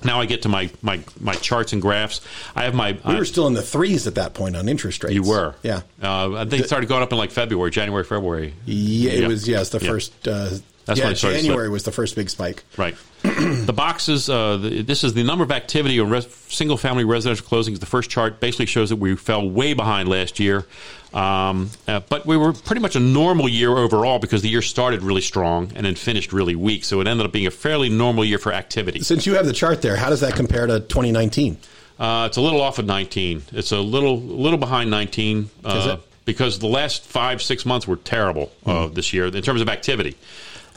Now 0.04 0.20
I 0.20 0.26
get 0.26 0.42
to 0.42 0.48
my 0.48 0.70
my, 0.82 1.00
my 1.20 1.34
charts 1.34 1.72
and 1.72 1.82
graphs. 1.82 2.20
I 2.54 2.64
have 2.64 2.74
my. 2.74 2.92
We 2.92 3.14
uh, 3.14 3.18
were 3.18 3.24
still 3.24 3.46
in 3.46 3.54
the 3.54 3.62
threes 3.62 4.06
at 4.06 4.14
that 4.16 4.34
point 4.34 4.56
on 4.56 4.68
interest 4.68 5.02
rates. 5.02 5.14
you 5.14 5.22
were. 5.22 5.54
Yeah. 5.62 5.82
Uh, 6.02 6.34
I 6.36 6.44
think 6.44 6.62
it 6.62 6.66
started 6.66 6.88
going 6.88 7.02
up 7.02 7.10
in 7.12 7.18
like 7.18 7.30
February, 7.30 7.70
January, 7.70 8.04
February. 8.04 8.54
Yeah, 8.64 9.10
it 9.12 9.28
was 9.28 9.48
yes 9.48 9.70
the 9.70 9.78
Yeah. 9.80 9.90
first. 9.90 10.28
Uh, 10.28 10.50
That's 10.88 10.98
yeah, 11.00 11.04
when 11.04 11.12
it 11.12 11.16
started 11.16 11.36
January 11.42 11.66
slip. 11.66 11.72
was 11.72 11.82
the 11.84 11.92
first 11.92 12.16
big 12.16 12.30
spike. 12.30 12.64
Right. 12.78 12.96
the 13.22 13.74
boxes, 13.74 14.30
uh, 14.30 14.56
the, 14.56 14.80
this 14.82 15.04
is 15.04 15.12
the 15.12 15.22
number 15.22 15.44
of 15.44 15.52
activity 15.52 16.00
on 16.00 16.08
res- 16.08 16.26
single 16.48 16.78
family 16.78 17.04
residential 17.04 17.46
closings. 17.46 17.78
The 17.78 17.84
first 17.86 18.08
chart 18.08 18.40
basically 18.40 18.64
shows 18.66 18.88
that 18.88 18.96
we 18.96 19.14
fell 19.14 19.48
way 19.48 19.74
behind 19.74 20.08
last 20.08 20.40
year. 20.40 20.64
Um, 21.12 21.68
uh, 21.86 22.00
but 22.08 22.24
we 22.24 22.38
were 22.38 22.54
pretty 22.54 22.80
much 22.80 22.96
a 22.96 23.00
normal 23.00 23.48
year 23.50 23.76
overall 23.76 24.18
because 24.18 24.40
the 24.40 24.48
year 24.48 24.62
started 24.62 25.02
really 25.02 25.20
strong 25.20 25.72
and 25.74 25.84
then 25.84 25.94
finished 25.94 26.32
really 26.32 26.54
weak. 26.54 26.84
So 26.84 27.00
it 27.02 27.06
ended 27.06 27.26
up 27.26 27.32
being 27.32 27.46
a 27.46 27.50
fairly 27.50 27.90
normal 27.90 28.24
year 28.24 28.38
for 28.38 28.52
activity. 28.52 29.00
Since 29.00 29.26
you 29.26 29.34
have 29.34 29.44
the 29.46 29.52
chart 29.52 29.82
there, 29.82 29.96
how 29.96 30.08
does 30.08 30.20
that 30.20 30.34
compare 30.34 30.66
to 30.66 30.80
2019? 30.80 31.58
Uh, 31.98 32.24
it's 32.28 32.38
a 32.38 32.40
little 32.40 32.62
off 32.62 32.78
of 32.78 32.86
19. 32.86 33.42
It's 33.52 33.72
a 33.72 33.78
little 33.78 34.18
little 34.20 34.58
behind 34.58 34.90
19 34.90 35.50
uh, 35.64 35.68
Is 35.68 35.86
it? 35.86 36.00
because 36.24 36.58
the 36.60 36.68
last 36.68 37.04
five, 37.04 37.42
six 37.42 37.66
months 37.66 37.86
were 37.88 37.96
terrible 37.96 38.52
uh, 38.64 38.86
Hmm. 38.88 38.94
this 38.94 39.12
year 39.12 39.26
in 39.26 39.42
terms 39.42 39.60
of 39.60 39.68
activity. 39.68 40.16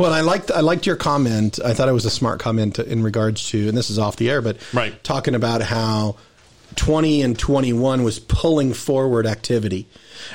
Well, 0.01 0.13
I 0.13 0.21
liked 0.21 0.49
I 0.49 0.61
liked 0.61 0.87
your 0.87 0.95
comment. 0.95 1.59
I 1.63 1.73
thought 1.73 1.87
it 1.87 1.91
was 1.93 2.05
a 2.05 2.09
smart 2.09 2.39
comment 2.39 2.79
in 2.79 3.03
regards 3.03 3.47
to, 3.49 3.67
and 3.69 3.77
this 3.77 3.89
is 3.91 3.99
off 3.99 4.15
the 4.15 4.29
air, 4.31 4.41
but 4.41 4.57
Right. 4.73 5.01
talking 5.03 5.35
about 5.35 5.61
how 5.61 6.15
20 6.75 7.21
and 7.21 7.37
21 7.37 8.01
was 8.03 8.17
pulling 8.17 8.73
forward 8.73 9.27
activity 9.27 9.87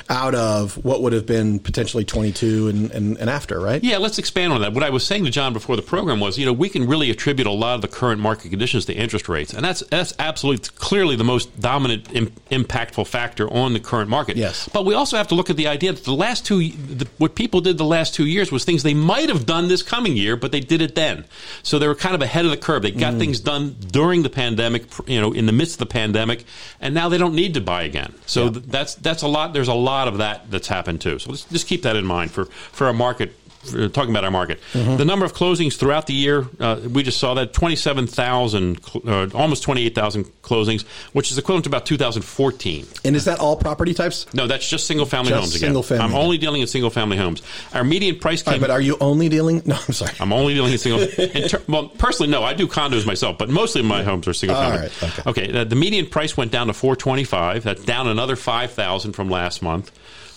out 0.09 0.35
of 0.35 0.83
what 0.83 1.01
would 1.01 1.13
have 1.13 1.25
been 1.25 1.59
potentially 1.59 2.03
22 2.05 2.67
and, 2.69 2.91
and, 2.91 3.17
and 3.17 3.29
after, 3.29 3.59
right? 3.59 3.83
Yeah, 3.83 3.97
let's 3.97 4.17
expand 4.17 4.53
on 4.53 4.61
that. 4.61 4.73
What 4.73 4.83
I 4.83 4.89
was 4.89 5.05
saying 5.05 5.25
to 5.25 5.31
John 5.31 5.53
before 5.53 5.75
the 5.75 5.81
program 5.81 6.19
was, 6.19 6.37
you 6.37 6.45
know, 6.45 6.53
we 6.53 6.69
can 6.69 6.87
really 6.87 7.09
attribute 7.11 7.47
a 7.47 7.51
lot 7.51 7.75
of 7.75 7.81
the 7.81 7.87
current 7.87 8.21
market 8.21 8.49
conditions 8.49 8.85
to 8.85 8.93
interest 8.93 9.29
rates, 9.29 9.53
and 9.53 9.63
that's 9.63 9.81
that's 9.89 10.13
absolutely 10.19 10.67
clearly 10.75 11.15
the 11.15 11.23
most 11.23 11.59
dominant, 11.59 12.07
Im- 12.13 12.31
impactful 12.51 13.07
factor 13.07 13.51
on 13.51 13.73
the 13.73 13.79
current 13.79 14.09
market. 14.09 14.37
Yes. 14.37 14.69
but 14.73 14.85
we 14.85 14.93
also 14.93 15.17
have 15.17 15.27
to 15.29 15.35
look 15.35 15.49
at 15.49 15.57
the 15.57 15.67
idea 15.67 15.93
that 15.93 16.03
the 16.03 16.13
last 16.13 16.45
two, 16.45 16.69
the, 16.69 17.07
what 17.17 17.35
people 17.35 17.61
did 17.61 17.77
the 17.77 17.85
last 17.85 18.13
two 18.13 18.25
years 18.25 18.51
was 18.51 18.65
things 18.65 18.83
they 18.83 18.93
might 18.93 19.29
have 19.29 19.45
done 19.45 19.67
this 19.67 19.81
coming 19.83 20.15
year, 20.17 20.35
but 20.35 20.51
they 20.51 20.59
did 20.59 20.81
it 20.81 20.95
then. 20.95 21.25
So 21.63 21.79
they 21.79 21.87
were 21.87 21.95
kind 21.95 22.15
of 22.15 22.21
ahead 22.21 22.45
of 22.45 22.51
the 22.51 22.57
curve. 22.57 22.81
They 22.81 22.91
got 22.91 23.13
mm. 23.15 23.19
things 23.19 23.39
done 23.39 23.75
during 23.91 24.23
the 24.23 24.29
pandemic, 24.29 24.85
you 25.07 25.19
know, 25.19 25.31
in 25.33 25.45
the 25.45 25.51
midst 25.51 25.75
of 25.75 25.79
the 25.87 25.93
pandemic, 25.93 26.43
and 26.81 26.93
now 26.93 27.09
they 27.09 27.17
don't 27.17 27.35
need 27.35 27.53
to 27.55 27.61
buy 27.61 27.83
again. 27.83 28.13
So 28.25 28.45
Yeah. 28.45 28.51
th- 28.51 28.65
that's 28.67 28.95
that's 28.95 29.21
a 29.23 29.27
lot. 29.27 29.53
There's 29.53 29.66
a 29.67 29.73
lot 29.73 30.07
of 30.07 30.17
that 30.17 30.49
that's 30.49 30.67
happened 30.67 31.01
too. 31.01 31.19
So 31.19 31.29
let's 31.31 31.45
just 31.45 31.67
keep 31.67 31.83
that 31.83 31.95
in 31.95 32.05
mind 32.05 32.31
for 32.31 32.45
for 32.45 32.87
a 32.87 32.93
market 32.93 33.33
talking 33.65 34.09
about 34.09 34.23
our 34.23 34.31
market. 34.31 34.59
Mm-hmm. 34.73 34.97
The 34.97 35.05
number 35.05 35.25
of 35.25 35.33
closings 35.33 35.75
throughout 35.77 36.07
the 36.07 36.13
year, 36.13 36.47
uh, 36.59 36.79
we 36.89 37.03
just 37.03 37.19
saw 37.19 37.33
that 37.35 37.53
27,000, 37.53 38.79
uh, 39.05 39.27
almost 39.33 39.63
28,000 39.63 40.25
closings, 40.41 40.85
which 41.13 41.31
is 41.31 41.37
equivalent 41.37 41.65
to 41.65 41.69
about 41.69 41.85
2014. 41.85 42.85
And 43.03 43.15
is 43.15 43.25
that 43.25 43.39
all 43.39 43.55
property 43.55 43.93
types? 43.93 44.31
No, 44.33 44.47
that's 44.47 44.67
just 44.67 44.87
single 44.87 45.05
family 45.05 45.29
Just 45.29 45.39
homes 45.39 45.55
again. 45.55 45.67
single 45.67 45.83
family. 45.83 46.03
I'm 46.05 46.15
only 46.15 46.37
dealing 46.37 46.61
in 46.61 46.67
single 46.67 46.89
family 46.89 47.17
homes. 47.17 47.41
Our 47.73 47.83
median 47.83 48.19
price 48.19 48.41
came. 48.41 48.53
right, 48.53 48.61
but 48.61 48.69
are 48.69 48.81
you 48.81 48.97
only 49.01 49.29
dealing? 49.29 49.61
No, 49.65 49.75
I'm 49.75 49.93
sorry. 49.93 50.13
I'm 50.19 50.31
only 50.31 50.53
dealing 50.53 50.71
in 50.71 50.77
single. 50.77 51.01
in 51.17 51.49
ter- 51.49 51.61
well, 51.67 51.89
personally, 51.89 52.31
no. 52.31 52.43
I 52.43 52.53
do 52.53 52.67
condos 52.67 53.05
myself, 53.05 53.37
but 53.37 53.49
mostly 53.49 53.81
my 53.81 54.03
homes 54.03 54.27
are 54.27 54.33
single 54.33 54.57
All 54.57 54.71
family. 54.71 54.89
right, 55.01 55.27
okay. 55.27 55.51
the, 55.51 55.65
the 55.65 55.75
median 55.75 56.07
price 56.07 56.37
went 56.37 56.51
down 56.51 56.67
to 56.67 56.73
425. 56.73 57.63
That's 57.63 57.83
down 57.83 58.07
another 58.07 58.35
5,000 58.35 59.13
from 59.13 59.29
last 59.29 59.61
month. 59.61 59.91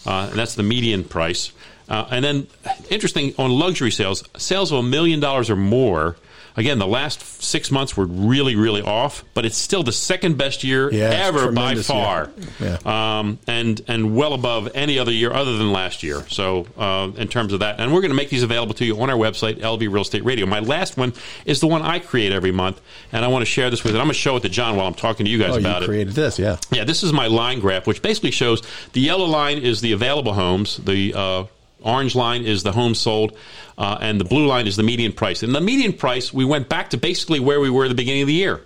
Uh, 0.07 0.29
and 0.31 0.39
that's 0.39 0.55
the 0.55 0.63
median 0.63 1.05
price. 1.05 1.53
Uh, 1.91 2.07
and 2.11 2.25
then, 2.25 2.47
interesting 2.89 3.35
on 3.39 3.51
luxury 3.51 3.91
sales, 3.91 4.23
sales 4.37 4.71
of 4.73 4.79
a 4.79 4.83
million 4.83 5.21
dollars 5.21 5.51
or 5.51 5.57
more. 5.57 6.17
Again, 6.57 6.81
the 6.81 6.87
last 6.87 7.21
six 7.43 7.71
months 7.71 7.97
were 7.97 8.07
really, 8.07 8.57
really 8.57 8.83
off, 8.83 9.23
but 9.35 9.47
it's 9.47 9.57
still 9.57 9.85
the 9.85 9.93
second 9.93 10.37
best 10.37 10.65
year 10.65 10.93
Yeah, 10.93 11.05
ever 11.11 11.53
by 11.53 11.77
far. 11.77 12.29
Yeah. 12.59 12.77
um, 12.85 13.39
and 13.47 13.81
and 13.87 14.17
well 14.17 14.33
above 14.35 14.69
any 14.75 14.99
other 14.99 15.13
year 15.13 15.33
other 15.33 15.57
than 15.57 15.73
last 15.73 16.03
year. 16.03 16.25
So, 16.29 16.67
uh, 16.77 17.13
in 17.17 17.29
terms 17.29 17.53
of 17.53 17.61
that, 17.61 17.79
and 17.81 17.93
we're 17.95 18.01
going 18.01 18.11
to 18.11 18.17
make 18.17 18.31
these 18.31 18.43
available 18.43 18.75
to 18.75 18.85
you 18.85 19.01
on 19.01 19.09
our 19.11 19.17
website, 19.17 19.61
LV 19.61 19.79
Real 19.81 20.03
Estate 20.03 20.25
Radio. 20.25 20.45
My 20.45 20.59
last 20.59 20.97
one 20.97 21.13
is 21.47 21.61
the 21.61 21.69
one 21.69 21.83
I 21.83 22.01
create 22.01 22.33
every 22.33 22.53
month, 22.53 22.81
and 23.13 23.25
I 23.25 23.29
want 23.29 23.43
to 23.43 23.47
share 23.47 23.71
this 23.71 23.85
with 23.85 23.95
you. 23.95 24.01
I'm 24.01 24.07
going 24.07 24.13
to 24.15 24.19
show 24.19 24.35
it 24.37 24.41
to 24.41 24.49
John 24.49 24.75
while 24.77 24.89
I'm 24.89 24.95
talking 24.95 25.27
to 25.27 25.31
you 25.31 25.39
guys 25.39 25.55
Oh, 25.55 25.59
about 25.61 25.79
you 25.79 25.85
it. 25.85 25.89
created 25.89 26.15
this, 26.15 26.37
yeah. 26.39 26.57
Yeah, 26.73 26.83
this 26.83 27.05
is 27.05 27.13
my 27.13 27.29
line 27.29 27.61
graph, 27.61 27.87
which 27.87 28.03
basically 28.03 28.33
shows 28.33 28.61
the 28.93 29.01
yellow 29.01 29.27
line 29.27 29.59
is 29.59 29.81
the 29.83 29.93
available 29.93 30.33
homes, 30.35 30.79
the 30.79 31.15
uh, 31.15 31.45
orange 31.83 32.15
line 32.15 32.45
is 32.45 32.63
the 32.63 32.73
home 32.73 32.95
sold, 32.95 33.37
uh, 33.79 33.99
and 34.01 34.21
the 34.21 34.25
blue 34.25 34.47
line 34.47 34.67
is 34.67 34.77
the 34.77 34.83
median 34.83 35.13
price. 35.13 35.43
And 35.43 35.55
the 35.55 35.61
median 35.61 35.93
price, 35.93 36.33
we 36.33 36.45
went 36.45 36.69
back 36.69 36.91
to 36.91 36.97
basically 36.97 37.41
where 37.41 37.61
we 37.61 37.71
were 37.71 37.85
at 37.85 37.89
the 37.89 37.95
beginning 37.95 38.23
of 38.23 38.29
the 38.29 38.35
year. 38.35 38.63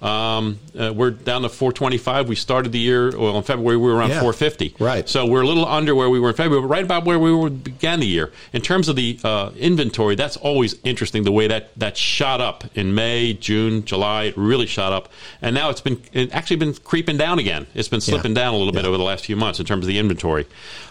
Um, 0.00 0.60
uh, 0.78 0.92
we're 0.94 1.10
down 1.10 1.42
to 1.42 1.48
425. 1.48 2.28
We 2.28 2.36
started 2.36 2.70
the 2.70 2.78
year, 2.78 3.10
well, 3.18 3.36
in 3.36 3.42
February, 3.42 3.76
we 3.76 3.88
were 3.88 3.96
around 3.96 4.10
Yeah. 4.10 4.20
450. 4.20 4.76
Right. 4.78 5.08
So 5.08 5.26
we're 5.26 5.40
a 5.42 5.46
little 5.46 5.66
under 5.66 5.94
where 5.94 6.08
we 6.08 6.20
were 6.20 6.28
in 6.28 6.34
February, 6.36 6.62
but 6.62 6.68
right 6.68 6.84
about 6.84 7.04
where 7.04 7.18
we 7.18 7.34
were 7.34 7.50
began 7.50 7.98
the 8.00 8.06
year. 8.06 8.30
In 8.52 8.62
terms 8.62 8.88
of 8.88 8.94
the 8.94 9.18
uh, 9.24 9.50
inventory, 9.56 10.14
that's 10.14 10.36
always 10.36 10.76
interesting 10.84 11.24
the 11.24 11.32
way 11.32 11.48
that, 11.48 11.70
that 11.76 11.96
shot 11.96 12.40
up 12.40 12.64
in 12.76 12.94
May, 12.94 13.32
June, 13.34 13.84
July. 13.84 14.24
It 14.24 14.36
really 14.36 14.66
shot 14.66 14.92
up. 14.92 15.08
And 15.42 15.54
now 15.54 15.70
it's 15.70 15.80
been 15.80 16.00
it 16.12 16.32
actually 16.32 16.56
been 16.56 16.74
creeping 16.74 17.16
down 17.16 17.38
again. 17.40 17.66
It's 17.74 17.88
been 17.88 18.00
slipping 18.00 18.34
down 18.34 18.54
a 18.54 18.56
little 18.56 18.72
bit 18.72 18.84
over 18.84 18.96
the 18.96 19.02
last 19.04 19.24
few 19.24 19.36
months 19.36 19.58
in 19.58 19.66
terms 19.66 19.84
of 19.84 19.88
the 19.88 19.98
inventory. 19.98 20.46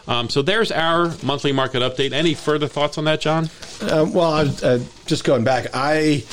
Um, 0.07 0.29
so 0.29 0.41
there's 0.41 0.71
our 0.71 1.13
monthly 1.23 1.51
market 1.51 1.81
update. 1.81 2.11
Any 2.13 2.33
further 2.33 2.67
thoughts 2.67 2.97
on 2.97 3.05
that, 3.05 3.21
John? 3.21 3.49
Uh, 3.81 4.05
well, 4.09 4.31
I 4.33 4.43
was, 4.43 4.63
uh, 4.63 4.83
just 5.05 5.23
going 5.23 5.43
back, 5.43 5.67
I 5.73 6.23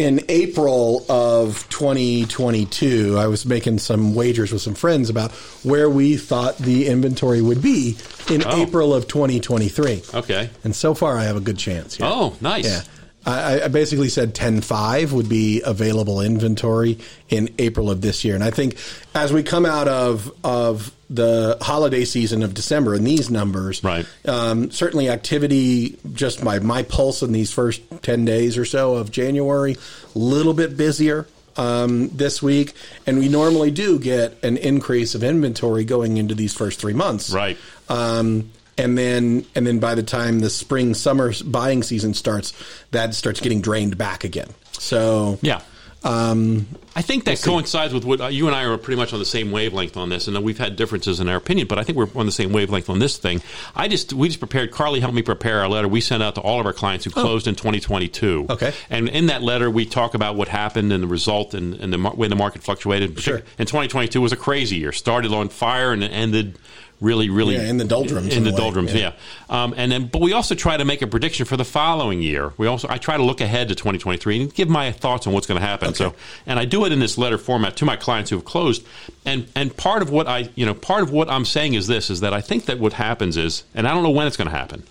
in 0.00 0.24
April 0.30 1.04
of 1.10 1.68
2022, 1.68 3.18
I 3.18 3.26
was 3.26 3.44
making 3.44 3.78
some 3.78 4.14
wagers 4.14 4.50
with 4.50 4.62
some 4.62 4.74
friends 4.74 5.10
about 5.10 5.30
where 5.62 5.90
we 5.90 6.16
thought 6.16 6.56
the 6.56 6.86
inventory 6.86 7.42
would 7.42 7.60
be 7.60 7.98
in 8.30 8.42
Oh. 8.46 8.62
April 8.62 8.94
of 8.94 9.06
2023. 9.08 10.02
Okay. 10.14 10.48
And 10.64 10.74
so 10.74 10.94
far, 10.94 11.18
I 11.18 11.24
have 11.24 11.36
a 11.36 11.40
good 11.40 11.58
chance. 11.58 11.98
yeah. 12.00 12.08
Oh, 12.10 12.34
nice. 12.40 12.64
Yeah. 12.64 12.80
I, 13.26 13.62
I 13.62 13.68
basically 13.68 14.08
said 14.08 14.34
10.5 14.34 15.12
would 15.12 15.28
be 15.28 15.60
available 15.64 16.20
inventory 16.20 16.98
in 17.28 17.50
April 17.58 17.90
of 17.90 18.00
this 18.00 18.24
year. 18.24 18.34
And 18.34 18.42
I 18.42 18.50
think 18.50 18.76
as 19.14 19.32
we 19.32 19.42
come 19.42 19.66
out 19.66 19.88
of, 19.88 20.32
of 20.42 20.94
the 21.10 21.58
holiday 21.60 22.04
season 22.04 22.42
of 22.42 22.54
December 22.54 22.94
and 22.94 23.06
these 23.06 23.30
numbers, 23.30 23.84
Right. 23.84 24.06
um, 24.26 24.70
certainly 24.70 25.10
activity, 25.10 25.98
just 26.14 26.42
my, 26.42 26.60
my 26.60 26.82
pulse 26.82 27.22
in 27.22 27.32
these 27.32 27.52
first 27.52 27.82
10 28.02 28.24
days 28.24 28.56
or 28.56 28.64
so 28.64 28.94
of 28.94 29.10
January, 29.10 29.76
a 30.14 30.18
little 30.18 30.54
bit 30.54 30.76
busier 30.76 31.26
um, 31.56 32.08
this 32.10 32.40
week. 32.42 32.72
And 33.06 33.18
we 33.18 33.28
normally 33.28 33.70
do 33.70 33.98
get 33.98 34.42
an 34.42 34.56
increase 34.56 35.14
of 35.14 35.22
inventory 35.22 35.84
going 35.84 36.16
into 36.16 36.34
these 36.34 36.54
first 36.54 36.80
three 36.80 36.94
months. 36.94 37.30
Right. 37.30 37.58
Um, 37.88 38.50
and 38.80 38.96
then 38.98 39.44
and 39.54 39.66
then 39.66 39.78
by 39.78 39.94
the 39.94 40.02
time 40.02 40.40
the 40.40 40.50
spring 40.50 40.94
summer 40.94 41.32
buying 41.44 41.82
season 41.82 42.14
starts, 42.14 42.52
that 42.90 43.14
starts 43.14 43.40
getting 43.40 43.60
drained 43.60 43.96
back 43.98 44.24
again. 44.24 44.48
So 44.72 45.38
Yeah. 45.42 45.60
um, 46.02 46.66
I 46.96 47.02
think 47.02 47.24
that 47.24 47.40
coincides 47.42 47.92
with 47.94 48.04
what 48.04 48.20
uh, 48.20 48.26
you 48.28 48.46
and 48.46 48.56
I 48.56 48.64
are 48.64 48.76
pretty 48.78 48.98
much 48.98 49.12
on 49.12 49.18
the 49.18 49.24
same 49.26 49.52
wavelength 49.52 49.96
on 49.96 50.08
this, 50.08 50.26
and 50.26 50.42
we've 50.42 50.58
had 50.58 50.74
differences 50.74 51.20
in 51.20 51.28
our 51.28 51.36
opinion, 51.36 51.66
but 51.68 51.78
I 51.78 51.84
think 51.84 51.96
we're 51.98 52.08
on 52.16 52.26
the 52.26 52.32
same 52.32 52.52
wavelength 52.52 52.88
on 52.90 52.98
this 52.98 53.16
thing. 53.18 53.42
I 53.76 53.86
just 53.86 54.12
we 54.14 54.26
just 54.28 54.40
prepared. 54.40 54.72
Carly 54.72 54.98
helped 55.00 55.14
me 55.14 55.22
prepare 55.22 55.60
our 55.60 55.68
letter. 55.68 55.86
We 55.88 56.00
sent 56.00 56.22
out 56.22 56.34
to 56.36 56.40
all 56.40 56.58
of 56.58 56.66
our 56.66 56.72
clients 56.72 57.04
who 57.04 57.10
closed 57.10 57.46
in 57.46 57.54
2022. 57.54 58.46
Oh. 58.48 58.52
Okay. 58.54 58.72
and 58.88 59.08
in 59.08 59.26
that 59.26 59.42
letter 59.42 59.70
we 59.70 59.84
talk 59.86 60.14
about 60.14 60.36
what 60.36 60.48
happened 60.48 60.92
and 60.92 61.02
the 61.02 61.06
result 61.08 61.52
and, 61.54 61.74
and 61.74 61.92
the 61.92 61.98
way 61.98 62.28
the 62.28 62.34
market 62.36 62.62
fluctuated. 62.62 63.18
Sure. 63.20 63.42
And 63.58 63.68
2022 63.68 64.20
was 64.20 64.32
a 64.32 64.36
crazy 64.36 64.76
year. 64.78 64.92
Started 64.92 65.32
on 65.32 65.48
fire 65.50 65.92
and 65.92 66.02
it 66.02 66.08
ended 66.12 66.58
really, 67.00 67.30
really 67.30 67.54
Yeah, 67.54 67.68
in 67.68 67.76
the 67.76 67.84
doldrums, 67.84 68.32
In 68.32 68.38
in 68.38 68.44
the 68.44 68.52
doldrums, 68.52 68.94
yeah. 68.94 69.12
yeah. 69.48 69.64
Um, 69.64 69.74
and 69.76 69.90
then, 69.90 70.06
but 70.06 70.20
we 70.20 70.32
also 70.32 70.54
try 70.54 70.76
to 70.76 70.84
make 70.84 71.02
a 71.02 71.06
prediction 71.06 71.46
for 71.46 71.56
the 71.56 71.64
following 71.64 72.22
year. 72.22 72.52
We 72.56 72.66
also 72.66 72.88
I 72.90 72.98
try 72.98 73.16
to 73.16 73.22
look 73.22 73.40
ahead 73.40 73.68
to 73.68 73.74
2023 73.74 74.42
and 74.42 74.54
give 74.54 74.68
my 74.68 74.92
thoughts 74.92 75.26
on 75.26 75.32
what's 75.32 75.46
going 75.46 75.60
to 75.60 75.66
happen. 75.66 75.94
So, 75.94 76.14
and 76.46 76.58
I 76.58 76.64
do 76.64 76.84
it 76.84 76.92
in 76.92 76.98
this 77.00 77.18
letter 77.18 77.38
format 77.38 77.76
to 77.76 77.84
my 77.84 77.96
clients 77.96 78.30
who 78.30 78.36
have 78.36 78.44
closed. 78.44 78.84
And 79.24 79.48
and 79.54 79.76
part 79.76 80.02
of 80.02 80.10
what 80.10 80.26
I 80.26 80.50
you 80.54 80.66
know 80.66 80.74
part 80.74 81.02
of 81.02 81.10
what 81.10 81.30
I'm 81.30 81.44
saying 81.44 81.74
is 81.74 81.86
this 81.86 82.10
is 82.10 82.20
that 82.20 82.32
I 82.32 82.40
think 82.40 82.66
that 82.66 82.78
what 82.78 82.92
happens 82.92 83.36
is, 83.36 83.64
and 83.74 83.88
I 83.88 83.94
don't 83.94 84.02
know 84.02 84.10
when 84.10 84.26
it's 84.26 84.36
going 84.36 84.50
to 84.50 84.56
happen. 84.56 84.84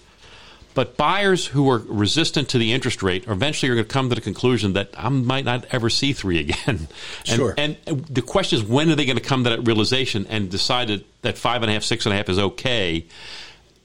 But 0.74 0.98
buyers 0.98 1.48
who 1.48 1.70
are 1.70 1.80
resistant 1.80 2.50
to 2.50 2.58
the 2.58 2.74
interest 2.74 3.02
rate 3.02 3.28
are 3.28 3.34
eventually 3.34 3.72
are 3.72 3.76
going 3.76 3.88
to 3.88 3.94
come 3.94 4.10
to 4.10 4.16
the 4.16 4.22
conclusion 4.22 4.74
that 4.74 4.90
I 4.98 5.10
might 5.10 5.46
not 5.46 5.66
ever 5.72 5.90
see 5.90 6.14
three 6.14 6.40
again. 6.40 6.58
and, 6.68 6.88
Sure. 7.26 7.54
And 7.58 7.78
the 7.88 8.22
question 8.22 8.60
is, 8.60 8.66
when 8.66 8.90
are 8.90 8.96
they 8.96 9.06
going 9.06 9.18
to 9.18 9.24
come 9.24 9.44
to 9.46 9.50
that 9.52 9.68
realization 9.68 10.28
and 10.28 10.50
decide 10.50 10.90
that, 10.90 11.06
that 11.24 11.38
five 11.38 11.64
and 11.64 11.70
a 11.70 11.74
half, 11.74 11.84
six 11.84 12.06
and 12.06 12.14
a 12.14 12.18
half 12.18 12.30
is 12.30 12.40
okay? 12.40 13.06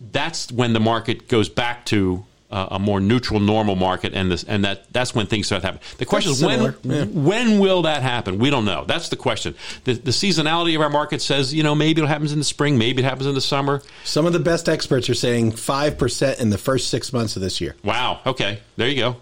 That's 0.00 0.52
when 0.52 0.72
the 0.72 0.80
market 0.80 1.28
goes 1.28 1.48
back 1.48 1.86
to 1.86 2.24
uh, 2.54 2.68
a 2.70 2.78
more 2.78 3.00
neutral, 3.00 3.40
normal 3.40 3.74
market, 3.74 4.14
and 4.14 4.30
this, 4.30 4.44
and 4.44 4.64
that 4.64 4.90
that's 4.92 5.12
when 5.12 5.26
things 5.26 5.46
start 5.46 5.62
happening. 5.62 5.82
The 5.98 6.06
question 6.06 6.30
That's 6.30 6.40
is 6.40 6.46
when 6.46 6.74
yeah. 6.84 7.04
when 7.06 7.58
will 7.58 7.82
that 7.82 8.02
happen? 8.02 8.38
We 8.38 8.48
don't 8.48 8.64
know. 8.64 8.84
That's 8.84 9.08
the 9.08 9.16
question. 9.16 9.56
The, 9.82 9.94
the 9.94 10.12
seasonality 10.12 10.76
of 10.76 10.80
our 10.80 10.88
market 10.88 11.20
says, 11.20 11.52
you 11.52 11.64
know, 11.64 11.74
maybe 11.74 12.00
it 12.00 12.06
happens 12.06 12.32
in 12.32 12.38
the 12.38 12.44
spring, 12.44 12.78
maybe 12.78 13.02
it 13.02 13.04
happens 13.04 13.26
in 13.26 13.34
the 13.34 13.40
summer. 13.40 13.82
some 14.04 14.24
of 14.24 14.32
the 14.32 14.38
best 14.38 14.68
experts 14.68 15.10
are 15.10 15.14
saying 15.14 15.52
five 15.52 15.98
percent 15.98 16.38
in 16.38 16.50
the 16.50 16.58
first 16.58 16.90
six 16.90 17.12
months 17.12 17.34
of 17.34 17.42
this 17.42 17.60
year. 17.60 17.74
Wow. 17.82 18.20
Okay. 18.24 18.60
There 18.76 18.88
you 18.88 18.96
go. 18.96 19.16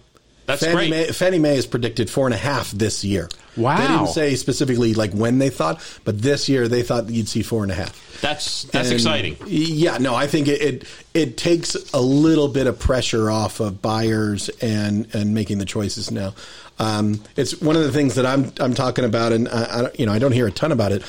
That's 0.46 0.62
Fannie 0.62 0.74
great. 0.74 0.90
Mae, 0.90 1.07
Fannie 1.12 1.38
Mae 1.38 1.55
has 1.57 1.66
predicted 1.66 2.11
four 2.11 2.26
and 2.26 2.35
a 2.35 2.38
half 2.38 2.70
this 2.72 3.05
year. 3.05 3.28
Wow. 3.57 3.76
They 3.76 3.87
didn't 3.87 4.09
say 4.09 4.35
specifically 4.35 4.94
like 4.94 5.12
when 5.12 5.38
they 5.38 5.50
thought, 5.50 5.81
but 6.05 6.20
this 6.20 6.48
year 6.48 6.68
they 6.68 6.83
thought 6.83 7.09
you'd 7.11 7.28
see 7.28 7.42
four 7.42 7.62
and 7.62 7.70
a 7.70 7.74
half. 7.74 8.20
That's 8.20 8.64
that's 8.64 8.88
And, 8.88 8.94
exciting. 8.94 9.37
Yeah, 9.46 9.98
no, 9.98 10.14
I 10.14 10.26
think 10.26 10.48
it, 10.48 10.61
it 10.62 10.85
it 11.14 11.37
takes 11.37 11.76
a 11.92 12.00
little 12.00 12.48
bit 12.48 12.66
of 12.66 12.78
pressure 12.78 13.31
off 13.31 13.61
of 13.61 13.83
buyers 13.83 14.48
and 14.61 15.12
and 15.14 15.35
making 15.35 15.59
the 15.59 15.64
choices 15.64 16.11
now. 16.11 16.35
Um, 16.78 17.22
it's 17.37 17.61
one 17.61 17.76
of 17.76 17.83
the 17.83 17.92
things 17.92 18.14
that 18.14 18.26
I'm 18.26 18.52
I'm 18.59 18.74
talking 18.74 19.05
about, 19.05 19.33
and 19.33 19.48
I, 19.48 19.62
I 19.87 19.90
you 19.98 20.07
know 20.07 20.12
I 20.12 20.18
don't 20.18 20.33
hear 20.33 20.46
a 20.46 20.52
ton 20.52 20.72
about 20.72 20.92
it, 20.92 21.05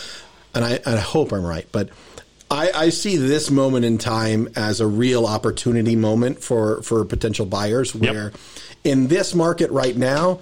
and 0.53 0.63
I, 0.65 0.79
I 0.85 0.97
hope 0.97 1.31
I'm 1.31 1.45
right, 1.45 1.67
but. 1.71 1.89
I, 2.51 2.69
I 2.75 2.89
see 2.89 3.17
this 3.17 3.49
moment 3.49 3.83
in 3.83 3.97
time 3.97 4.47
as 4.55 4.79
a 4.79 4.85
real 4.85 5.25
opportunity 5.25 5.95
moment 5.95 6.43
for, 6.43 6.83
for 6.83 7.03
potential 7.03 7.47
buyers 7.47 7.95
where 7.95 8.31
in 8.83 9.07
this 9.07 9.33
market 9.33 9.71
right 9.71 9.95
now, 9.95 10.39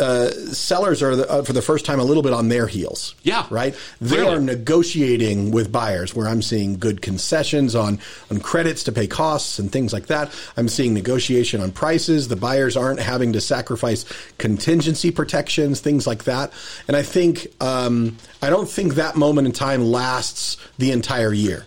uh, 0.00 0.28
sellers 0.52 1.00
are 1.00 1.14
the, 1.14 1.30
uh, 1.30 1.42
for 1.44 1.52
the 1.52 1.62
first 1.62 1.84
time 1.84 2.00
a 2.00 2.02
little 2.04 2.22
bit 2.24 2.32
on 2.32 2.48
their 2.48 2.66
heels. 2.66 3.14
Yeah, 3.22 3.46
right. 3.50 3.72
They 4.00 4.16
clearly. 4.16 4.34
are 4.34 4.40
negotiating 4.40 5.52
with 5.52 5.70
buyers 5.70 6.12
where 6.12 6.26
I'm 6.26 6.42
seeing 6.42 6.78
good 6.78 7.00
concessions 7.02 7.76
on 7.76 8.00
on 8.28 8.40
credits 8.40 8.82
to 8.84 8.92
pay 8.92 9.06
costs 9.06 9.60
and 9.60 9.70
things 9.70 9.92
like 9.92 10.06
that. 10.06 10.32
I'm 10.56 10.68
seeing 10.68 10.92
negotiation 10.92 11.60
on 11.60 11.70
prices. 11.70 12.26
The 12.26 12.34
buyers 12.34 12.76
aren't 12.76 12.98
having 12.98 13.32
to 13.34 13.40
sacrifice 13.40 14.04
contingency 14.38 15.12
protections, 15.12 15.78
things 15.80 16.04
like 16.04 16.24
that. 16.24 16.52
And 16.88 16.96
I 16.96 17.02
think 17.04 17.46
um, 17.62 18.16
I 18.42 18.50
don't 18.50 18.68
think 18.68 18.94
that 18.94 19.14
moment 19.14 19.46
in 19.46 19.52
time 19.52 19.84
lasts 19.84 20.56
the 20.78 20.90
entire 20.90 21.32
year. 21.32 21.64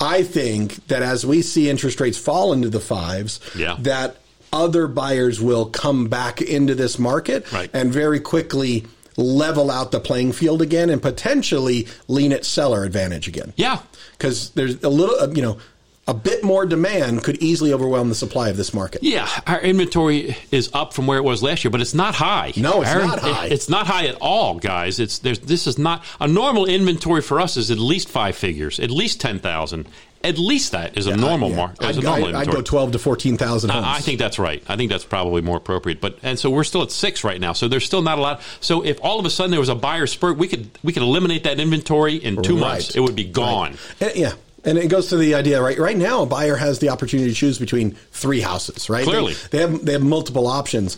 I 0.00 0.22
think 0.22 0.86
that 0.86 1.02
as 1.02 1.26
we 1.26 1.42
see 1.42 1.68
interest 1.68 2.00
rates 2.00 2.16
fall 2.16 2.54
into 2.54 2.70
the 2.70 2.80
fives, 2.80 3.40
Yeah. 3.54 3.76
that 3.80 4.16
other 4.52 4.86
buyers 4.86 5.40
will 5.40 5.66
come 5.66 6.06
back 6.08 6.40
into 6.40 6.74
this 6.74 6.98
market 6.98 7.50
Right. 7.52 7.70
and 7.72 7.92
very 7.92 8.20
quickly 8.20 8.84
level 9.16 9.70
out 9.70 9.90
the 9.90 10.00
playing 10.00 10.32
field 10.32 10.62
again 10.62 10.90
and 10.90 11.02
potentially 11.02 11.86
lean 12.06 12.32
at 12.32 12.44
seller 12.44 12.84
advantage 12.84 13.26
again. 13.28 13.52
Yeah. 13.56 13.80
Because 14.16 14.50
there's 14.50 14.82
a 14.84 14.88
little, 14.88 15.16
uh, 15.18 15.28
you 15.34 15.42
know, 15.42 15.58
a 16.06 16.14
bit 16.14 16.42
more 16.42 16.64
demand 16.64 17.22
could 17.22 17.36
easily 17.42 17.70
overwhelm 17.72 18.08
the 18.08 18.14
supply 18.14 18.48
of 18.48 18.56
this 18.56 18.72
market. 18.72 19.02
Yeah, 19.02 19.28
our 19.46 19.60
inventory 19.60 20.34
is 20.50 20.70
up 20.72 20.94
from 20.94 21.06
where 21.06 21.18
it 21.18 21.22
was 21.24 21.42
last 21.42 21.64
year, 21.64 21.70
but 21.70 21.82
it's 21.82 21.92
not 21.92 22.14
high. 22.14 22.54
No, 22.56 22.80
it's 22.80 22.90
Our- 22.90 23.04
not 23.04 23.18
high. 23.18 23.46
it- 23.46 23.52
it's 23.52 23.68
not 23.68 23.86
high 23.86 24.06
at 24.06 24.14
all, 24.20 24.54
guys. 24.54 24.98
It's 25.00 25.18
there's 25.18 25.38
this 25.40 25.66
is 25.66 25.76
not 25.76 26.02
a 26.18 26.26
normal 26.26 26.64
inventory 26.64 27.20
for 27.20 27.40
us 27.42 27.58
is 27.58 27.70
at 27.70 27.78
least 27.78 28.08
five 28.08 28.36
figures, 28.36 28.80
at 28.80 28.90
least 28.90 29.20
ten 29.20 29.38
thousand. 29.38 29.86
At 30.24 30.36
least 30.36 30.72
that 30.72 30.98
is 30.98 31.06
a 31.06 31.16
normal 31.16 31.50
Yeah. 31.50 31.56
mark. 31.56 31.76
I'd, 31.80 31.96
a 31.96 32.00
normal 32.00 32.28
I'd- 32.28 32.36
I'd 32.36 32.50
go 32.50 32.60
twelve 32.60 32.92
to 32.92 32.98
fourteen 32.98 33.36
thousand. 33.36 33.70
I 33.70 33.96
I 33.96 34.00
think 34.00 34.18
that's 34.18 34.38
right. 34.38 34.62
I 34.68 34.76
think 34.76 34.90
that's 34.90 35.04
probably 35.04 35.42
more 35.42 35.56
appropriate. 35.58 36.00
But 36.00 36.18
and 36.22 36.38
so 36.38 36.50
we're 36.50 36.64
still 36.64 36.82
at 36.82 36.90
six 36.90 37.22
right 37.24 37.40
now. 37.40 37.52
So 37.52 37.68
there's 37.68 37.84
still 37.86 38.02
not 38.02 38.18
a 38.18 38.20
lot. 38.20 38.40
So 38.60 38.84
if 38.84 38.98
all 39.00 39.20
of 39.20 39.26
a 39.26 39.30
sudden 39.30 39.50
there 39.52 39.60
was 39.60 39.68
a 39.68 39.74
buyer 39.76 40.06
spurt, 40.06 40.36
we 40.36 40.48
could 40.48 40.70
we 40.82 40.92
could 40.92 41.02
eliminate 41.04 41.44
that 41.44 41.60
inventory 41.60 42.16
in 42.16 42.42
two 42.42 42.54
Right. 42.54 42.60
months. 42.60 42.96
It 42.96 43.00
would 43.00 43.14
be 43.16 43.24
gone. 43.24 43.78
And- 44.00 44.16
yeah. 44.16 44.32
And 44.64 44.76
it 44.76 44.88
goes 44.88 45.06
to 45.10 45.16
the 45.16 45.36
idea, 45.36 45.62
right? 45.62 45.78
Right 45.78 45.96
now, 45.96 46.22
a 46.22 46.26
buyer 46.26 46.56
has 46.56 46.80
the 46.80 46.88
opportunity 46.88 47.30
to 47.30 47.34
choose 47.34 47.58
between 47.60 47.92
three 48.10 48.40
houses, 48.40 48.90
right? 48.90 49.04
Clearly. 49.04 49.34
they, 49.50 49.58
they 49.58 49.58
have 49.60 49.84
they 49.84 49.92
have 49.92 50.02
multiple 50.02 50.48
options. 50.48 50.96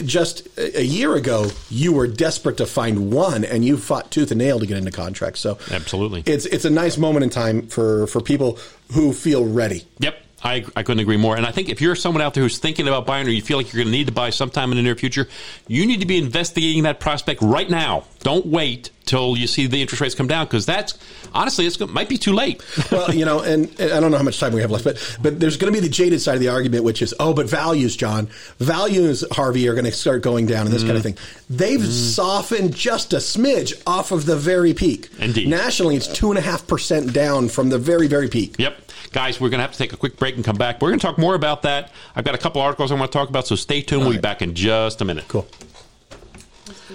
Just 0.00 0.46
a 0.58 0.80
a 0.80 0.84
year 0.84 1.14
ago, 1.14 1.50
you 1.70 1.92
were 1.92 2.06
desperate 2.06 2.56
to 2.56 2.66
find 2.66 3.12
one, 3.12 3.44
and 3.44 3.64
you 3.64 3.76
fought 3.76 4.10
tooth 4.10 4.30
and 4.30 4.38
nail 4.38 4.58
to 4.58 4.66
get 4.66 4.78
into 4.78 4.90
contracts. 4.90 5.40
So, 5.40 5.58
Absolutely. 5.70 6.22
it's 6.26 6.46
it's 6.46 6.64
a 6.64 6.70
nice 6.70 6.98
moment 6.98 7.24
in 7.24 7.30
time 7.30 7.66
for 7.66 8.06
for 8.06 8.20
people 8.20 8.58
who 8.92 9.12
feel 9.12 9.44
ready. 9.44 9.84
Yep. 9.98 10.18
I, 10.44 10.64
I 10.74 10.82
couldn't 10.82 10.98
agree 10.98 11.16
more. 11.16 11.36
And 11.36 11.46
I 11.46 11.52
think 11.52 11.68
if 11.68 11.80
you're 11.80 11.94
someone 11.94 12.20
out 12.20 12.34
there 12.34 12.42
who's 12.42 12.58
thinking 12.58 12.88
about 12.88 13.06
buying 13.06 13.28
or 13.28 13.30
you 13.30 13.42
feel 13.42 13.58
like 13.58 13.72
you're 13.72 13.84
going 13.84 13.92
to 13.92 13.96
need 13.96 14.08
to 14.08 14.12
buy 14.12 14.30
sometime 14.30 14.72
in 14.72 14.76
the 14.76 14.82
near 14.82 14.96
future, 14.96 15.28
you 15.68 15.86
need 15.86 16.00
to 16.00 16.06
be 16.06 16.18
investigating 16.18 16.82
that 16.82 16.98
prospect 16.98 17.42
right 17.42 17.70
now. 17.70 18.04
Don't 18.20 18.46
wait 18.46 18.90
till 19.12 19.36
you 19.36 19.46
see 19.46 19.66
the 19.66 19.82
interest 19.82 20.00
rates 20.00 20.14
come 20.14 20.26
down 20.26 20.46
because 20.46 20.64
that's 20.64 20.98
honestly, 21.34 21.66
it's, 21.66 21.78
it 21.80 21.90
might 21.90 22.08
be 22.08 22.16
too 22.16 22.32
late. 22.32 22.62
well, 22.90 23.14
you 23.14 23.26
know, 23.26 23.40
and, 23.40 23.68
and 23.78 23.92
I 23.92 24.00
don't 24.00 24.10
know 24.10 24.16
how 24.16 24.22
much 24.22 24.40
time 24.40 24.54
we 24.54 24.62
have 24.62 24.70
left, 24.70 24.84
but 24.84 25.16
but 25.20 25.38
there's 25.38 25.58
going 25.58 25.72
to 25.72 25.78
be 25.78 25.86
the 25.86 25.92
jaded 25.92 26.20
side 26.22 26.34
of 26.34 26.40
the 26.40 26.48
argument, 26.48 26.84
which 26.84 27.02
is, 27.02 27.14
oh, 27.20 27.34
but 27.34 27.46
values, 27.46 27.94
John, 27.94 28.28
values, 28.58 29.22
Harvey, 29.32 29.68
are 29.68 29.74
going 29.74 29.84
to 29.84 29.92
start 29.92 30.22
going 30.22 30.46
down 30.46 30.66
and 30.66 30.74
this 30.74 30.82
kind 30.82 30.96
of 30.96 31.02
Mm-hmm. 31.02 31.14
thing. 31.16 31.16
They've 31.50 31.84
softened 31.84 32.74
just 32.74 33.12
a 33.12 33.16
smidge 33.16 33.74
off 33.86 34.12
of 34.12 34.24
the 34.24 34.36
very 34.36 34.72
peak. 34.72 35.10
Indeed. 35.18 35.48
Nationally, 35.48 35.96
it's 35.96 36.06
two 36.08 36.30
and 36.30 36.38
a 36.38 36.42
half 36.42 36.66
percent 36.66 37.12
down 37.12 37.48
from 37.48 37.68
the 37.68 37.78
very 37.78 38.06
very 38.06 38.28
peak. 38.28 38.54
Yep. 38.58 38.78
Guys, 39.12 39.38
we're 39.40 39.50
going 39.50 39.58
to 39.58 39.62
have 39.62 39.72
to 39.72 39.78
take 39.78 39.92
a 39.92 39.96
quick 39.98 40.16
break 40.16 40.36
and 40.36 40.44
come 40.44 40.56
back. 40.56 40.80
We're 40.80 40.88
going 40.88 41.00
to 41.00 41.06
talk 41.06 41.18
more 41.18 41.34
about 41.34 41.62
that. 41.62 41.90
I've 42.16 42.24
got 42.24 42.34
a 42.34 42.38
couple 42.38 42.62
articles 42.62 42.90
I 42.90 42.94
want 42.94 43.12
to 43.12 43.18
talk 43.18 43.28
about, 43.28 43.46
so 43.46 43.56
stay 43.56 43.82
tuned. 43.82 44.04
we'll 44.04 44.12
be 44.12 44.18
back 44.18 44.40
in 44.40 44.54
just 44.54 45.02
a 45.02 45.04
minute. 45.04 45.26
Cool. 45.28 45.46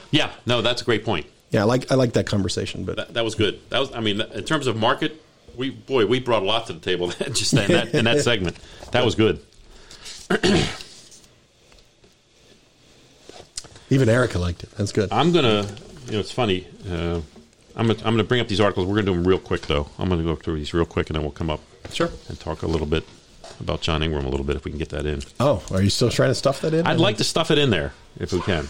Yeah, 0.10 0.32
no, 0.46 0.62
that's 0.64 0.82
a 0.82 0.86
great 0.86 1.04
point. 1.06 1.28
Yeah, 1.52 1.62
I 1.62 1.64
like 1.64 1.92
I 1.92 1.96
like 1.96 2.14
that 2.14 2.26
conversation, 2.28 2.84
but 2.84 2.96
That, 2.98 3.14
that 3.14 3.24
was 3.24 3.36
good. 3.36 3.60
That 3.70 3.80
was, 3.80 3.92
I 3.94 4.00
mean, 4.02 4.20
in 4.22 4.44
terms 4.44 4.68
of 4.68 4.76
market, 4.76 5.22
we 5.56 5.70
boy, 5.70 6.06
we 6.06 6.20
brought 6.20 6.44
a 6.44 6.46
lot 6.46 6.68
to 6.68 6.74
the 6.74 6.80
table 6.80 7.08
just 7.32 7.54
in 7.54 7.68
that 7.72 7.94
in 7.94 8.06
that 8.06 8.22
segment. 8.22 8.58
That 8.92 9.06
was 9.06 9.16
good. 9.16 9.40
even 13.90 14.10
Erica 14.10 14.40
liked 14.40 14.64
it. 14.64 14.72
That's 14.72 14.92
good. 14.92 15.12
I'm 15.12 15.32
gonna, 15.32 15.66
you 16.08 16.14
know, 16.14 16.20
it's 16.20 16.32
funny. 16.32 16.68
Uh, 16.90 17.22
I'm 17.76 17.88
gonna, 17.88 18.00
I'm 18.00 18.14
gonna 18.14 18.24
bring 18.24 18.42
up 18.42 18.48
these 18.48 18.60
articles. 18.60 18.86
We're 18.88 18.96
gonna 18.96 19.06
do 19.08 19.14
them 19.14 19.26
real 19.28 19.40
quick, 19.40 19.62
though. 19.68 19.88
I'm 19.98 20.10
gonna 20.10 20.24
go 20.24 20.36
through 20.36 20.56
these 20.58 20.74
real 20.74 20.86
quick, 20.86 21.10
and 21.10 21.16
then 21.16 21.24
we'll 21.24 21.32
come 21.32 21.50
up 21.50 21.62
Sure. 21.92 22.10
and 22.28 22.38
talk 22.40 22.64
a 22.64 22.68
little 22.68 22.88
bit 22.88 23.06
about 23.62 23.80
John 23.82 24.04
Ingram 24.04 24.26
a 24.26 24.30
little 24.30 24.46
bit 24.46 24.56
if 24.58 24.66
we 24.66 24.72
can 24.72 24.78
get 24.78 24.90
that 24.90 25.06
in. 25.06 25.22
Oh, 25.40 25.64
are 25.72 25.82
you 25.82 25.90
still 25.90 26.10
trying 26.10 26.30
to 26.30 26.36
stuff 26.36 26.62
that 26.62 26.74
in? 26.74 26.86
I'd 26.86 27.00
like 27.00 27.18
to 27.18 27.24
stuff 27.24 27.50
it 27.52 27.58
in 27.58 27.70
there 27.70 27.94
if 28.20 28.34
we 28.34 28.42
can. 28.42 28.68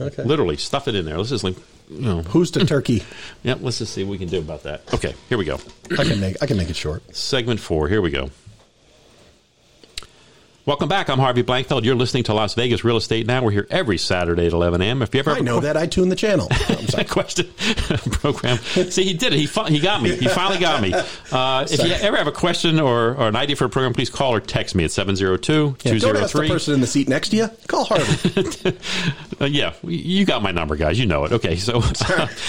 Okay. 0.00 0.22
Literally 0.22 0.56
stuff 0.56 0.86
it 0.88 0.94
in 0.94 1.04
there. 1.04 1.18
Let's 1.18 1.30
just 1.30 1.44
like, 1.44 1.56
you 1.90 2.00
know, 2.00 2.22
Who's 2.22 2.50
the 2.52 2.64
turkey? 2.64 3.02
yeah. 3.42 3.56
Let's 3.60 3.78
just 3.78 3.92
see 3.92 4.04
what 4.04 4.12
we 4.12 4.18
can 4.18 4.28
do 4.28 4.38
about 4.38 4.62
that. 4.62 4.92
Okay, 4.94 5.14
here 5.28 5.36
we 5.38 5.44
go. 5.44 5.58
I 5.98 6.04
can 6.04 6.20
make 6.20 6.42
I 6.42 6.46
can 6.46 6.56
make 6.56 6.70
it 6.70 6.76
short. 6.76 7.14
Segment 7.14 7.60
four. 7.60 7.88
Here 7.88 8.00
we 8.00 8.10
go. 8.10 8.30
Welcome 10.66 10.88
back. 10.90 11.08
I'm 11.08 11.18
Harvey 11.18 11.42
Blankfeld. 11.42 11.84
You're 11.84 11.96
listening 11.96 12.22
to 12.24 12.34
Las 12.34 12.54
Vegas 12.54 12.84
Real 12.84 12.98
Estate 12.98 13.26
Now. 13.26 13.42
We're 13.42 13.50
here 13.50 13.66
every 13.70 13.96
Saturday 13.98 14.46
at 14.46 14.52
11 14.52 14.82
a.m. 14.82 15.02
If 15.02 15.12
you 15.14 15.18
ever 15.20 15.30
have 15.30 15.38
I 15.38 15.42
know 15.42 15.58
that. 15.60 15.76
I 15.76 15.86
tune 15.86 16.10
the 16.10 16.14
channel. 16.16 16.46
I'm 16.68 16.86
sorry. 16.86 17.04
question 17.06 17.48
program. 18.12 18.58
See, 18.58 19.02
he 19.04 19.14
did 19.14 19.32
it. 19.32 19.38
He 19.38 19.46
fi- 19.46 19.70
he 19.70 19.80
got 19.80 20.00
me. 20.02 20.14
He 20.14 20.28
finally 20.28 20.60
got 20.60 20.80
me. 20.82 20.92
Uh, 21.32 21.66
if 21.68 21.82
you 21.82 21.92
ever 21.94 22.16
have 22.18 22.26
a 22.28 22.32
question 22.32 22.78
or, 22.78 23.16
or 23.16 23.28
an 23.28 23.36
idea 23.36 23.56
for 23.56 23.64
a 23.64 23.68
program, 23.70 23.94
please 23.94 24.10
call 24.10 24.34
or 24.34 24.38
text 24.38 24.74
me 24.76 24.84
at 24.84 24.92
702 24.92 25.76
Yeah, 25.82 25.98
don't 25.98 26.16
ask 26.16 26.34
the 26.34 26.38
203. 26.40 26.48
person 26.48 26.74
in 26.74 26.80
the 26.82 26.86
seat 26.86 27.08
next 27.08 27.30
to 27.30 27.36
you. 27.36 27.48
Call 27.66 27.86
Harvey. 27.86 28.76
Uh, 29.40 29.46
yeah, 29.46 29.72
you 29.82 30.26
got 30.26 30.42
my 30.42 30.52
number, 30.52 30.76
guys. 30.76 30.98
You 30.98 31.06
know 31.06 31.24
it. 31.24 31.32
Okay, 31.32 31.56
so 31.56 31.76
um, 31.78 31.82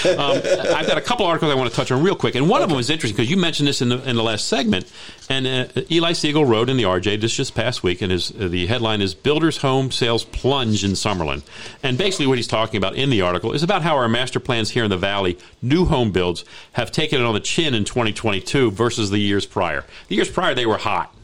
I've 0.04 0.88
got 0.88 0.98
a 0.98 1.02
couple 1.02 1.26
articles 1.26 1.50
I 1.50 1.56
want 1.56 1.70
to 1.70 1.76
touch 1.76 1.90
on 1.90 2.04
real 2.04 2.16
quick, 2.16 2.36
and 2.36 2.50
one 2.50 2.62
of 2.62 2.70
them 2.70 2.78
is 2.80 2.90
interesting 2.90 3.16
because 3.16 3.32
you 3.32 3.38
mentioned 3.38 3.68
this 3.68 3.82
in 3.82 3.90
the 3.90 4.10
in 4.10 4.18
the 4.18 4.24
last 4.24 4.48
segment. 4.48 4.92
And 5.30 5.48
uh, 5.48 5.82
Eli 5.90 6.12
Segall 6.12 6.46
wrote 6.46 6.70
in 6.70 6.76
the 6.76 6.84
RJ 6.84 7.22
this 7.22 7.34
just 7.34 7.56
past 7.56 7.82
week, 7.82 8.02
and 8.02 8.12
his 8.12 8.32
uh, 8.32 8.50
the 8.50 8.68
headline 8.68 9.02
is 9.02 9.14
"Builders' 9.14 9.58
Home 9.58 9.90
Sales 9.90 10.26
Plunge 10.26 10.84
in 10.84 10.92
Summerlin." 10.92 11.44
And 11.82 11.98
basically, 11.98 12.28
what 12.28 12.38
he's 12.38 12.48
talking 12.48 12.78
about 12.78 12.96
in 12.96 13.10
the 13.10 13.22
article 13.22 13.54
is 13.54 13.64
about 13.64 13.84
how 13.84 13.96
our 13.96 14.10
master 14.10 14.42
plans 14.42 14.72
here 14.72 14.84
in 14.84 14.90
the 14.90 14.98
Valley, 14.98 15.38
new 15.62 15.86
home 15.86 16.12
builds, 16.12 16.44
have 16.74 16.92
taken 16.92 17.22
it 17.22 17.24
on 17.24 17.34
the 17.34 17.40
chin 17.40 17.74
in 17.74 17.86
2022 17.86 18.72
versus 18.72 19.10
the 19.10 19.20
years 19.20 19.46
prior. 19.46 19.86
The 20.10 20.16
years 20.16 20.30
prior, 20.30 20.54
they 20.54 20.66
were 20.66 20.78
hot, 20.78 21.16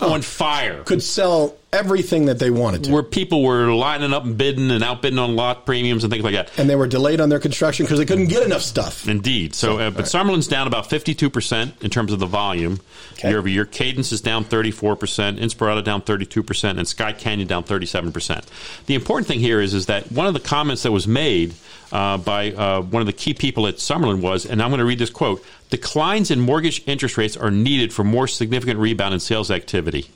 on 0.00 0.22
fire 0.22 0.82
Could 0.82 1.02
sell 1.02 1.56
everything 1.72 2.26
that 2.26 2.38
they 2.38 2.50
wanted 2.50 2.84
to. 2.84 2.92
where 2.92 3.02
people 3.02 3.42
were 3.42 3.72
lining 3.74 4.12
up 4.12 4.24
and 4.24 4.36
bidding 4.36 4.70
and 4.70 4.84
outbidding 4.84 5.18
on 5.18 5.34
lot 5.36 5.64
premiums 5.64 6.04
and 6.04 6.12
things 6.12 6.22
like 6.22 6.34
that. 6.34 6.50
and 6.58 6.68
they 6.68 6.76
were 6.76 6.86
delayed 6.86 7.20
on 7.20 7.28
their 7.30 7.38
construction 7.38 7.86
because 7.86 7.98
they 7.98 8.04
couldn't 8.04 8.26
get 8.28 8.42
enough 8.42 8.60
stuff. 8.62 9.08
Indeed. 9.08 9.54
So, 9.54 9.78
uh, 9.78 9.90
but 9.90 10.04
Summerlin's 10.04 10.48
down 10.48 10.66
about 10.66 10.90
52% 10.90 11.82
in 11.82 11.90
terms 11.90 12.12
of 12.12 12.18
the 12.18 12.26
volume 12.26 12.80
Okay. 13.14 13.28
year 13.30 13.38
over 13.38 13.48
year. 13.48 13.64
Cadence 13.64 14.10
is 14.12 14.20
down 14.20 14.44
34%, 14.44 15.38
Inspirada 15.38 15.84
down 15.84 16.02
32%, 16.02 16.78
and 16.78 16.86
Skye 16.88 17.12
Canyon 17.12 17.46
down 17.48 17.62
37%. 17.64 18.44
The 18.86 18.94
important 18.94 19.28
thing 19.28 19.38
here 19.40 19.60
is, 19.60 19.74
is 19.74 19.86
that 19.86 20.10
one 20.10 20.26
of 20.26 20.34
the 20.34 20.40
comments 20.40 20.82
that 20.82 20.90
was 20.92 21.06
made 21.06 21.54
uh, 21.92 22.16
by 22.16 22.52
uh, 22.52 22.80
one 22.82 23.00
of 23.00 23.06
the 23.06 23.12
key 23.12 23.32
people 23.34 23.66
at 23.66 23.76
Summerlin 23.76 24.20
was, 24.20 24.44
and 24.46 24.60
I'm 24.62 24.70
going 24.70 24.78
to 24.80 24.84
read 24.84 24.98
this 24.98 25.10
quote 25.10 25.44
declines 25.70 26.30
in 26.30 26.38
mortgage 26.40 26.82
interest 26.86 27.16
rates 27.16 27.34
are 27.36 27.50
needed 27.50 27.92
for 27.94 28.02
more 28.04 28.26
significant 28.28 28.78
rebound 28.78 29.14
in 29.14 29.20
sales 29.20 29.50
activity. 29.50 30.06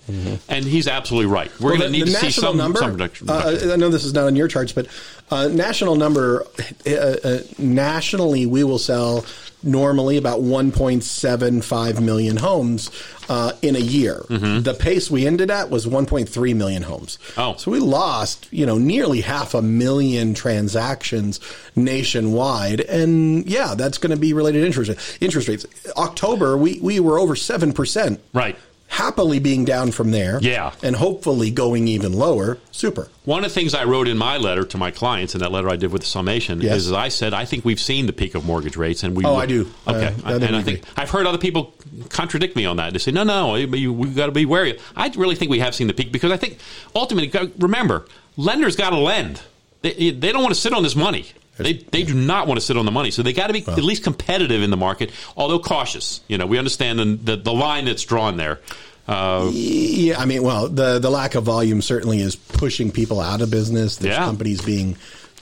And 0.49 0.65
he's 0.67 0.87
absolutely 0.89 1.31
right. 1.33 1.46
We're 1.61 1.71
Well, 1.71 1.79
going 1.81 1.93
to 1.93 1.99
need 1.99 2.07
to 2.07 2.13
see 2.13 2.31
some, 2.31 2.57
number. 2.57 2.79
some 2.79 2.93
reduction. 2.93 3.29
uh, 3.31 3.71
I 3.73 3.77
know 3.77 3.89
this 3.91 4.05
is 4.05 4.13
not 4.13 4.25
on 4.27 4.37
your 4.37 4.49
charts, 4.49 4.73
but 4.73 4.87
uh, 5.31 5.49
national 5.49 5.97
number. 5.97 6.47
Uh, 6.87 6.91
uh, 6.91 7.39
nationally, 7.59 8.47
we 8.47 8.65
will 8.65 8.79
sell 8.79 9.25
normally 9.63 10.17
about 10.17 10.41
1.75 10.41 12.01
million 12.01 12.37
homes 12.37 12.91
uh, 13.29 13.53
in 13.63 13.75
a 13.75 13.81
year. 13.81 14.25
The 14.29 14.77
pace 14.79 15.11
we 15.11 15.27
ended 15.27 15.51
at 15.51 15.71
was 15.71 15.87
1.3 15.87 16.55
million 16.57 16.83
homes. 16.83 17.17
Mm-hmm. 17.31 17.41
Oh. 17.41 17.57
so 17.57 17.71
we 17.73 17.81
lost 17.81 18.47
you 18.53 18.65
know 18.67 18.79
nearly 18.79 19.21
half 19.23 19.55
a 19.55 19.63
million 19.63 20.35
transactions 20.35 21.41
nationwide, 21.75 22.81
and 22.83 23.47
yeah, 23.49 23.75
that's 23.75 23.99
going 23.99 24.11
to 24.11 24.17
be 24.17 24.33
related 24.33 24.61
to 24.61 24.67
interest 24.67 25.17
interest 25.21 25.49
rates. 25.49 25.67
October, 25.97 26.57
we 26.57 26.79
we 26.81 27.01
were 27.01 27.19
over 27.19 27.35
seven 27.35 27.73
percent. 27.73 28.21
Right. 28.33 28.57
Happily 28.89 29.41
being 29.41 29.65
down 29.65 29.91
from 29.91 30.11
there, 30.11 30.39
Yeah. 30.41 30.73
and 30.83 30.97
hopefully 30.97 31.51
going 31.51 31.87
even 31.89 32.13
lower. 32.15 32.57
Super. 32.71 33.09
One 33.25 33.45
of 33.45 33.51
the 33.51 33.55
things 33.55 33.75
I 33.75 33.85
wrote 33.85 34.09
in 34.09 34.17
my 34.17 34.37
letter 34.39 34.65
to 34.65 34.79
my 34.79 34.91
clients, 34.91 35.35
in 35.35 35.41
that 35.41 35.53
letter 35.53 35.69
I 35.69 35.77
did 35.77 35.93
with 35.93 36.03
the 36.03 36.09
summation, 36.09 36.61
Yes. 36.63 36.77
is 36.77 36.93
I 36.93 37.09
said 37.09 37.35
I 37.35 37.45
think 37.45 37.65
we've 37.65 37.81
seen 37.81 38.07
the 38.07 38.13
peak 38.13 38.35
of 38.35 38.45
mortgage 38.47 38.77
rates, 38.77 39.03
and 39.03 39.15
we. 39.15 39.25
Oh, 39.25 39.33
will- 39.33 39.37
I 39.37 39.47
do. 39.47 39.69
Okay, 39.87 40.07
uh, 40.07 40.13
I, 40.25 40.33
and 40.35 40.45
I 40.57 40.63
think 40.63 40.79
agree. 40.79 40.91
I've 40.97 41.11
heard 41.11 41.27
other 41.27 41.37
people 41.37 41.75
contradict 42.09 42.57
me 42.57 42.65
on 42.65 42.77
that. 42.77 42.93
They 42.93 42.99
say, 42.99 43.11
no, 43.11 43.25
no, 43.25 43.53
we- 43.53 43.87
we've 43.89 44.17
got 44.17 44.27
to 44.27 44.33
be 44.33 44.47
wary. 44.47 44.79
I 44.97 45.09
really 45.17 45.35
think 45.35 45.51
we 45.51 45.59
have 45.59 45.75
seen 45.75 45.89
the 45.89 45.95
peak 45.95 46.11
because 46.13 46.33
I 46.33 46.37
think 46.37 46.59
ultimately, 46.95 47.51
remember, 47.59 48.07
lenders 48.37 48.77
got 48.77 48.91
to 48.91 48.99
lend. 48.99 49.41
They, 49.83 50.11
they 50.11 50.33
don't 50.33 50.43
want 50.43 50.55
to 50.55 50.61
sit 50.61 50.73
on 50.73 50.83
this 50.83 50.97
money. 50.97 51.27
They, 51.59 51.73
they 51.75 52.03
do 52.03 52.15
not 52.15 52.47
want 52.47 52.61
to 52.61 52.65
sit 52.67 52.77
on 52.77 52.85
the 52.85 52.91
money, 52.93 53.11
so 53.11 53.23
they 53.23 53.33
got 53.33 53.47
to 53.47 53.53
be 53.53 53.65
at 53.67 53.83
least 53.83 54.03
competitive 54.05 54.63
in 54.63 54.71
the 54.71 54.77
market, 54.77 55.11
although 55.37 55.59
cautious. 55.59 56.21
You 56.29 56.37
know, 56.39 56.47
we 56.47 56.59
understand 56.59 56.99
the 56.99 57.05
the, 57.05 57.37
the 57.37 57.53
line 57.53 57.87
that's 57.87 58.03
drawn 58.05 58.37
there. 58.37 58.61
Uh, 59.09 59.49
Yeah, 59.53 60.21
I 60.21 60.25
mean, 60.27 60.43
well, 60.43 60.69
the 60.69 60.99
the 60.99 61.11
lack 61.11 61.35
of 61.35 61.45
volume 61.45 61.81
certainly 61.81 62.21
is 62.21 62.37
pushing 62.37 62.91
people 62.91 63.21
out 63.21 63.41
of 63.41 63.51
business. 63.51 63.97
There's 63.97 64.15
Yeah. 64.17 64.25
companies 64.25 64.61
being 64.61 64.97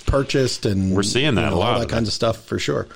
purchased, 0.06 0.66
and 0.66 0.94
We're 0.94 1.02
seeing 1.02 1.34
that 1.36 1.44
you 1.44 1.50
know, 1.50 1.56
a 1.56 1.58
lot 1.58 1.68
all 1.70 1.74
of 1.76 1.80
that 1.80 1.88
that. 1.88 1.94
kinds 1.94 2.08
of 2.08 2.14
stuff 2.14 2.44
for 2.44 2.58
sure. 2.58 2.86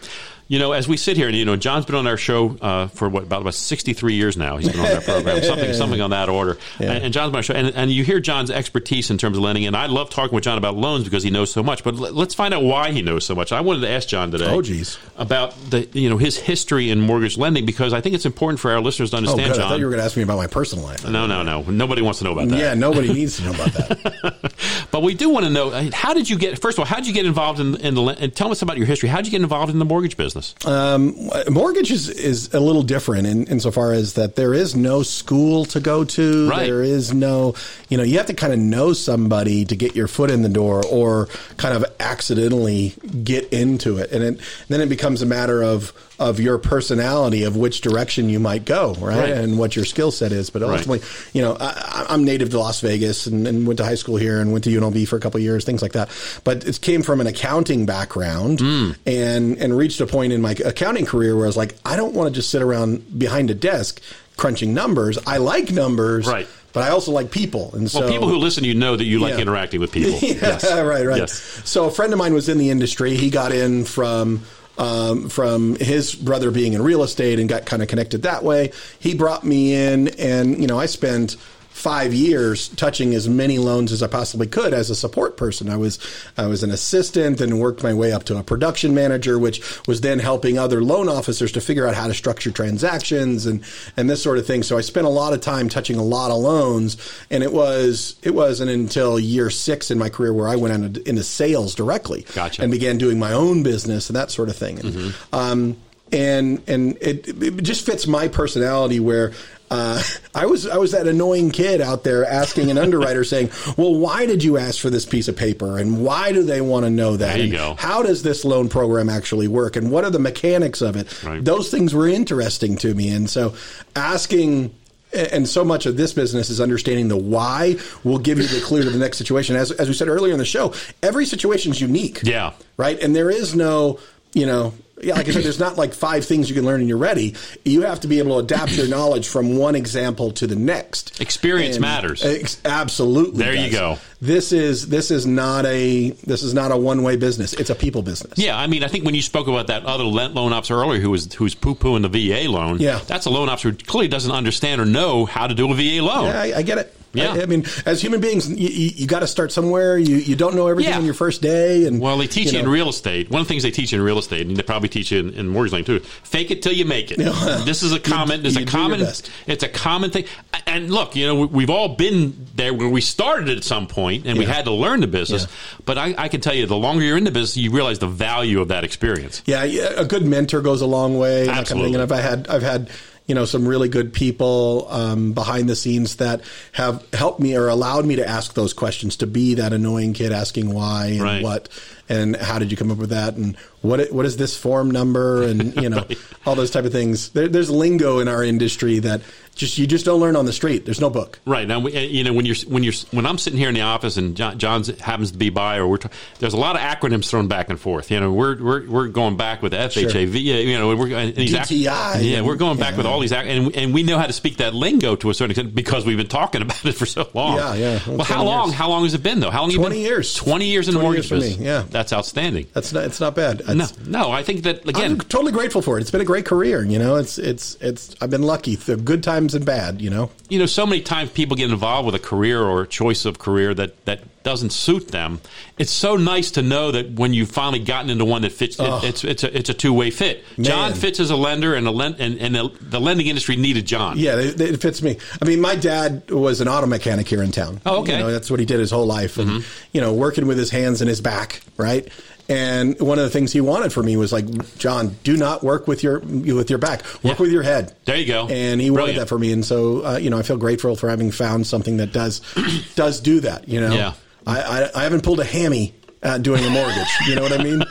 You 0.49 0.59
know, 0.59 0.73
as 0.73 0.89
we 0.89 0.97
sit 0.97 1.19
here, 1.19 1.29
and 1.29 1.37
you 1.37 1.45
know, 1.45 1.57
John's 1.57 1.85
been 1.85 1.95
on 1.95 2.07
our 2.07 2.17
show 2.17 2.57
uh, 2.63 2.87
for 2.89 3.09
what 3.11 3.23
about 3.25 3.43
about 3.43 3.53
sixty 3.53 3.93
three 3.93 4.15
years 4.15 4.35
now. 4.37 4.57
He's 4.57 4.71
been 4.71 4.81
on 4.81 4.93
our 4.95 5.01
program, 5.03 5.43
something 5.43 5.75
something 5.75 6.01
on 6.01 6.11
that 6.11 6.31
order. 6.31 6.57
Yeah. 6.81 6.93
And, 6.93 7.05
and 7.05 7.13
John's 7.13 7.29
been 7.29 7.35
on 7.35 7.39
our 7.41 7.43
show, 7.43 7.55
and, 7.55 7.69
and 7.75 7.91
you 7.91 8.03
hear 8.03 8.19
John's 8.19 8.51
expertise 8.51 9.11
in 9.11 9.19
terms 9.19 9.37
of 9.37 9.43
lending. 9.43 9.67
And 9.67 9.77
I 9.77 9.87
love 9.87 10.09
talking 10.09 10.35
with 10.35 10.45
John 10.45 10.57
about 10.57 10.75
loans 10.75 11.05
because 11.05 11.23
he 11.23 11.29
knows 11.29 11.53
so 11.53 11.63
much. 11.63 11.85
But 11.85 11.97
let, 11.97 12.15
let's 12.15 12.33
find 12.33 12.55
out 12.55 12.63
why 12.63 12.93
he 12.93 13.03
knows 13.03 13.27
so 13.27 13.35
much. 13.35 13.53
I 13.53 13.61
wanted 13.61 13.81
to 13.81 13.91
ask 13.91 14.09
John 14.09 14.31
today. 14.31 14.49
Oh, 14.49 14.63
geez. 14.63 14.99
about 15.19 15.55
the 15.69 15.87
you 15.93 16.09
know 16.09 16.17
his 16.17 16.39
history 16.39 16.91
in 16.91 16.99
mortgage 17.01 17.37
lending 17.37 17.67
because 17.67 17.93
I 17.93 18.01
think 18.01 18.15
it's 18.15 18.27
important 18.27 18.59
for 18.59 18.71
our 18.73 18.81
listeners 18.81 19.11
to 19.11 19.19
understand. 19.19 19.41
Oh, 19.41 19.45
understand. 19.45 19.61
I 19.61 19.65
John, 19.65 19.73
thought 19.73 19.81
you 19.81 19.85
were 19.85 19.91
going 19.91 20.01
to 20.01 20.07
ask 20.07 20.17
me 20.17 20.23
about 20.23 20.39
my 20.39 20.47
personal 20.47 20.85
life. 20.85 21.05
no, 21.07 21.27
no, 21.27 21.43
no. 21.43 21.61
Nobody 21.63 22.01
wants 22.01 22.21
to 22.21 22.25
know 22.25 22.33
about 22.33 22.49
that. 22.49 22.59
Yeah, 22.59 22.73
nobody 22.73 23.13
needs 23.13 23.37
to 23.37 23.45
know 23.45 23.51
about 23.51 23.73
that. 23.75 24.53
But 24.91 25.03
we 25.03 25.15
do 25.15 25.29
want 25.29 25.45
to 25.45 25.51
know 25.51 25.71
uh, 25.71 25.91
how 25.93 26.15
did 26.15 26.29
you 26.31 26.39
get? 26.39 26.59
First 26.61 26.77
of 26.77 26.81
all, 26.81 26.87
how 26.87 26.97
did 26.97 27.07
you 27.07 27.13
get 27.13 27.27
involved 27.27 27.61
in, 27.61 27.77
in 27.77 27.95
the? 27.95 28.03
And 28.05 28.35
tell 28.35 28.51
us 28.51 28.63
about 28.63 28.79
your 28.79 28.87
history. 28.87 29.09
How 29.09 29.19
did 29.19 29.27
you 29.27 29.31
get 29.33 29.43
involved 29.43 29.71
in 29.71 29.79
the 29.79 29.85
mortgage 29.85 30.17
business? 30.17 30.38
Um, 30.67 31.31
mortgage 31.49 31.91
is, 31.91 32.09
is 32.09 32.53
a 32.55 32.61
little 32.61 32.83
different 32.83 33.27
in, 33.27 33.47
insofar 33.47 33.93
as 33.93 34.15
that 34.15 34.37
there 34.37 34.55
is 34.55 34.75
no 34.75 35.03
school 35.03 35.65
to 35.67 35.81
go 35.81 36.05
to. 36.05 36.49
Right. 36.49 36.67
There 36.67 36.83
is 36.83 37.13
no, 37.13 37.55
you 37.89 37.97
know, 37.97 38.05
you 38.05 38.19
have 38.19 38.27
to 38.27 38.35
kind 38.35 38.53
of 38.53 38.59
know 38.59 38.93
somebody 38.93 39.65
to 39.65 39.77
get 39.77 39.97
your 39.97 40.09
foot 40.09 40.31
in 40.31 40.43
the 40.43 40.49
door, 40.49 40.85
or 40.87 41.29
kind 41.57 41.75
of 41.75 41.85
accidentally 42.01 42.95
get 43.23 43.53
into 43.53 43.99
it, 43.99 44.13
and 44.13 44.23
it, 44.23 44.41
then 44.69 44.81
it 44.81 44.89
becomes 44.89 45.23
a 45.23 45.27
matter 45.27 45.63
of 45.63 45.93
of 46.19 46.41
your 46.41 46.59
personality 46.59 47.45
of 47.45 47.57
which 47.57 47.81
direction 47.81 48.29
you 48.29 48.41
might 48.41 48.65
go, 48.65 48.95
right, 49.01 49.17
Right. 49.19 49.31
and 49.31 49.59
what 49.59 49.77
your 49.77 49.85
skill 49.85 50.11
set 50.11 50.33
is. 50.33 50.51
But 50.51 50.63
Right. 50.63 50.73
ultimately, 50.73 51.07
you 51.33 51.43
know, 51.43 51.57
I, 51.61 52.07
I'm 52.09 52.25
native 52.25 52.51
to 52.51 52.59
Las 52.59 52.81
Vegas 52.81 53.27
and, 53.27 53.47
and 53.47 53.67
went 53.67 53.79
to 53.79 53.85
high 53.85 53.95
school 53.95 54.17
here 54.17 54.41
and 54.41 54.51
went 54.53 54.65
to 54.65 54.71
UNLV 54.71 55.07
for 55.07 55.17
a 55.17 55.21
couple 55.21 55.39
of 55.39 55.45
years, 55.45 55.65
things 55.65 55.81
like 55.83 55.93
that. 55.93 56.09
But 56.45 56.65
it 56.67 56.81
came 56.81 57.03
from 57.03 57.21
an 57.21 57.27
accounting 57.29 57.87
background 57.87 58.61
Hmm. 58.61 58.91
and 59.07 59.59
and 59.59 59.77
reached 59.77 60.01
a 60.01 60.07
point 60.07 60.33
in 60.33 60.41
my 60.43 60.53
accounting 60.65 61.07
career 61.07 61.37
where 61.37 61.45
I 61.45 61.49
was 61.49 61.57
like, 61.57 61.77
I 61.85 61.97
don't 61.97 62.15
want 62.15 62.29
to 62.33 62.35
just 62.39 62.51
sit 62.51 62.63
around 62.63 63.19
behind 63.19 63.51
a 63.51 63.55
desk 63.55 64.01
crunching 64.37 64.75
numbers. 64.75 65.19
I 65.27 65.37
like 65.39 65.71
numbers, 65.73 66.27
Right. 66.27 66.47
But 66.75 66.83
I 66.83 66.91
also 66.91 67.13
like 67.13 67.31
people, 67.31 67.71
and 67.75 67.91
so 67.91 68.01
Well, 68.01 68.11
people 68.11 68.29
who 68.29 68.37
listen, 68.37 68.63
to 68.63 68.69
you 68.69 68.75
know 68.75 68.95
that 68.95 69.05
you 69.05 69.19
like 69.21 69.35
Yeah. 69.35 69.41
interacting 69.41 69.81
with 69.81 69.91
people. 69.91 70.13
yeah, 70.23 70.35
Yes. 70.43 70.65
right, 70.71 71.05
right. 71.07 71.17
Yes. 71.19 71.63
So 71.65 71.87
a 71.87 71.91
friend 71.91 72.13
of 72.13 72.19
mine 72.19 72.35
was 72.35 72.49
in 72.49 72.59
the 72.59 72.71
industry. 72.71 73.17
He 73.17 73.31
got 73.31 73.53
in 73.53 73.85
from 73.85 74.43
um, 74.79 75.29
from 75.29 75.75
his 75.77 76.15
brother 76.15 76.51
being 76.51 76.73
in 76.73 76.83
real 76.83 77.03
estate 77.03 77.39
and 77.39 77.49
got 77.49 77.67
kind 77.67 77.83
of 77.83 77.89
connected 77.89 78.23
that 78.23 78.43
way. 78.43 78.73
He 78.99 79.15
brought 79.15 79.45
me 79.45 79.75
in, 79.75 80.09
and 80.19 80.61
you 80.61 80.67
know, 80.67 80.79
I 80.79 80.87
spent 80.87 81.37
five 81.79 82.13
years 82.13 82.69
touching 82.69 83.15
as 83.15 83.29
many 83.29 83.57
loans 83.59 83.93
as 83.93 84.03
I 84.03 84.09
possibly 84.09 84.49
could 84.49 84.75
as 84.75 84.91
a 84.91 84.95
support 84.95 85.37
person. 85.37 85.71
I 85.71 85.77
was 85.77 85.99
I 86.37 86.47
was 86.47 86.63
an 86.63 86.71
assistant 86.71 87.41
and 87.41 87.61
worked 87.61 87.83
my 87.83 87.95
way 87.95 88.13
up 88.13 88.25
to 88.25 88.37
a 88.37 88.43
production 88.43 88.95
manager, 88.95 89.39
which 89.39 89.87
was 89.87 90.01
then 90.01 90.19
helping 90.19 90.59
other 90.59 90.83
loan 90.83 91.09
officers 91.09 91.53
to 91.53 91.61
figure 91.61 91.87
out 91.87 91.95
how 91.95 92.09
to 92.09 92.15
structure 92.15 92.51
transactions 92.51 93.47
and 93.47 93.63
and 93.97 94.11
this 94.11 94.23
sort 94.23 94.39
of 94.39 94.47
thing. 94.47 94.65
So 94.65 94.77
I 94.77 94.81
spent 94.81 95.07
a 95.07 95.11
lot 95.11 95.33
of 95.33 95.41
time 95.41 95.69
touching 95.69 95.97
a 95.97 96.03
lot 96.03 96.33
of 96.33 96.39
loans, 96.39 96.97
and 97.31 97.43
it 97.43 97.53
was 97.53 98.17
it 98.23 98.35
wasn't 98.35 98.71
until 98.71 99.19
year 99.19 99.49
six 99.49 99.91
in 99.91 99.99
my 99.99 100.09
career 100.09 100.33
where 100.33 100.49
I 100.49 100.57
went 100.57 100.75
into, 100.75 101.09
into 101.09 101.23
sales 101.23 101.75
directly 101.77 102.27
Gotcha. 102.35 102.63
and 102.63 102.73
began 102.73 102.99
doing 102.99 103.19
my 103.19 103.33
own 103.33 103.63
business 103.63 104.11
and 104.11 104.17
that 104.17 104.31
sort 104.33 104.49
of 104.49 104.57
thing. 104.57 104.81
And, 104.81 105.15
um, 105.33 105.77
and 106.11 106.63
and 106.67 106.97
it, 107.01 107.29
it 107.29 107.63
just 107.63 107.87
fits 107.87 108.07
my 108.07 108.27
personality 108.27 108.99
where. 108.99 109.33
Uh, 109.71 110.03
I 110.35 110.47
was 110.47 110.67
I 110.67 110.77
was 110.79 110.93
that 110.93 111.07
annoying 111.07 111.51
kid 111.51 111.81
out 111.81 112.05
there 112.05 112.25
asking 112.25 112.71
an 112.71 112.79
underwriter 112.79 113.25
saying, 113.25 113.51
"Well, 113.77 113.95
why 113.95 114.27
did 114.27 114.43
you 114.43 114.57
ask 114.59 114.81
for 114.81 114.91
this 114.91 115.05
piece 115.05 115.29
of 115.29 115.37
paper, 115.37 115.79
and 115.79 116.03
why 116.05 116.33
do 116.33 116.43
they 116.43 116.61
want 116.61 116.85
to 116.87 116.91
know 116.91 117.17
that? 117.17 117.37
There 117.37 117.39
you 117.39 117.43
And 117.45 117.53
go. 117.53 117.75
How 117.75 118.03
does 118.03 118.23
this 118.23 118.45
loan 118.45 118.69
program 118.69 119.09
actually 119.09 119.49
work, 119.49 119.77
and 119.77 119.91
what 119.91 120.05
are 120.05 120.11
the 120.11 120.19
mechanics 120.19 120.81
of 120.81 120.97
it?" 120.97 121.23
Right. 121.23 121.45
Those 121.45 121.71
things 121.71 121.95
were 121.95 122.09
interesting 122.09 122.77
to 122.79 122.95
me, 122.95 123.11
and 123.11 123.29
so 123.29 123.55
asking 123.95 124.75
and 125.13 125.49
so 125.49 125.65
much 125.65 125.87
of 125.87 125.97
this 125.97 126.13
business 126.13 126.51
is 126.51 126.61
understanding 126.61 127.09
the 127.09 127.17
why 127.17 127.77
will 128.05 128.19
give 128.19 128.39
you 128.39 128.47
the 128.47 128.61
clue 128.61 128.83
to 128.83 128.91
the 128.91 128.99
next 128.99 129.17
situation. 129.17 129.57
As, 129.57 129.71
as 129.73 129.89
we 129.89 129.95
said 129.95 130.09
earlier 130.09 130.33
in 130.33 130.39
the 130.39 130.45
show, 130.45 130.75
every 131.03 131.25
situation 131.25 131.73
is 131.73 131.81
unique. 131.81 132.21
Yeah. 132.23 132.53
Right. 132.77 133.01
And 133.01 133.17
there 133.17 133.31
is 133.31 133.55
no, 133.55 134.01
you 134.35 134.45
know, 134.45 134.75
yeah, 135.03 135.15
like 135.15 135.29
I 135.29 135.31
said, 135.33 135.45
there's 135.45 135.59
not 135.59 135.77
like 135.77 135.95
five 135.95 136.25
things 136.25 136.49
you 136.49 136.55
can 136.55 136.65
learn 136.65 136.81
and 136.81 136.89
you're 136.89 136.99
ready. 136.99 137.35
You 137.65 137.83
have 137.83 138.01
to 138.01 138.09
be 138.09 138.19
able 138.19 138.39
to 138.39 138.45
adapt 138.45 138.73
your 138.77 138.89
knowledge 138.89 139.29
from 139.29 139.57
one 139.57 139.75
example 139.75 140.31
to 140.33 140.47
the 140.47 140.57
next. 140.57 141.21
Experience 141.21 141.77
And- 141.77 141.83
matters. 141.83 142.25
Ex- 142.25 142.61
absolutely. 142.65 143.45
There 143.45 143.55
you 143.55 143.71
go. 143.71 143.99
This 144.21 144.51
is 144.53 144.89
this 144.89 145.11
is 145.13 145.27
not 145.27 145.65
a 145.67 146.11
this 146.11 146.43
is 146.43 146.53
not 146.53 146.73
a 146.73 146.77
one 146.77 147.03
way 147.05 147.17
business. 147.17 147.53
It's 147.55 147.71
a 147.71 147.75
people 147.75 148.03
business. 148.03 148.33
Yeah, 148.37 148.59
I 148.59 148.67
mean, 148.67 148.83
I 148.83 148.89
think 148.89 149.05
when 149.05 149.15
you 149.15 149.23
spoke 149.23 149.47
about 149.47 149.69
that 149.69 149.85
other 149.87 150.03
loan 150.05 150.53
officer 150.53 150.75
earlier 150.75 151.01
who 151.01 151.11
was 151.11 151.33
who's 151.35 151.55
poo 151.55 151.75
pooing 151.77 152.03
the 152.03 152.09
VA 152.09 152.51
loan, 152.51 152.81
Yeah. 152.81 153.01
that's 153.07 153.27
a 153.27 153.31
loan 153.31 153.49
officer 153.49 153.71
who 153.71 153.77
clearly 153.77 154.09
doesn't 154.09 154.33
understand 154.33 154.81
or 154.81 154.85
know 154.87 155.25
how 155.25 155.47
to 155.47 155.55
do 155.55 155.71
a 155.71 155.75
VA 155.75 156.03
loan. 156.03 156.25
Yeah, 156.27 156.41
I, 156.41 156.53
I 156.59 156.63
get 156.63 156.79
it. 156.79 156.95
Yeah. 157.15 157.33
I, 157.35 157.43
I 157.43 157.47
mean, 157.47 157.65
as 157.87 158.03
human 158.03 158.21
beings, 158.21 158.49
you, 158.51 158.69
you, 158.69 158.91
you 158.95 159.07
got 159.07 159.21
to 159.21 159.27
start 159.27 159.51
somewhere. 159.51 159.97
You 159.97 160.17
you 160.17 160.37
don't 160.37 160.55
know 160.55 160.67
everything 160.69 160.93
Yeah. 160.93 160.99
on 160.99 161.05
your 161.05 161.15
first 161.15 161.41
day, 161.41 161.87
and 161.87 162.01
Well, 162.01 162.19
they 162.19 162.27
teach 162.27 162.47
you, 162.47 162.53
know, 162.53 162.61
in 162.61 162.69
real 162.69 162.89
estate. 162.89 163.31
One 163.31 163.41
of 163.41 163.47
the 163.47 163.49
things 163.53 163.63
they 163.63 163.71
teach 163.71 163.93
you 163.93 163.99
in 163.99 164.05
real 164.05 164.19
estate, 164.19 164.47
and 164.47 164.57
they 164.57 164.63
probably 164.63 164.89
teach 164.89 165.11
you 165.11 165.21
in, 165.21 165.31
in 165.35 165.49
mortgage 165.49 165.73
lending 165.73 166.01
too. 166.01 166.05
Fake 166.23 166.51
it 166.51 166.63
till 166.63 166.73
you 166.73 166.85
make 166.85 167.11
it. 167.11 167.19
Yeah. 167.29 167.63
this 167.65 167.83
is 167.83 167.93
a 167.93 168.01
common. 168.01 168.45
It's 168.45 168.57
a 168.57 168.65
common. 168.67 169.01
It's 169.01 169.63
a 169.63 169.69
common 169.69 170.11
thing. 170.11 170.27
And 170.67 170.91
look, 170.91 171.17
you 171.17 171.27
know, 171.27 171.35
we, 171.41 171.47
we've 171.47 171.71
all 171.71 171.89
been 171.97 172.47
there 172.55 172.75
where 172.75 172.89
we 172.89 173.01
started 173.01 173.49
at 173.57 173.65
some 173.65 173.87
point, 173.87 174.27
and 174.27 174.39
we 174.39 174.45
had 174.45 174.67
to 174.67 174.73
learn 174.73 175.01
the 175.01 175.07
business. 175.07 175.43
Yeah. 175.45 175.83
But 175.87 175.99
I, 175.99 176.15
I 176.19 176.29
can 176.29 176.41
tell 176.41 176.55
you, 176.55 176.67
the 176.67 176.77
longer 176.77 177.03
you're 177.05 177.17
in 177.17 177.25
the 177.25 177.31
business, 177.31 177.57
you 177.57 177.71
realize 177.71 177.99
the 177.99 178.07
value 178.07 178.61
of 178.61 178.69
that 178.69 178.85
experience. 178.85 179.43
Yeah, 179.47 179.65
yeah, 179.65 179.91
a 179.97 180.05
good 180.05 180.25
mentor 180.27 180.61
goes 180.61 180.81
a 180.83 180.87
long 180.87 181.17
way. 181.19 181.47
that 181.47 181.47
kind 181.47 181.59
of. 181.59 181.61
Absolutely. 181.63 181.95
And 181.95 182.03
I've 182.13 182.23
had 182.23 182.49
I've 182.49 182.63
had 182.63 182.91
you 183.29 183.35
know 183.37 183.45
some 183.45 183.69
really 183.69 183.89
good 183.89 184.13
people 184.13 184.87
um, 184.91 185.33
behind 185.35 185.69
the 185.69 185.77
scenes 185.77 186.17
that 186.17 186.41
have 186.73 187.05
helped 187.13 187.39
me 187.39 187.55
or 187.57 187.69
allowed 187.69 188.05
me 188.07 188.17
to 188.17 188.27
ask 188.29 188.55
those 188.55 188.73
questions 188.73 189.17
to 189.19 189.27
be 189.27 189.55
that 189.55 189.73
annoying 189.73 190.15
kid 190.15 190.33
asking 190.33 190.73
why 190.75 191.07
and 191.13 191.23
Right. 191.23 191.43
what 191.45 191.69
and 192.09 192.35
how 192.37 192.59
did 192.59 192.71
you 192.71 192.77
come 192.77 192.91
up 192.91 192.97
with 192.99 193.11
that 193.11 193.35
and 193.37 193.55
what 193.83 194.11
what 194.13 194.25
is 194.27 194.39
this 194.39 194.57
form 194.57 194.91
number 194.91 195.43
and 195.43 195.77
you 195.77 195.89
know 195.91 195.99
Right. 196.09 196.19
all 196.47 196.55
those 196.57 196.71
type 196.71 196.85
of 196.87 196.93
things. 196.93 197.29
There, 197.31 197.49
there's 197.49 197.71
lingo 197.71 198.19
in 198.19 198.29
our 198.29 198.43
industry 198.43 198.99
that 199.01 199.21
just 199.59 199.77
you 199.79 199.87
just 199.87 200.05
don't 200.07 200.21
learn 200.21 200.37
on 200.37 200.47
the 200.47 200.53
street. 200.53 200.85
There's 200.87 201.01
no 201.01 201.11
book. 201.11 201.39
Right 201.45 201.69
now, 201.69 201.81
we- 201.81 201.99
you 202.07 202.25
know 202.25 202.33
when 202.33 202.47
you're 202.47 202.57
when 202.69 202.83
you're 202.83 202.95
when 203.11 203.27
I'm 203.27 203.37
sitting 203.39 203.59
here 203.59 203.69
in 203.69 203.75
the 203.75 203.83
office 203.83 204.17
and 204.17 204.37
John 204.37 204.59
John's 204.59 204.89
happens 205.01 205.33
to 205.33 205.39
be 205.39 205.51
by, 205.51 205.77
or 205.79 205.87
we're 205.89 205.97
t- 205.99 206.09
there's 206.39 206.55
a 206.55 206.57
lot 206.57 206.77
of 206.77 206.81
acronyms 206.83 207.29
thrown 207.29 207.49
back 207.49 207.69
and 207.69 207.79
forth. 207.79 208.11
You 208.11 208.21
know, 208.21 208.33
we're 208.33 208.57
we're, 208.63 208.89
we're 208.89 209.09
going 209.09 209.37
back 209.37 209.61
with 209.63 209.73
FHAV. 209.75 210.41
You 210.43 210.79
know, 210.79 210.97
we're 210.97 211.15
and 211.15 211.35
these 211.35 211.55
ac- 211.55 211.85
DTI. 211.85 212.23
yeah, 212.31 212.41
we're 212.41 212.57
going 212.57 212.79
back 212.79 212.93
Yeah. 212.93 212.97
with 212.99 213.07
all 213.07 213.21
these, 213.21 213.33
ac- 213.33 213.49
and 213.49 213.75
and 213.77 213.93
we 213.93 214.03
know 214.03 214.17
how 214.19 214.27
to 214.27 214.33
speak 214.33 214.59
that 214.59 214.75
lingo 214.75 215.17
to 215.17 215.31
a 215.31 215.35
certain 215.35 215.51
extent 215.51 215.75
because 215.75 216.07
we've 216.07 216.17
been 216.17 216.29
talking 216.29 216.63
about 216.69 216.85
it 216.87 216.93
for 216.93 217.07
so 217.07 217.29
long. 217.35 217.57
Yeah, 217.57 217.75
yeah. 217.75 218.01
Well, 218.07 218.17
Well, 218.19 218.25
how 218.27 218.45
long? 218.45 218.69
years. 218.69 218.79
How 218.79 218.89
long 218.89 219.03
has 219.05 219.15
it 219.15 219.23
been 219.23 219.41
though? 219.41 219.51
How 219.51 219.63
long? 219.63 219.71
you 219.71 219.79
20 219.79 219.97
been? 219.97 220.05
years. 220.05 220.35
Twenty 220.35 220.67
years 220.67 220.89
in 220.89 220.95
the 220.95 221.01
mortgage 221.01 221.25
years 221.25 221.29
for 221.29 221.35
me, 221.35 221.41
business. 221.51 221.67
yeah. 221.67 221.85
that's 221.91 222.13
outstanding. 222.13 222.67
That's 222.75 222.93
not 222.93 223.05
it's 223.05 223.21
not 223.21 223.35
bad. 223.35 223.63
No, 223.69 223.87
no, 224.07 224.31
I 224.31 224.43
think 224.45 224.63
that 224.63 224.89
again. 224.89 225.13
I'm 225.13 225.19
totally 225.19 225.53
grateful 225.53 225.83
for 225.83 225.99
it. 225.99 226.03
It's 226.03 226.11
been 226.11 226.21
a 226.21 226.25
great 226.25 226.45
career. 226.45 226.85
You 226.85 226.99
know, 226.99 227.17
it's 227.17 227.39
it's 227.39 227.77
it's. 227.81 228.15
I've 228.21 228.31
been 228.31 228.43
lucky. 228.43 228.77
The 228.77 228.97
good 228.97 229.23
times 229.23 229.48
and 229.55 229.65
bad. 229.65 230.01
You 230.01 230.11
know. 230.11 230.31
you 230.49 230.59
know, 230.59 230.67
so 230.67 230.87
many 230.87 231.03
times 231.03 231.31
people 231.31 231.57
get 231.57 231.71
involved 231.71 232.07
with 232.07 232.15
a 232.15 232.19
career 232.19 232.63
or 232.63 232.83
a 232.83 232.87
choice 232.87 233.25
of 233.25 233.39
career 233.39 233.75
that, 233.75 234.05
that 234.05 234.43
doesn't 234.43 234.71
suit 234.71 235.09
them. 235.09 235.41
It's 235.77 235.91
so 235.91 236.17
nice 236.17 236.53
to 236.53 236.63
know 236.63 236.91
that 236.93 237.13
when 237.13 237.35
you've 237.35 237.51
finally 237.51 237.81
gotten 237.81 238.11
into 238.11 238.25
one 238.25 238.43
that 238.43 238.53
fits, 238.53 238.79
it, 238.79 239.05
it's 239.05 239.25
it's 239.25 239.45
a 239.45 239.57
it's 239.57 239.69
a 239.69 239.75
two 239.75 239.93
way 239.93 240.11
fit. 240.11 240.43
John 240.59 240.95
fits 240.95 241.21
as 241.21 241.31
a 241.31 241.37
lender, 241.37 241.75
and 241.75 241.87
the 241.87 241.93
len- 241.93 242.17
and, 242.19 242.39
and 242.39 242.55
the, 242.55 242.71
the 242.81 243.01
lending 243.01 243.27
industry 243.27 243.57
needed 243.57 243.87
John. 243.87 244.19
Yeah, 244.19 244.37
it, 244.37 244.61
it 244.61 244.81
fits 244.81 245.03
me. 245.03 245.19
I 245.41 245.45
mean, 245.45 245.61
my 245.61 245.77
dad 245.77 246.31
was 246.31 246.61
an 246.61 246.69
auto 246.69 246.87
mechanic 246.87 247.29
here 247.29 247.43
in 247.43 247.53
town. 247.53 247.81
Oh, 247.85 248.01
okay. 248.01 248.13
Mm-hmm. 248.13 248.19
You 248.21 248.27
know, 248.27 248.33
that's 248.33 248.51
what 248.51 248.59
he 248.59 248.67
did 248.67 248.81
his 248.81 248.91
whole 248.91 249.07
life, 249.07 249.37
and 249.39 249.65
you 249.93 250.01
know, 250.01 250.15
working 250.15 250.47
with 250.47 250.59
his 250.59 250.71
hands 250.71 251.01
and 251.01 251.09
his 251.09 251.21
back, 251.21 251.61
right. 251.77 252.09
And 252.51 252.99
one 252.99 253.19
of 253.19 253.25
the 253.25 253.31
things 253.31 253.53
he 253.53 253.61
wanted 253.61 253.93
for 253.93 254.03
me 254.03 254.17
was 254.17 254.33
like, 254.33 254.47
John, 254.79 255.17
do 255.23 255.37
not 255.37 255.63
work 255.63 255.87
with 255.87 256.03
your 256.03 256.21
with 256.21 256.71
your 256.71 256.79
back. 256.79 257.03
Work 257.23 257.23
Yeah. 257.23 257.43
with 257.43 257.53
your 257.53 257.63
head. 257.63 257.95
There 258.07 258.17
you 258.17 258.25
go. 258.27 258.49
And 258.49 258.81
he 258.81 258.91
wanted 258.91 259.17
that 259.17 259.29
for 259.29 259.39
me, 259.39 259.53
and 259.53 259.65
so 259.65 260.05
uh, 260.07 260.17
you 260.17 260.31
know, 260.31 260.39
I 260.39 260.43
feel 260.43 260.57
grateful 260.57 260.97
for 260.97 261.11
having 261.11 261.31
found 261.31 261.67
something 261.67 261.99
that 261.99 262.13
does 262.13 262.41
does 262.95 263.21
do 263.21 263.41
that. 263.41 263.69
You 263.69 263.81
know, 263.83 263.95
Yeah. 263.95 264.15
I, 264.47 264.61
I, 264.61 264.91
I 265.01 265.03
haven't 265.03 265.25
pulled 265.25 265.41
a 265.41 265.45
hammy 265.45 265.95
uh, 266.23 266.39
doing 266.39 266.65
a 266.65 266.71
mortgage. 266.71 267.09
you 267.27 267.35
know 267.37 267.43
what 267.43 267.53
I 267.59 267.63
mean? 267.63 267.83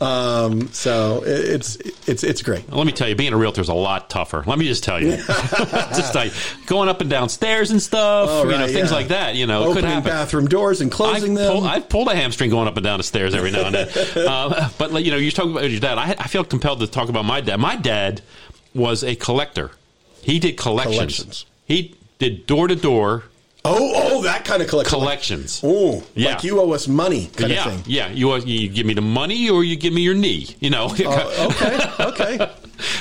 Um, 0.00 0.68
so 0.72 1.22
it, 1.24 1.28
it's 1.54 1.76
it's 2.08 2.22
it's 2.24 2.42
great. 2.42 2.70
Let 2.70 2.86
me 2.86 2.92
tell 2.92 3.08
you, 3.08 3.14
being 3.14 3.32
a 3.32 3.36
realtor 3.36 3.60
is 3.60 3.68
a 3.68 3.74
lot 3.74 4.10
tougher. 4.10 4.42
Let 4.46 4.58
me 4.58 4.66
just 4.66 4.84
tell 4.84 5.00
you, 5.02 5.16
just 5.26 6.12
tell 6.12 6.24
you, 6.26 6.30
going 6.66 6.88
up 6.88 7.00
and 7.00 7.08
down 7.08 7.28
stairs 7.28 7.70
and 7.70 7.80
stuff, 7.80 8.28
Oh, 8.30 8.44
you 8.44 8.50
know, 8.58 8.66
things 8.66 8.90
yeah. 8.90 8.96
like 8.96 9.08
that. 9.08 9.36
You 9.36 9.46
know, 9.46 9.62
could 9.64 9.70
Opening 9.78 9.90
happen. 9.90 10.10
bathroom 10.10 10.46
doors 10.48 10.80
and 10.80 10.90
closing 10.90 11.34
them. 11.34 11.50
pulled, 11.52 11.64
I've 11.66 11.88
pulled 11.88 12.08
a 12.08 12.14
hamstring 12.16 12.50
going 12.50 12.68
up 12.68 12.76
and 12.76 12.84
down 12.84 12.98
the 12.98 13.04
stairs 13.04 13.34
every 13.34 13.50
now 13.50 13.66
and 13.66 13.74
then. 13.74 13.88
uh, 14.28 14.68
but 14.78 14.92
you 15.04 15.10
know, 15.10 15.16
you're 15.16 15.30
talking 15.30 15.52
about 15.52 15.70
your 15.70 15.80
dad. 15.80 15.98
I, 15.98 16.10
I 16.18 16.26
feel 16.28 16.44
compelled 16.44 16.80
to 16.80 16.86
talk 16.86 17.08
about 17.08 17.24
my 17.24 17.40
dad. 17.40 17.58
My 17.58 17.76
dad 17.76 18.20
was 18.74 19.02
a 19.04 19.14
collector. 19.14 19.70
He 20.22 20.38
did 20.38 20.56
collections. 20.56 20.96
Collections. 20.96 21.46
He 21.66 21.94
did 22.18 22.46
door 22.46 22.68
to 22.68 22.74
door 22.76 23.24
Oh, 23.68 23.92
oh, 23.94 24.22
that 24.22 24.44
kind 24.44 24.62
of 24.62 24.68
collection. 24.68 24.98
collections. 24.98 25.60
Oh, 25.64 26.02
Yeah. 26.14 26.30
like 26.30 26.44
you 26.44 26.60
owe 26.60 26.70
us 26.70 26.86
money 26.86 27.26
kind 27.36 27.50
yeah, 27.52 27.66
of 27.66 27.72
thing. 27.72 27.82
yeah. 27.86 28.08
You 28.10 28.36
you 28.36 28.68
give 28.68 28.86
me 28.86 28.94
the 28.94 29.00
money 29.02 29.50
or 29.50 29.64
you 29.64 29.76
give 29.76 29.92
me 29.92 30.02
your 30.02 30.14
knee. 30.14 30.46
You 30.60 30.70
know. 30.70 30.86
Oh, 30.90 31.48
okay, 32.00 32.36
okay. 32.36 32.50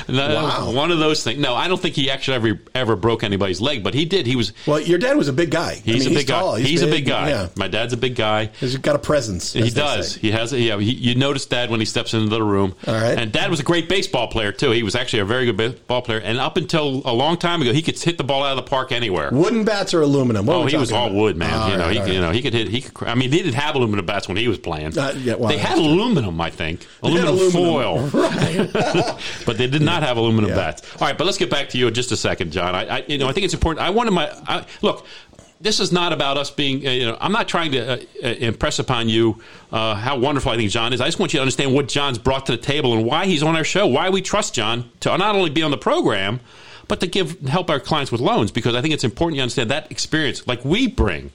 No, 0.07 0.35
Wow. 0.35 0.71
One 0.71 0.91
of 0.91 0.99
those 0.99 1.23
things. 1.23 1.39
No, 1.39 1.53
I 1.55 1.67
don't 1.67 1.79
think 1.81 1.95
he 1.95 2.09
actually 2.09 2.35
ever 2.35 2.59
ever 2.73 2.95
broke 2.95 3.23
anybody's 3.23 3.61
leg, 3.61 3.83
but 3.83 3.93
he 3.93 4.05
did. 4.05 4.25
He 4.27 4.35
was. 4.35 4.53
Well, 4.67 4.79
your 4.79 4.97
dad 4.99 5.17
was 5.17 5.27
a 5.27 5.33
big 5.33 5.51
guy. 5.51 5.71
I 5.71 5.73
He's 5.75 6.05
mean, 6.05 6.13
a 6.15 6.19
big 6.19 6.27
tall, 6.27 6.55
guy. 6.57 6.61
He's, 6.61 6.81
a 6.81 6.87
big 6.87 7.05
guy. 7.05 7.29
Yeah, 7.29 7.47
My 7.55 7.67
dad's 7.67 7.93
a 7.93 7.97
big 7.97 8.15
guy. 8.15 8.51
he's 8.59 8.77
got 8.77 8.95
a 8.95 8.99
presence. 8.99 9.53
He 9.53 9.69
does. 9.69 10.13
say. 10.13 10.19
He 10.21 10.31
has. 10.31 10.51
Yeah. 10.53 10.77
He, 10.79 10.91
you 10.93 11.15
notice 11.15 11.45
Dad 11.45 11.69
when 11.69 11.79
he 11.79 11.85
steps 11.85 12.13
into 12.13 12.29
the 12.29 12.41
room. 12.43 12.75
All 12.87 12.93
right. 12.93 13.17
And 13.17 13.31
Dad 13.31 13.49
was 13.49 13.59
a 13.59 13.63
great 13.63 13.89
baseball 13.89 14.27
player 14.27 14.51
too. 14.51 14.71
He 14.71 14.83
was 14.83 14.95
actually 14.95 15.19
a 15.19 15.25
very 15.25 15.45
good 15.45 15.57
baseball 15.57 16.01
player. 16.01 16.19
And 16.19 16.37
up 16.39 16.57
until 16.57 17.01
a 17.05 17.13
long 17.13 17.37
time 17.37 17.61
ago, 17.61 17.73
he 17.73 17.81
could 17.81 17.99
hit 17.99 18.17
the 18.17 18.23
ball 18.23 18.43
out 18.43 18.57
of 18.57 18.63
the 18.63 18.69
park 18.69 18.91
anywhere. 18.91 19.29
Wooden 19.31 19.63
bats 19.65 19.93
or 19.93 20.01
aluminum? 20.01 20.45
What 20.45 20.55
Oh, 20.57 20.65
he 20.65 20.77
was 20.77 20.91
all 20.91 21.05
about? 21.07 21.15
wood, 21.17 21.37
man. 21.37 21.71
You 21.71 21.77
know, 21.77 21.83
right, 21.85 21.93
he, 21.93 21.99
all 21.99 22.07
you 22.07 22.21
know, 22.21 22.31
he 22.31 22.41
could 22.41 22.53
hit. 22.53 22.67
He 22.69 22.81
could. 22.81 23.07
I 23.07 23.15
mean, 23.15 23.29
they 23.29 23.37
didn't 23.37 23.53
have 23.55 23.75
aluminum 23.75 24.05
bats 24.05 24.27
when 24.27 24.37
he 24.37 24.47
was 24.47 24.57
playing. 24.57 24.97
Uh, 24.97 25.13
yeah, 25.17 25.35
well, 25.35 25.49
they 25.49 25.57
had 25.57 25.77
aluminum, 25.77 26.39
I 26.41 26.49
think, 26.49 26.85
aluminum, 27.03 27.33
aluminum. 27.35 28.09
foil, 28.09 28.09
but 29.45 29.57
they 29.57 29.64
did 29.67 29.81
not 29.81 30.03
have 30.03 30.17
aluminum 30.17 30.49
Yeah. 30.51 30.55
bats. 30.55 30.81
All 30.99 31.07
right, 31.07 31.17
but 31.17 31.25
let's 31.25 31.37
get 31.37 31.49
back 31.49 31.69
to 31.69 31.77
you 31.77 31.87
in 31.87 31.93
just 31.93 32.11
a 32.11 32.17
second, 32.17 32.51
John. 32.51 32.75
I, 32.75 32.97
I 32.97 33.03
you 33.07 33.17
know, 33.17 33.27
I 33.27 33.33
think 33.33 33.45
it's 33.45 33.53
important. 33.53 33.85
I 33.85 33.89
wanted 33.89 34.11
my 34.11 34.29
I, 34.47 34.65
look. 34.81 35.05
This 35.61 35.79
is 35.79 35.91
not 35.91 36.11
about 36.11 36.37
us 36.37 36.51
being. 36.51 36.85
Uh, 36.85 36.91
you 36.91 37.05
know, 37.05 37.17
I'm 37.19 37.31
not 37.31 37.47
trying 37.47 37.71
to 37.71 37.93
uh, 37.93 37.97
uh, 38.23 38.27
impress 38.27 38.77
upon 38.77 39.07
you 39.07 39.41
uh, 39.71 39.95
how 39.95 40.17
wonderful 40.17 40.51
I 40.51 40.57
think 40.57 40.69
John 40.69 40.91
is. 40.91 40.99
I 40.99 41.05
just 41.05 41.17
want 41.17 41.33
you 41.33 41.37
to 41.37 41.41
understand 41.41 41.73
what 41.73 41.87
John's 41.87 42.17
brought 42.17 42.45
to 42.47 42.51
the 42.51 42.57
table 42.61 42.93
and 42.93 43.05
why 43.05 43.25
he's 43.25 43.41
on 43.41 43.55
our 43.55 43.63
show. 43.63 43.87
Why 43.87 44.09
we 44.09 44.21
trust 44.21 44.53
John 44.53 44.91
to 44.99 45.17
not 45.17 45.33
only 45.33 45.49
be 45.49 45.63
on 45.63 45.71
the 45.71 45.77
program, 45.77 46.41
but 46.87 46.99
to 46.99 47.07
give 47.07 47.39
help 47.47 47.69
our 47.69 47.79
clients 47.79 48.11
with 48.11 48.21
loans 48.21 48.51
because 48.51 48.75
I 48.75 48.81
think 48.81 48.93
it's 48.93 49.05
important 49.05 49.37
you 49.37 49.41
understand 49.43 49.71
that 49.71 49.89
experience, 49.91 50.45
like 50.45 50.63
we 50.65 50.87
bring. 50.87 51.31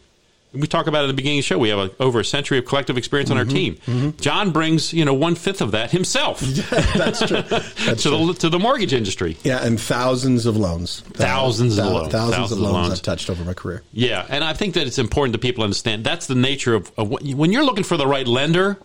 We 0.52 0.66
talk 0.66 0.88
about 0.88 1.02
it 1.02 1.04
at 1.04 1.06
the 1.08 1.14
beginning 1.14 1.38
of 1.38 1.44
the 1.44 1.46
show. 1.46 1.58
We 1.58 1.68
have 1.68 1.78
a, 1.78 2.02
over 2.02 2.20
a 2.20 2.24
century 2.24 2.58
of 2.58 2.64
collective 2.64 2.98
experience 2.98 3.30
on 3.30 3.38
our 3.38 3.44
mm-hmm. 3.44 3.54
team. 3.54 3.74
Mm-hmm. 3.76 4.20
John 4.20 4.50
brings, 4.50 4.92
you 4.92 5.04
know, 5.04 5.14
one 5.14 5.36
fifth 5.36 5.60
of 5.60 5.70
that 5.72 5.90
himself 5.90 6.40
That's 6.70 7.26
true. 7.26 7.42
That's 7.42 8.02
to 8.02 8.10
the 8.10 8.36
to 8.40 8.48
the 8.48 8.58
mortgage 8.58 8.92
industry. 8.92 9.36
Yeah, 9.44 9.64
and 9.64 9.80
thousands 9.80 10.46
of 10.46 10.56
loans. 10.56 11.02
Uh, 11.06 11.18
thousands 11.18 11.78
of 11.78 11.86
loans. 11.86 12.12
Thousands, 12.12 12.36
Thousands 12.36 12.52
of 12.52 12.58
of 12.58 12.64
loans 12.64 12.74
loans. 12.74 12.92
I've 12.94 13.02
touched 13.02 13.30
over 13.30 13.44
my 13.44 13.54
career. 13.54 13.82
Yeah, 13.92 14.26
and 14.28 14.42
I 14.42 14.52
think 14.52 14.74
that 14.74 14.86
it's 14.86 14.98
important 14.98 15.32
that 15.32 15.40
people 15.40 15.62
understand 15.62 16.04
that's 16.04 16.26
the 16.26 16.34
nature 16.34 16.74
of, 16.74 16.90
of 16.96 17.08
what, 17.08 17.22
when 17.22 17.52
you're 17.52 17.64
looking 17.64 17.84
for 17.84 17.96
the 17.96 18.06
right 18.06 18.26
lender. 18.26 18.78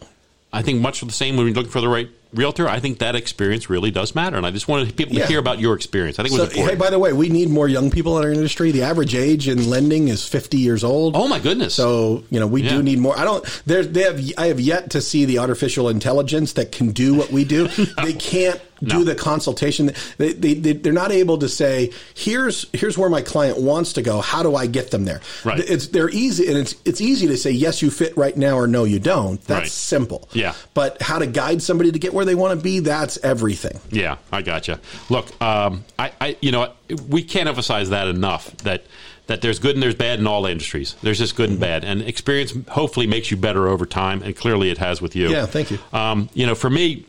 I 0.53 0.61
think 0.61 0.79
much 0.79 1.01
of 1.01 1.09
the 1.09 1.13
same 1.13 1.35
when 1.35 1.47
you're 1.47 1.55
looking 1.55 1.71
for 1.71 1.81
the 1.81 1.89
right 1.89 2.09
realtor. 2.35 2.67
I 2.69 2.79
think 2.79 2.99
that 2.99 3.15
experience 3.15 3.69
really 3.69 3.91
does 3.91 4.13
matter, 4.15 4.37
and 4.37 4.45
I 4.45 4.51
just 4.51 4.67
wanted 4.67 4.95
people 4.95 5.15
Yeah. 5.15 5.23
to 5.23 5.27
hear 5.27 5.39
about 5.39 5.59
your 5.59 5.75
experience. 5.75 6.19
I 6.19 6.23
think 6.23 6.33
it 6.35 6.39
was 6.39 6.49
important. 6.49 6.71
hey, 6.71 6.75
by 6.77 6.89
the 6.89 6.99
way, 6.99 7.13
we 7.13 7.29
need 7.29 7.49
more 7.49 7.67
young 7.67 7.89
people 7.89 8.17
in 8.17 8.23
our 8.25 8.31
industry. 8.31 8.71
The 8.71 8.83
average 8.83 9.15
age 9.15 9.47
in 9.47 9.69
lending 9.69 10.07
is 10.09 10.25
50 10.27 10.57
years 10.57 10.83
old. 10.83 11.15
oh 11.15 11.27
my 11.27 11.39
goodness! 11.39 11.73
So 11.73 12.23
you 12.29 12.39
know 12.39 12.47
we 12.47 12.61
Yeah. 12.63 12.71
do 12.77 12.83
need 12.83 12.99
more. 12.99 13.17
I 13.17 13.23
don't. 13.23 13.43
They 13.65 14.03
have. 14.03 14.21
I 14.37 14.47
have 14.47 14.59
yet 14.59 14.89
to 14.91 15.01
see 15.01 15.25
the 15.25 15.39
artificial 15.39 15.89
intelligence 15.89 16.53
that 16.53 16.71
can 16.71 16.91
do 16.91 17.13
what 17.13 17.31
we 17.31 17.43
do. 17.43 17.69
They 18.03 18.13
can't 18.13 18.59
do 18.83 18.99
No. 18.99 19.03
the 19.03 19.15
consultation. 19.15 19.91
They, 20.17 20.33
they, 20.33 20.53
they 20.53 20.73
they're 20.73 20.93
not 20.93 21.11
able 21.11 21.37
to 21.39 21.49
say 21.49 21.91
here's 22.13 22.65
here's 22.73 22.97
where 22.97 23.09
my 23.09 23.21
client 23.21 23.59
wants 23.59 23.93
to 23.93 24.01
go. 24.01 24.21
How 24.21 24.43
do 24.43 24.55
I 24.55 24.67
get 24.67 24.91
them 24.91 25.05
there? 25.05 25.21
Right. 25.43 25.59
It's 25.59 25.87
they're 25.87 26.09
easy 26.09 26.47
and 26.47 26.57
it's 26.57 26.75
it's 26.85 27.01
easy 27.01 27.27
to 27.27 27.37
say 27.37 27.51
yes 27.51 27.81
you 27.81 27.89
fit 27.89 28.15
right 28.17 28.35
now 28.35 28.55
or 28.57 28.67
no 28.67 28.83
you 28.83 28.99
don't. 28.99 29.41
That's 29.45 29.61
Right. 29.61 29.71
simple. 29.71 30.27
Yeah. 30.33 30.53
But 30.73 31.01
how 31.01 31.19
to 31.19 31.27
guide 31.27 31.61
somebody 31.61 31.91
to 31.91 31.99
get 31.99 32.13
where 32.13 32.25
they 32.25 32.35
want 32.35 32.59
to 32.59 32.63
be? 32.63 32.79
That's 32.79 33.17
everything. 33.23 33.79
Yeah, 33.91 34.17
I 34.31 34.41
gotcha. 34.41 34.79
Look, 35.09 35.41
um, 35.41 35.83
I, 35.97 36.11
I, 36.19 36.37
you 36.41 36.51
know, 36.51 36.71
we 37.07 37.23
can't 37.23 37.47
emphasize 37.47 37.89
that 37.91 38.07
enough. 38.07 38.55
That 38.57 38.83
that 39.27 39.41
there's 39.41 39.57
good 39.59 39.75
and 39.75 39.81
there's 39.81 39.95
bad 39.95 40.19
in 40.19 40.27
all 40.27 40.45
industries. 40.45 40.95
There's 41.01 41.17
just 41.17 41.35
good 41.35 41.49
and 41.49 41.59
bad, 41.59 41.83
and 41.83 42.01
experience 42.03 42.53
hopefully 42.67 43.07
makes 43.07 43.31
you 43.31 43.37
better 43.37 43.67
over 43.67 43.85
time, 43.85 44.21
and 44.21 44.35
clearly 44.35 44.69
it 44.69 44.77
has 44.77 45.01
with 45.01 45.15
you. 45.15 45.29
Yeah, 45.29 45.45
thank 45.47 45.71
you. 45.71 45.79
Um, 45.93 46.29
you 46.35 46.45
know, 46.45 46.53
for 46.55 46.69
me, 46.69 47.05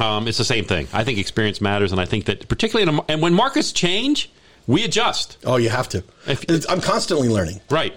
um, 0.00 0.26
it's 0.28 0.38
the 0.38 0.44
same 0.44 0.64
thing. 0.64 0.88
I 0.92 1.04
think 1.04 1.18
experience 1.18 1.60
matters, 1.60 1.92
and 1.92 2.00
I 2.00 2.04
think 2.04 2.24
that 2.26 2.48
particularly 2.48 2.90
in 2.90 2.98
a, 2.98 3.04
and 3.08 3.22
when 3.22 3.34
markets 3.34 3.72
change, 3.72 4.30
we 4.66 4.84
adjust. 4.84 5.36
Oh, 5.44 5.56
you 5.56 5.68
have 5.68 5.88
to. 5.90 6.04
If- 6.26 6.68
I'm 6.68 6.80
constantly 6.80 7.28
learning. 7.28 7.60
Right. 7.70 7.94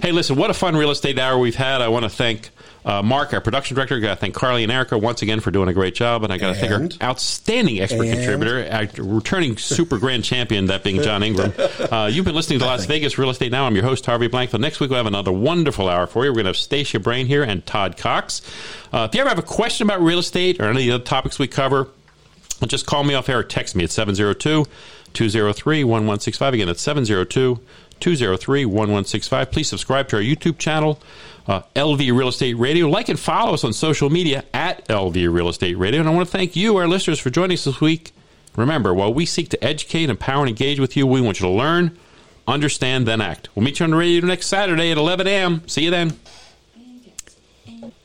Hey, 0.00 0.12
listen, 0.12 0.36
what 0.36 0.50
a 0.50 0.54
fun 0.54 0.76
real 0.76 0.90
estate 0.90 1.18
hour 1.18 1.38
we've 1.38 1.54
had. 1.54 1.82
I 1.82 1.88
want 1.88 2.04
to 2.04 2.08
thank 2.08 2.50
uh, 2.84 3.02
Mark, 3.02 3.32
our 3.32 3.40
production 3.40 3.74
director. 3.76 3.96
I 3.96 4.00
got 4.00 4.14
to 4.14 4.16
thank 4.20 4.34
Carly 4.34 4.62
and 4.62 4.72
Erica 4.72 4.98
once 4.98 5.22
again 5.22 5.40
for 5.40 5.50
doing 5.50 5.68
a 5.68 5.72
great 5.72 5.94
job. 5.94 6.24
And 6.24 6.32
I 6.32 6.38
got 6.38 6.54
to 6.54 6.60
thank 6.60 6.72
our 6.72 7.08
outstanding 7.08 7.80
expert 7.80 8.04
And? 8.04 8.14
contributor, 8.14 8.68
our 8.70 8.88
returning 9.04 9.56
super 9.56 9.98
grand 9.98 10.24
champion, 10.24 10.66
that 10.66 10.82
being 10.82 11.02
John 11.02 11.22
Ingram. 11.22 11.52
Uh, 11.92 12.06
you've 12.06 12.24
been 12.24 12.34
listening 12.34 12.58
to 12.58 12.64
Las 12.64 12.86
Vegas 12.86 13.18
Real 13.18 13.28
Estate 13.28 13.52
Now. 13.52 13.66
I'm 13.66 13.74
your 13.74 13.84
host, 13.84 14.06
Harvey 14.06 14.28
Blankfield. 14.28 14.60
Next 14.60 14.80
week, 14.80 14.88
we'll 14.88 14.98
have 14.98 15.06
another 15.06 15.32
wonderful 15.32 15.88
hour 15.88 16.06
for 16.06 16.24
you. 16.24 16.30
We're 16.30 16.36
going 16.36 16.44
to 16.44 16.50
have 16.50 16.56
Stacia 16.56 17.00
Brain 17.00 17.26
here 17.26 17.42
and 17.42 17.64
Todd 17.66 17.96
Cox. 17.96 18.40
Uh, 18.92 19.08
if 19.10 19.14
you 19.14 19.20
ever 19.20 19.28
have 19.28 19.38
a 19.38 19.42
question 19.42 19.86
about 19.86 20.00
real 20.00 20.18
estate 20.18 20.60
or 20.60 20.64
any 20.64 20.82
of 20.82 20.86
the 20.86 20.92
other 20.92 21.04
topics 21.04 21.38
we 21.38 21.48
cover, 21.48 21.88
just 22.66 22.86
call 22.86 23.04
me 23.04 23.14
off 23.14 23.28
air 23.28 23.40
or 23.40 23.42
text 23.42 23.74
me 23.76 23.84
at 23.84 23.90
702 23.90 24.66
203 25.12 25.84
1165. 25.84 26.54
Again, 26.54 26.66
that's 26.66 26.82
702 26.82 27.60
203 28.00 28.64
1165. 28.64 29.50
Please 29.50 29.68
subscribe 29.68 30.08
to 30.08 30.16
our 30.16 30.22
YouTube 30.22 30.58
channel, 30.58 31.00
uh, 31.46 31.62
LV 31.74 31.98
Real 32.16 32.28
Estate 32.28 32.54
Radio. 32.54 32.88
Like 32.88 33.08
and 33.08 33.18
follow 33.18 33.54
us 33.54 33.64
on 33.64 33.72
social 33.72 34.10
media 34.10 34.44
at 34.54 34.86
LV 34.88 35.32
Real 35.32 35.48
Estate 35.48 35.76
Radio. 35.76 36.00
And 36.00 36.08
I 36.08 36.12
want 36.14 36.26
to 36.26 36.32
thank 36.32 36.56
you, 36.56 36.76
our 36.76 36.88
listeners, 36.88 37.18
for 37.18 37.30
joining 37.30 37.54
us 37.54 37.64
this 37.64 37.80
week. 37.80 38.12
Remember, 38.56 38.92
while 38.92 39.12
we 39.12 39.24
seek 39.24 39.48
to 39.50 39.64
educate, 39.64 40.10
empower, 40.10 40.40
and 40.40 40.48
engage 40.50 40.78
with 40.78 40.96
you, 40.96 41.06
we 41.06 41.20
want 41.20 41.40
you 41.40 41.46
to 41.46 41.52
learn, 41.52 41.98
understand, 42.46 43.06
then 43.06 43.20
act. 43.20 43.48
We'll 43.54 43.64
meet 43.64 43.80
you 43.80 43.84
on 43.84 43.90
the 43.90 43.96
radio 43.96 44.26
next 44.26 44.46
Saturday 44.46 44.90
at 44.90 44.98
11 44.98 45.26
a.m. 45.26 45.66
See 45.66 45.84
you 45.84 45.90
then. 45.90 46.18